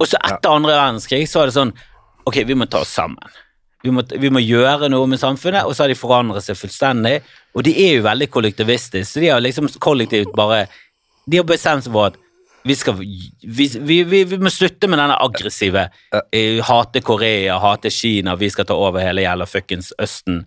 [0.00, 1.74] Og så etter andre verdenskrig så var det sånn
[2.22, 3.32] Ok, vi må ta oss sammen.
[3.82, 7.16] Vi må, vi må gjøre noe med samfunnet, og så har de forandret seg fullstendig.
[7.58, 10.68] Og de er jo veldig kollektivistiske, så de har liksom kollektivt bare
[11.26, 12.20] De har bestemt seg for at
[12.62, 17.90] vi skal vi, vi, vi, vi må slutte med denne aggressive uh, Hate Korea, hate
[17.90, 20.44] Kina, vi skal ta over hele jævla fuckings Østen.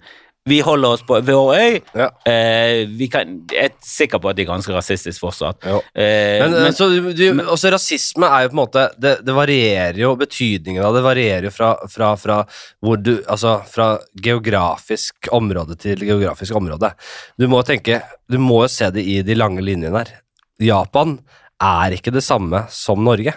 [0.49, 1.77] Vi holder oss på vår øy.
[1.97, 2.05] Ja.
[2.29, 5.65] Eh, vi kan, jeg er sikker på at de er ganske rasistiske fortsatt.
[5.65, 6.85] Eh, Men, men, så,
[7.17, 11.01] du, også rasisme er jo på en måte Det, det varierer jo, betydningen av det
[11.01, 12.37] varierer jo fra, fra, fra
[12.85, 13.87] hvor du Altså fra
[14.21, 16.93] geografisk område til geografisk område.
[17.41, 20.13] Du må tenke Du må jo se det i de lange linjene her.
[20.61, 21.17] Japan
[21.57, 23.33] er ikke det samme som Norge.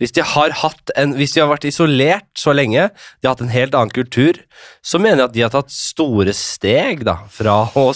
[0.00, 0.50] Hvis de har
[0.98, 2.88] en, hvis de har vært isolert så lenge,
[3.20, 4.38] de har hatt en helt annen kultur,
[4.82, 7.92] så mener jeg at de har tatt store steg da, fra å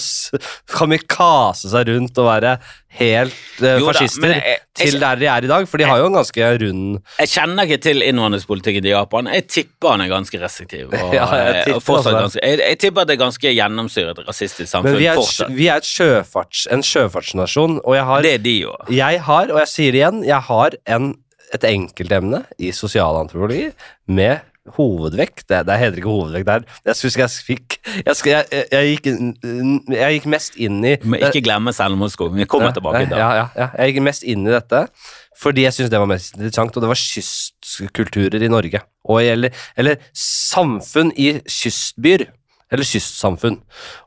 [0.92, 2.52] vi kase seg rundt og være
[3.00, 5.84] helt eh, Jo fascister da, jeg- jeg- til der de er i dag, for de
[5.88, 9.26] har jo en ganske rund Jeg kjenner ikke til innvandringspolitikken til Japan.
[9.32, 10.92] Jeg tipper han er ganske restriktiv.
[10.92, 14.92] Og, Ja, jeg tipper og ganske, jeg, tipper at det er ganske gjennomsyret rasistisk samfunn
[14.92, 15.50] Men vi er, fortsatt.
[15.58, 18.76] vi er sjøfarts, en sjøfartsnasjon, og jeg har, Det er de jo.
[18.90, 21.14] jeg har, og jeg sier det igjen, jeg har en,
[21.54, 23.70] et enkeltemne i sosialantropologi
[24.10, 24.44] med
[24.74, 25.44] hovedvekt.
[25.48, 26.64] Det, det heter ikke hovedvekt der.
[26.88, 29.06] Jeg husker jeg fikk Jeg, jeg, jeg, gikk,
[29.94, 32.40] jeg gikk mest inn i Men ikke glemme selvmordsskolen.
[32.40, 33.20] Vi kommer tilbake i det.
[33.20, 33.68] Ja, ja, ja.
[33.78, 34.86] Jeg gikk mest inn i dette
[35.36, 38.80] fordi jeg syntes det var mest interessant, og det var kystkulturer i Norge.
[39.04, 42.24] Og, eller, eller samfunn i kystbyer.
[42.72, 43.60] Eller kystsamfunn.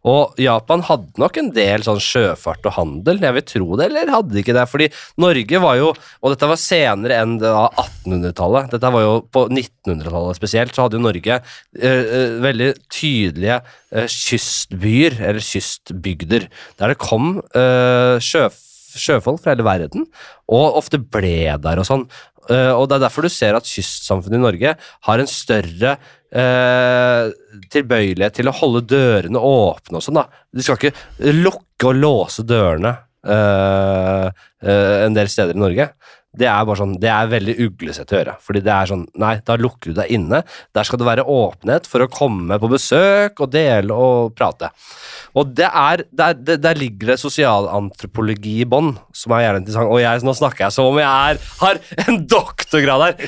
[0.09, 4.11] Og Japan hadde nok en del sånn sjøfart og handel, jeg vil tro det, eller
[4.11, 4.65] hadde de ikke det?
[4.67, 4.89] Fordi
[5.23, 9.45] Norge var jo, og dette var senere enn det var 1800-tallet, dette var jo på
[9.47, 16.49] 1900-tallet spesielt, så hadde jo Norge eh, eh, veldig tydelige eh, kystbyer, eller kystbygder,
[16.81, 18.65] der det kom eh, sjøf
[18.99, 20.07] sjøfolk fra hele verden,
[20.49, 22.05] og ofte ble der og sånn.
[22.49, 24.73] Eh, og det er derfor du ser at kystsamfunnet i Norge
[25.05, 25.97] har en større
[26.31, 27.29] eh,
[27.73, 30.43] tilbøyelighet til å holde dørene åpne og sånn, da.
[30.53, 32.93] Du skal ikke lukke og låse dørene
[33.25, 34.27] eh,
[34.63, 35.89] eh, en del steder i Norge.
[36.37, 38.35] Det er bare sånn, det er veldig uglesett å gjøre.
[38.45, 40.43] Fordi det er sånn, nei, da lukker du deg inne.
[40.77, 44.69] Der skal det være åpenhet for å komme på besøk og dele og prate.
[45.37, 49.89] Og det er, der, der, ligger det sosialantropologi i bånn, som er jævlig interessant.
[49.89, 53.17] Og jeg, nå snakker jeg som om jeg er, har en doktorgrad her.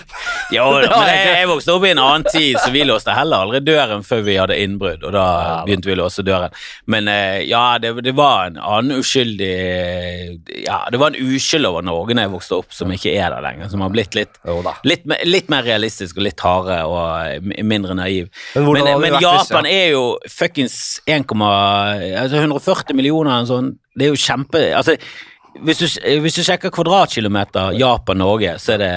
[0.52, 3.62] Jo, men jeg jeg, vokste opp i en annen tid, så vi låste heller aldri
[3.64, 5.26] døren før vi hadde innbrudd, og da
[5.64, 6.52] begynte vi å låse døren.
[6.92, 9.52] Men eh, ja, det, det var en annen uskyldig
[10.66, 13.42] Ja, det var en uskyld over Norge da jeg vokste opp, som ikke er der
[13.46, 14.38] lenger, som har blitt litt
[14.88, 18.30] Litt, litt mer realistisk og litt harde og mindre naiv.
[18.56, 21.26] Men Men, men Japan hvis- Japan er jo fuckings 1,
[22.18, 23.72] altså 140 millioner eller sånn.
[23.98, 24.96] Det er jo kjempe altså,
[25.60, 25.88] hvis, du,
[26.24, 28.92] hvis du sjekker kvadratkilometer Japan-Norge, så er det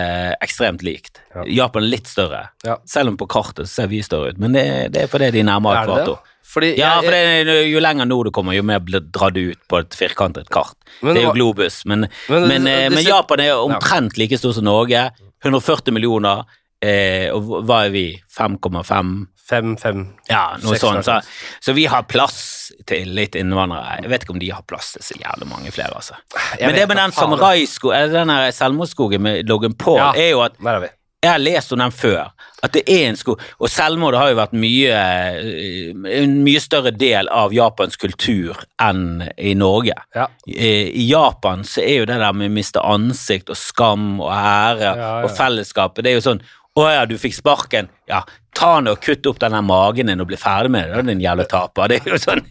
[0.45, 1.19] ekstremt likt.
[1.35, 1.43] Ja.
[1.65, 2.77] Japan er litt større, Ja.
[2.87, 4.39] selv om på kartet ser vi større ut.
[4.39, 4.65] Men det,
[4.95, 6.03] det er fordi de er nærmere Er det det?
[6.05, 6.31] ekvator.
[6.79, 9.81] Ja, for det, jo lenger nord du kommer, jo mer blir det dratt ut på
[9.83, 10.77] et firkantet kart.
[11.03, 14.53] Men det er jo globus, men, Men- men, det, men Japan er omtrent like stor
[14.55, 15.11] som Norge.
[15.43, 16.45] 140 millioner,
[16.81, 18.05] eh, og hva er vi?
[18.39, 19.27] 5,5?
[19.45, 21.05] Fem, fem Ja, noe sånt.
[21.05, 21.19] Så,
[21.61, 22.39] så vi har plass
[22.87, 24.01] til litt innvandrere.
[24.03, 26.19] Jeg vet ikke om de har plass til så jævlig mange flere, altså.
[26.59, 30.13] Jeg Men det med den samuraiskogen, der selvmordsskogen med loggen på, Ja.
[30.17, 30.91] er jo at er
[31.25, 32.33] jeg har lest om den før,
[32.65, 36.93] at det er en skog Og selvmord har jo vært mye eh, en mye større
[36.93, 39.97] del av Japans kultur enn i Norge.
[40.17, 40.29] Ja.
[40.47, 44.31] I i Japan så er jo det der med å miste ansikt og skam og
[44.35, 45.09] ære ja.
[45.25, 46.45] og fellesskapet, det er jo sånn
[46.75, 47.89] å ja, du fikk sparken.
[48.11, 48.25] Ja,
[48.57, 51.47] ta nå og kutt opp den magen din og bli ferdig med det, din jævla
[51.51, 51.93] taper.
[51.93, 52.45] Det er jo sånn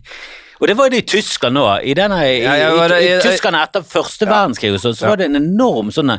[0.64, 1.66] og det var jo det i Tyskland nå.
[1.84, 5.28] I, denne, i, Ja, jeg i, i, Tyskland etter første verdenskrig sånn, så var det
[5.28, 6.14] en enorm sånn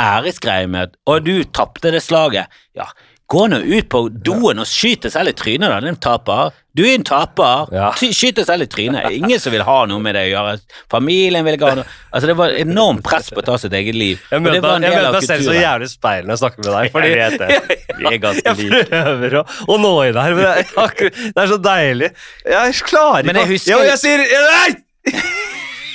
[0.00, 2.48] æresgreie med at å, du tapte det slaget.
[2.78, 2.86] Ja,
[3.30, 6.50] gå nå ut på doen og skyt deg selv i trynet, da, din taper.
[6.74, 7.70] Du er en taper.
[7.74, 7.88] Ja.
[7.98, 9.06] Skyt deg selv i trynet.
[9.14, 10.52] Ingen som vil ha noe med det å gjøre.
[10.90, 13.94] Familien vil ikke ha noe Altså, det var enormt press på å ta sitt eget
[13.94, 14.18] liv.
[14.30, 16.34] Jeg det møter var en jeg møter av meg selv så jævlig i speilet når
[16.36, 16.92] jeg snakker med deg.
[16.94, 17.78] Fordi Jeg vet det.
[18.00, 21.50] Vi er ganske jeg prøver å, å nå inn her, men jeg, akkur- det er
[21.54, 22.10] så deilig.
[22.54, 25.30] Jeg klarer Men ikke jeg husker- jeg, jeg sier Nei!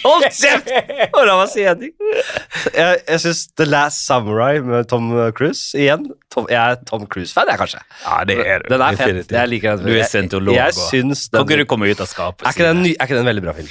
[0.05, 0.69] Hold kjeft!
[1.11, 1.93] Og la meg si en ting.
[2.75, 7.49] Jeg, jeg syns The Last Samurai med Tom Cruise igjen Tom, Jeg er Tom Cruise-fan,
[7.51, 7.81] jeg, kanskje.
[8.05, 8.69] Ja, det er du.
[8.75, 9.31] Den er fett.
[9.35, 9.85] Jeg liker den.
[9.87, 10.11] Du er Jeg-
[10.55, 10.87] Jeg og-
[11.31, 12.45] Kan ikke du komme ut av skapet?
[12.45, 13.69] er ikke, den, er ikke den en veldig bra film?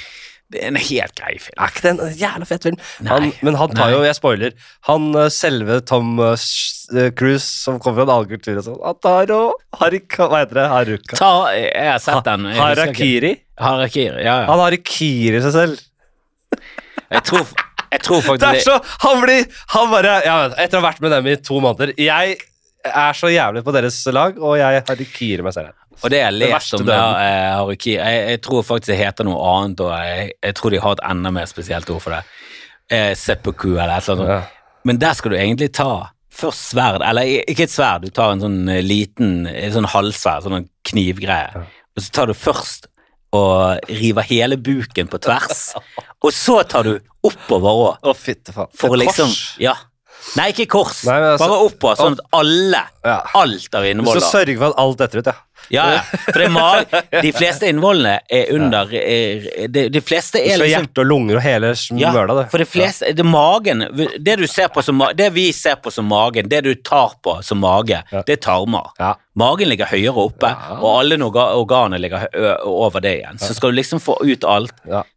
[0.53, 1.55] Det er en helt grei film.
[1.57, 2.75] Er ikke det en jævla fett film?
[3.09, 4.51] Han, men han tar jo, jeg spoiler,
[4.85, 6.35] han eh, selve Tom eh,
[7.01, 10.43] eh, Cruise, som kommer fra en annen kultur og sånn, han tar og Harika, hva
[10.43, 10.67] heter det?
[10.69, 11.17] Haruka?
[11.17, 12.45] Ta, jeg har sett den.
[12.59, 13.33] Harakiri?
[13.57, 14.45] Harakiri, ja, ja.
[14.51, 15.81] Han harikiri seg selv.
[17.15, 17.47] Jeg tror,
[17.95, 18.75] jeg tror Det er så,
[19.05, 22.37] han blir, han bare, ja, etter å ha vært med dem i to måneder, jeg
[22.85, 25.73] er så jævlig på deres lag, og jeg harikirer meg selv.
[26.03, 27.21] Og det jeg lest om det, døden.
[27.23, 30.81] eh, Harakiri jeg, jeg tror faktisk det heter noe annet, og jeg, jeg tror de
[30.83, 32.19] har et enda mer spesielt ord for det.
[32.91, 34.33] Eh, seppuku eller et eller annet.
[34.35, 34.75] Ja.
[34.85, 35.87] Men der skal du egentlig ta
[36.35, 40.43] først sverd, eller ikke et sverd, du tar en sånn eh, liten en sånn halvsverd,
[40.45, 41.63] sånn knivgreie,
[41.95, 42.89] og så tar du først
[43.35, 45.63] og river hele buken på tvers,
[46.23, 48.69] og så tar du oppover òg, Å, fytte faen.
[48.75, 49.29] for å liksom.
[49.59, 49.73] Ja.
[50.35, 53.21] Nei, ikke kors, Nei, men altså- bare oppover, sånn at alle, Ja.
[53.35, 55.33] alt av Så skal sørge for at alt detter ut, ja.
[55.69, 56.01] Ja, ja.
[56.25, 60.85] For det er mag de fleste innvollene er under er, de, de fleste er liksom
[60.85, 62.47] hjerte og lunger og hele ja, møla, det.
[62.53, 63.83] for det fleste det magen
[64.19, 67.39] Det du ser på som Det vi ser på som magen, det du tar på
[67.43, 68.91] som mage, det er tarmer.
[69.35, 72.27] Magen ligger høyere oppe, og alle organene ligger
[72.63, 73.39] over det igjen.
[73.41, 74.73] Så skal du liksom få ut alt,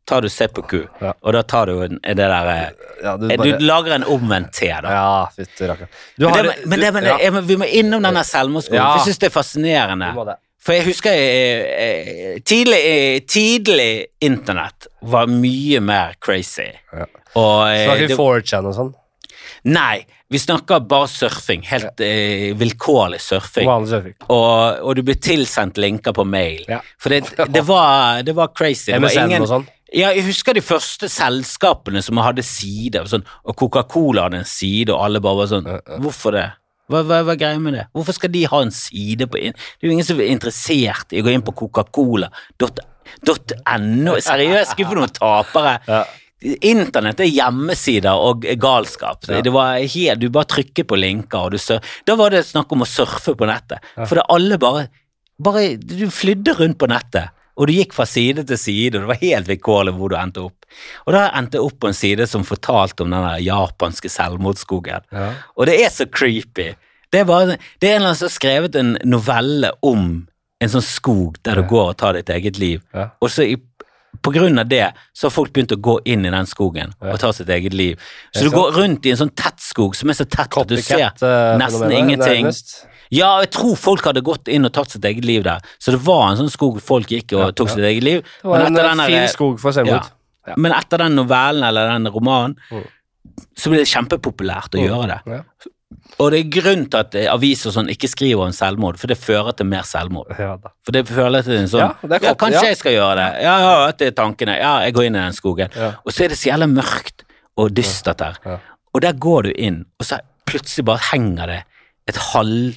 [0.09, 2.65] tar du seppuku, og da tar du det der eh,
[3.03, 4.91] Ja, du Du lager en omvendt T, da.
[4.91, 5.89] Ja, fytti rakkeren.
[6.17, 9.31] Men, det, men, det, men det, vi må innom denne selvmordsskolen, for jeg syns det
[9.31, 10.38] er fascinerende.
[10.69, 16.69] For jeg husker eh, eh, tidlig, eh, tidlig internett var mye mer crazy.
[16.93, 17.07] Ja.
[17.41, 18.91] Og Snakker vi 4chan og sånn?
[19.73, 21.65] Nei, vi snakker bare surfing.
[21.71, 23.71] Helt eh, vilkårlig surfing.
[23.89, 24.19] Surfing.
[24.29, 26.69] Og, og du blir tilsendt linker på mail.
[26.69, 26.83] Ja.
[27.01, 27.25] For det,
[27.57, 28.93] det, var, det var crazy.
[28.93, 29.67] Det var ingen, og sånn?
[29.89, 34.93] ja, jeg husker de første selskapene som hadde sider, sånn, og Coca-Cola hadde en side,
[34.93, 35.73] og alle bare var sånn
[36.05, 36.49] Hvorfor det?
[36.89, 37.83] Hva, hva, hva er greia med det?
[37.97, 39.41] Hvorfor skal de ha en side på.
[39.41, 44.15] Det er jo ingen som er interessert i å gå inn på coca-cola.no.
[44.25, 45.75] Seriøst, ikke for noen tapere.
[45.89, 46.01] Ja.
[46.71, 49.27] Internett er hjemmesider og galskap.
[49.27, 49.41] Ja.
[49.43, 52.71] Det var helt, Du bare trykker på linker, og du sur Da var det snakk
[52.73, 53.83] om å surfe på nettet.
[54.05, 54.87] For det alle bare,
[55.43, 59.09] bare Du flydde rundt på nettet, og du gikk fra side til side, og det
[59.11, 60.67] var helt vilkårlig hvor du endte opp.
[61.07, 65.03] Og da endte jeg opp på en side som fortalte om den japanske selvmordsskogen.
[65.13, 65.33] Ja.
[65.59, 66.75] Og det er så creepy.
[67.11, 70.27] Det er, bare, det er en eller annen som har skrevet en novelle om
[70.61, 71.69] en sånn skog der du Ja.
[71.71, 72.83] går og tar ditt eget liv.
[72.95, 73.09] Ja.
[73.23, 73.57] Og så i,
[74.23, 77.13] på grunn av det så har folk begynt å gå inn i den skogen Ja.
[77.15, 77.97] og ta sitt eget liv.
[78.35, 80.67] Så du du går rundt i en sånn tett skog som er så tett at
[80.69, 82.45] du ser Copycat-fenomenet, nesten ingenting.
[82.45, 82.88] nærmest.
[83.11, 85.61] Ja, jeg tror folk hadde gått inn og tatt sitt eget liv der.
[85.79, 88.23] Så det var en sånn skog folk gikk og tok sitt eget liv.
[88.43, 90.11] Det var Men en etter eh, fin skog for selvmord.
[90.49, 90.55] Ja.
[90.57, 92.85] Men etter den novellen eller den romanen, Mm.
[93.57, 94.89] så ble det kjempepopulært å Mm.
[94.89, 95.21] gjøre det.
[95.27, 95.43] Ja.
[96.21, 99.17] Og det er grunn til at eh, aviser sånn ikke skriver om selvmord, for det
[99.19, 100.35] fører til mer selvmord.
[100.39, 100.57] Ja.
[100.85, 103.43] For det føler til en sånn Ja, Ja, kanskje jeg skal gjøre det.
[103.43, 104.59] Ja, ja, det er tankene.
[104.59, 105.71] Ja, jeg går inn i den skogen.
[106.05, 107.25] Og så er det så jævlig mørkt
[107.57, 108.21] og dystert.
[108.45, 108.59] Ja.
[108.95, 111.65] Og der går du inn, og så plutselig bare henger det
[112.09, 112.77] et halv,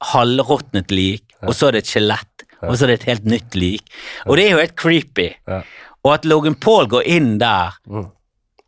[0.00, 3.54] halvråtnet lik, og så er det et skjelett, og så er det et helt nytt
[3.56, 3.90] lik.
[4.26, 5.28] Og det er jo helt creepy.
[5.48, 5.60] Ja.
[6.04, 8.06] Og at Logan Paul går inn der Mm.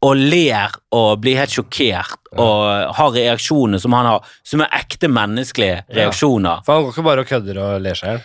[0.02, 5.06] og ler og blir helt sjokkert og har reaksjoner som han har, som er ekte
[5.08, 6.64] menneskelige reaksjoner.
[6.66, 8.22] For han går ikke bare og kødder og ler seg i hjel.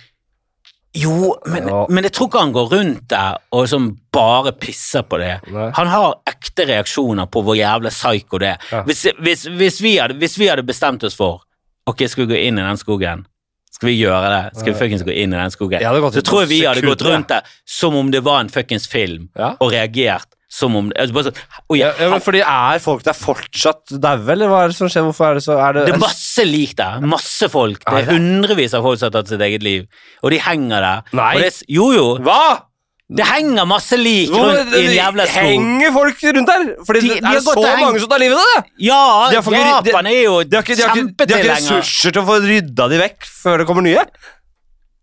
[0.97, 5.19] Jo, men, men jeg tror ikke han går rundt der og som bare pisser på
[5.21, 5.35] det.
[5.77, 8.81] Han har ekte reaksjoner på hvor jævla psycho det er.
[8.87, 11.43] Hvis, hvis, hvis, vi hadde, hvis vi hadde bestemt oss for
[11.87, 13.25] Ok, skal vi gå inn i den skogen?
[13.71, 14.41] Skal vi gjøre det?
[14.57, 15.83] Skal vi fuckings gå inn i den skogen?
[15.83, 18.87] Ja, Så tror jeg vi hadde gått rundt der som om det var en fuckings
[18.89, 19.55] film, Ja.
[19.61, 23.13] og reagert som om altså bare sånn, oh, Ja, ja, men fordi er folk der
[23.13, 25.03] fortsatt daue, eller hva er det som skjer?
[25.03, 27.01] Hvorfor er det så er det, Det er masse lik der.
[27.03, 27.83] Masse folk.
[27.83, 29.85] Det Er hundrevis av folk som har tatt sitt eget liv,
[30.23, 31.03] og de henger der.
[31.13, 31.33] Nei.
[31.43, 32.07] Det, jo, jo.
[32.23, 32.66] Hva?!
[33.09, 35.45] Det henger masse lik rundt i en jævla skog.
[35.47, 36.63] Henger folk rundt der?
[36.85, 38.63] Fordi De- det de har er så heng- mange som tar livet av det!
[38.83, 41.39] Ja, De har ikke- Japan er jo De har ikke, de har ikke, de har
[41.43, 44.03] ikke ressurser til å få rydda de vekk før det kommer nye.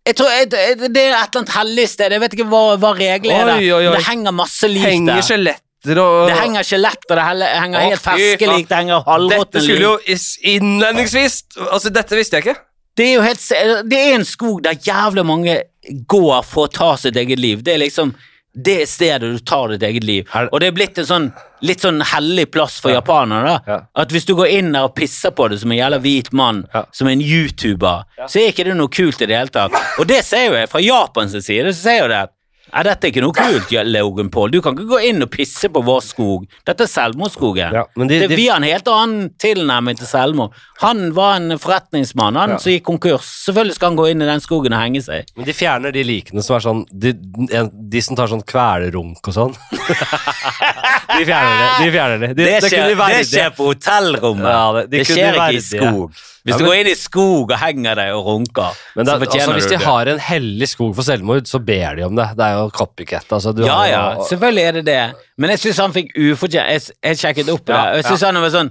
[0.07, 2.13] Jeg tror jeg, Det er et eller annet hellig sted.
[2.13, 3.47] Jeg vet ikke hva, hva reglene er.
[3.47, 3.57] der.
[3.57, 3.97] Oi, oi, oi.
[3.97, 5.23] Det henger masse lik Henger der.
[5.23, 5.61] Skjelett.
[5.97, 8.57] og Det henger skjeletter, det heller- henger helt fy ferske faen.
[8.59, 9.99] lik, det henger Dette skulle jo
[10.45, 12.57] innledningsvis Altså, dette visste jeg ikke.
[12.97, 15.63] Det er jo helt Det er en skog der jævlig mange
[16.07, 17.63] går for å ta sitt eget liv.
[17.65, 18.15] Det er liksom
[18.57, 20.29] det stedet du tar ditt eget liv.
[20.33, 21.33] Er- Og det er blitt en sånn
[21.63, 23.45] litt sånn hellig plass for japanere.
[23.45, 23.61] da.
[23.67, 23.81] Ja.
[23.97, 26.67] At hvis du går inn der og pisser på det som en jævla hvit mann,
[26.75, 26.85] Ja.
[26.93, 29.73] som en YouTuber, så er ikke det noe kult i det hele tatt.
[29.99, 31.67] Og det ser jo jeg fra Japans side.
[31.67, 32.29] så ser jo det
[32.75, 34.51] Nei, dette er ikke noe kult, Logan Paul.
[34.51, 36.47] Du kan ikke gå inn og pisse på vår skog.
[36.67, 37.71] Dette er selvmordsskogen.
[37.73, 40.51] Ja, de- det, de- vi har en helt annen tilnærming til selvmord.
[40.83, 42.59] Han var en forretningsmann, han Ja.
[42.59, 43.29] som gikk konkurs.
[43.47, 45.25] Selvfølgelig skal han gå inn i den skogen og henge seg.
[45.37, 49.35] Men de fjerner de likene som er sånn De, de som tar sånn kvelerunk og
[49.35, 49.55] sånn.
[51.19, 51.71] de fjerner det.
[51.85, 52.29] De fjerner det.
[52.37, 54.51] De, Det skjer, de det skjer på hotellrommet.
[54.51, 56.13] Ja, det- det de skjer ikke i skog.
[56.45, 59.13] Hvis Ja, du men- går inn i skog og henger deg og runker, Men det,
[59.15, 62.15] så fortjener altså, hvis de har en hellig skog for selvmord, så ber de om
[62.17, 62.29] det.
[62.37, 63.25] Det er jo copycat.
[63.33, 65.15] Altså, du Ja, har ja, selvfølgelig er det det.
[65.39, 67.75] Men jeg syns han fikk ufortjent Jeg, jeg sjekket opp det.
[67.75, 68.71] Ja, Jeg synes han var sånn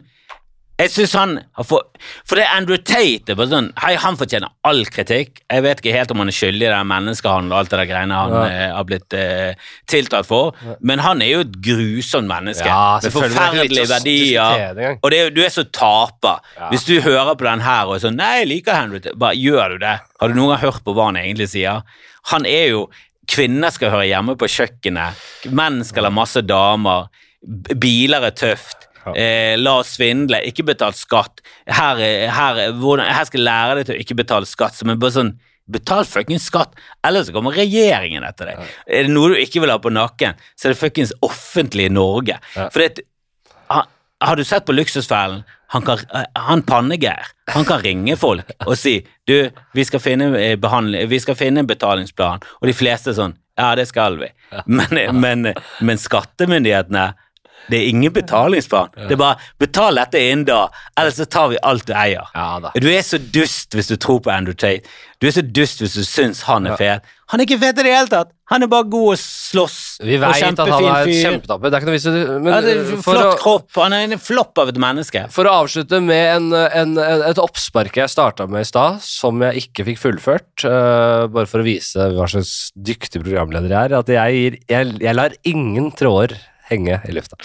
[0.81, 4.49] jeg synes han har fått For det er Andrew Tate bare sånn, hei, Han fortjener
[4.65, 5.43] all kritikk.
[5.51, 7.89] Jeg vet ikke helt om han er skyldig i den menneskehandel og alt det der
[7.91, 8.41] greiene han Ja.
[8.49, 9.53] eh, har blitt eh,
[9.87, 14.97] tiltalt for, men han er jo et grusomt menneske Ja, med er forferdelige å verdier.
[15.03, 16.41] Og er du er så taper.
[16.57, 16.69] Ja.
[16.73, 19.15] Hvis du hører på den her og er sånn Nei, jeg liker Andrew Tate.
[19.17, 19.99] Bare gjør du det?
[20.19, 21.83] Har du noen gang hørt på hva han egentlig sier?
[22.33, 22.87] Han er jo
[23.29, 25.15] Kvinner skal høre hjemme på kjøkkenet.
[25.55, 27.05] Menn skal ha masse damer.
[27.79, 28.89] Biler er tøft.
[29.05, 29.13] Ja.
[29.19, 30.39] Eh, la oss svindle.
[30.49, 31.41] Ikke betalt skatt.
[31.67, 34.75] Her, er- her, er- hvordan, her skal jeg lære deg til å ikke betale skatt.
[34.79, 35.33] Som er bare sånn
[35.73, 36.73] Betal fuckings skatt,
[37.07, 38.57] ellers kommer regjeringen etter deg.
[38.83, 41.93] Er det noe du ikke vil ha på nakken, så er det fuckings offentlig i
[41.95, 42.35] Norge.
[42.57, 42.65] Ja.
[42.67, 43.05] For det,
[43.71, 43.85] har,
[44.27, 45.45] har du sett på Luksusfellen?
[45.71, 49.37] Han, kan, eh, han Pannegeir, han kan ringe folk og si du,
[49.73, 53.71] vi skal finne, eh, vi skal finne en betalingsplan, og de fleste er sånn ja,
[53.79, 54.27] det skal vi.
[54.67, 55.47] Men, eh, men,
[55.79, 57.07] men skattemyndighetene
[57.71, 58.91] det er ingen betalingsplan.
[58.97, 60.67] Det er bare betal dette innen da,
[60.99, 62.29] ellers så tar vi alt du eier.
[62.35, 62.73] Ja.
[62.75, 64.87] Du er så dust hvis du tror på Andrew Tate.
[65.23, 67.11] Du er så dust hvis du syns han er fet.
[67.31, 68.33] Han er ikke fet i det hele tatt.
[68.51, 69.77] Han er bare god å slåss.
[70.03, 71.71] Vi vet at han er kjempetapper.
[71.71, 72.11] Det er ikke noe vits i.
[72.13, 73.69] Ja, er flott å, kropp.
[73.79, 75.23] Han er en flopp av et menneske.
[75.33, 79.41] for å avslutte med en, en, en, et oppspark jeg starta med i stad, som
[79.47, 83.97] jeg ikke fikk fullført, uh, bare for å vise hva slags dyktig programleder jeg er,
[84.03, 86.35] at jeg, gir, jeg, jeg lar ingen tråder
[86.69, 87.37] henge i lufta.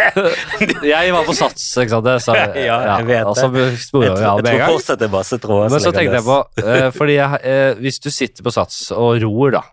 [0.94, 2.06] jeg var på Sats, ikke sant.
[2.06, 3.50] Det, sa, Ja, jeg vet og så
[3.80, 5.74] sporet vi av med en fortsatt det er masse tråder.
[5.74, 9.20] Men så tenkte jeg på, uh, fordi jeg, uh, hvis du sitter på Sats og
[9.24, 9.64] ror, da,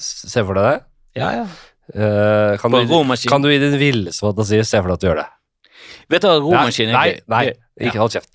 [0.00, 0.78] se for deg det.
[1.20, 1.44] Ja, ja.
[1.92, 5.20] Uh, kan, du, kan du i din villeste fantasi se for deg at du gjør
[5.20, 5.28] det?
[6.12, 6.94] Vet du hva romaskin?
[6.94, 7.88] Nei, nei, Ja.
[7.88, 8.32] ikke hold kjeft.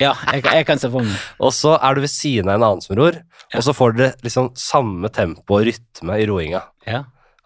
[0.00, 1.16] Ja, jeg, jeg kan se for meg.
[1.44, 3.18] Og så er du ved siden av en annen som ror,
[3.50, 6.60] og så får dere liksom samme tempo og rytme i roinga.
[6.86, 7.00] Ja.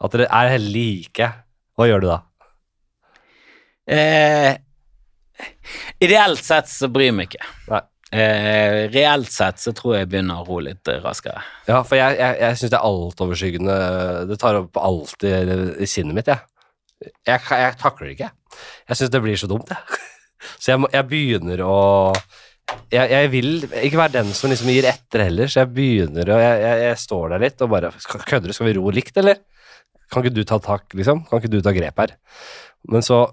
[0.04, 1.30] At dere er helt like.
[1.74, 2.20] Hva gjør du da?
[3.84, 4.52] Eh,
[6.04, 7.82] ideelt sett så bryr jeg meg ikke.
[8.14, 11.42] Eh, reelt sett så tror jeg jeg begynner å ro litt raskere.
[11.66, 13.78] Ja, for jeg, jeg, jeg syns det er altoverskyggende
[14.30, 15.32] Det tar opp alt i,
[15.82, 16.44] i sinnet mitt, jeg.
[17.26, 18.30] Jeg, jeg takler det ikke.
[18.90, 20.02] Jeg syns det blir så dumt, jeg.
[20.60, 21.76] Så jeg, må, jeg begynner å
[22.92, 26.36] jeg, jeg vil ikke være den som liksom gir etter heller, så jeg begynner å
[26.36, 28.54] jeg, jeg, jeg står der litt og bare Kødder du?
[28.56, 29.40] Skal vi ro likt, eller?
[30.12, 31.24] Kan ikke du ta tak, liksom?
[31.28, 32.14] Kan ikke du ta grep her?
[32.90, 33.26] Men så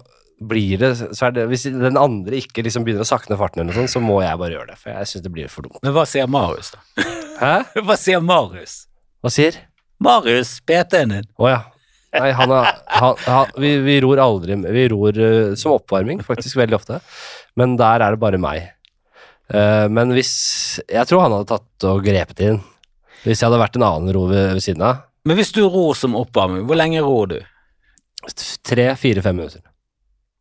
[0.48, 3.72] blir det, så er det Hvis den andre ikke liksom begynner å sakne farten, eller
[3.72, 4.78] noe sånt, så må jeg bare gjøre det.
[4.80, 5.82] For jeg syns det blir for dumt.
[5.84, 6.82] Men hva sier Marius, da?
[7.42, 7.52] Hæ?
[7.86, 8.74] Hva sier Marius?
[9.22, 9.56] Hva sier?
[10.02, 11.28] Marius, PT-en din.
[11.38, 11.60] Å ja.
[12.12, 16.58] Nei, han er han, han, vi, vi ror aldri Vi ror uh, som oppvarming, faktisk,
[16.60, 17.00] veldig ofte.
[17.58, 18.68] Men der er det bare meg.
[19.52, 20.34] Uh, men hvis
[20.88, 22.60] Jeg tror han hadde tatt og grepet inn.
[23.22, 25.06] Hvis jeg hadde vært en annen ro ved, ved siden av.
[25.24, 27.38] Men hvis du ror som oppvarming, hvor lenge ror du?
[28.66, 29.62] Tre, fire, fem minutter.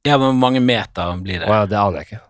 [0.05, 1.49] Ja, men Hvor mange meter blir det?
[1.49, 2.21] Å ja, det aner jeg ikke.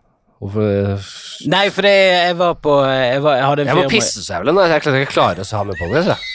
[0.41, 3.93] Hvorfor Nei, for det, jeg var på Jeg, var, jeg hadde en Jeg må firma-
[3.93, 4.63] pisse så jævlig nå.
[4.71, 6.05] Jeg klarer ikke å ha med det.
[6.15, 6.30] jeg.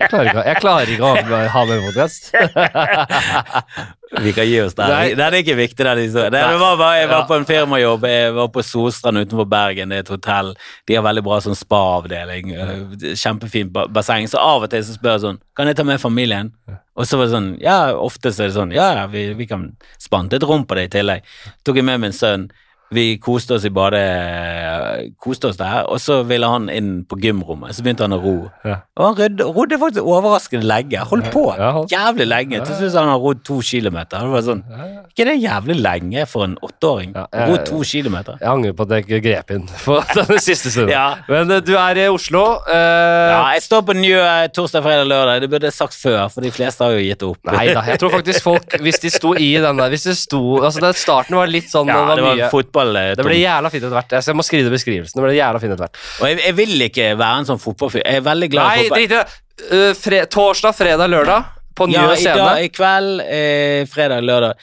[0.00, 2.30] Jeg klarer ikke, jeg klarer ikke å ha med podcast.
[4.24, 4.90] Vi kan gi oss den.
[5.14, 6.32] Den er ikke viktig, den historien.
[6.34, 8.06] Det, var bare, jeg var på en firmajobb.
[8.10, 9.92] Jeg var på Solstrand utenfor Bergen.
[9.92, 10.50] Det er et hotell.
[10.88, 12.50] De har veldig bra sånn spa-avdeling.
[12.56, 12.80] øh,
[13.20, 14.26] Kjempefint ba- basseng.
[14.32, 16.50] Så av og til så spør jeg sånn Kan jeg ta med familien?
[16.98, 19.46] Og så var det sånn Ja, ofte så er det sånn Ja, ja, vi, vi
[19.48, 19.68] kan
[20.02, 21.22] spante et rom på det i tillegg.
[21.64, 22.48] Tok jeg med min sønn.
[22.90, 27.74] Vi koste oss i badet, koste oss der, og så ville han inn på gymrommet.
[27.76, 28.34] Så begynte han å ro.
[28.66, 28.80] Ja.
[28.98, 30.98] Og han rodde, rodde faktisk overraskende lenge.
[31.10, 31.92] Holdt på Ja, holdt.
[31.94, 32.60] jævlig lenge.
[32.66, 34.24] Til slutt har han rodd to kilometer.
[34.26, 34.62] Det var sånn,
[35.10, 37.14] ikke det jævlig lenge for en åtteåring?
[37.14, 38.38] Ja, Rodd to kilometer.
[38.40, 40.92] Jeg angrer på at jeg ikke grep inn på den siste stunden.
[40.94, 41.06] Ja.
[41.28, 42.42] Men eh, du er i Oslo.
[42.66, 42.74] Uh...
[42.74, 45.40] Ja, jeg står på Njø eh, torsdag, fredag, lørdag.
[45.44, 47.38] Det burde jeg sagt før, for de fleste har jo gitt opp.
[47.54, 50.40] Nei da, jeg tror faktisk folk Hvis de sto i den der Hvis de sto
[50.64, 52.79] Altså, starten var litt sånn Ja, det det var var mye fotball.
[52.96, 54.16] Eh, Det blir jævla fint etter hvert.
[54.26, 55.18] Jeg må skrive beskrivelsen.
[55.20, 56.02] Det blir jævla fint etter hvert.
[56.20, 58.02] Og jeg, jeg vil ikke være en sånn fotballfyr.
[58.04, 58.98] Jeg er veldig glad i Nei, fotball.
[58.98, 59.24] drit i det.
[59.70, 62.36] Uh, fre torsdag, fredag, lørdag på Njø Ja, scene.
[62.36, 64.54] dag, i kveld, eh, fredag, lørdag.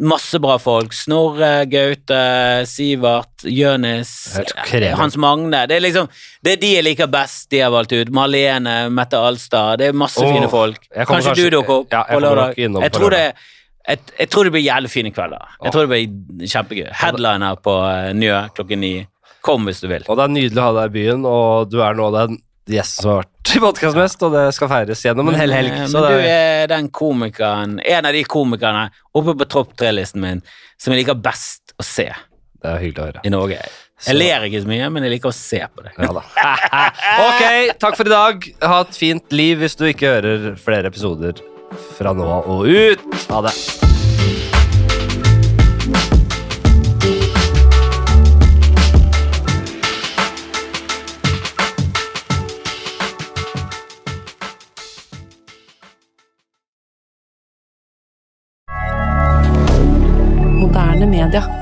[0.00, 0.92] Masse bra folk.
[0.96, 4.94] Snorre, Gaute, Sivert, Helt eh.
[4.96, 5.66] Hans Magne.
[5.68, 6.08] Det er liksom
[6.42, 8.08] Det er de jeg liker best, de jeg har valgt ut.
[8.10, 9.78] Marlene, Mette Alstad.
[9.78, 10.80] Det er masse oh, fine folk.
[10.88, 12.56] Kanskje, kanskje- du dukker opp Ja, på lørdag.
[12.56, 13.34] Jeg tror, det det,
[13.88, 15.56] jeg, jeg tror det blir jævlig fine kvelder.
[15.64, 16.86] Jeg tror det blir kjempegøy.
[17.02, 18.94] Headliner på eh, Njø klokken ni.
[19.42, 20.04] Kom hvis du vil.
[20.06, 22.36] Og det er nydelig å ha deg i byen, og du er nå den
[22.70, 25.72] gjesten som har vært i podkast mest, og det skal feires gjennom en hel helg.
[25.74, 28.84] Men, Så men du er den komikeren, en av de komikerne
[29.18, 30.44] oppe på topp tre-listen min
[30.78, 32.06] som jeg liker best å se
[32.62, 33.22] det er hyggelig å høre.
[33.26, 33.62] i Norge.
[34.06, 35.92] Jeg ler ikke så mye, men jeg liker å se på det.
[35.98, 36.10] Ja
[37.28, 37.42] ok,
[37.82, 38.46] takk for i dag.
[38.62, 41.42] Ha et fint liv hvis du ikke hører flere episoder
[41.98, 43.08] fra nå og ut.
[43.30, 43.56] Ha det.
[61.02, 61.61] Media.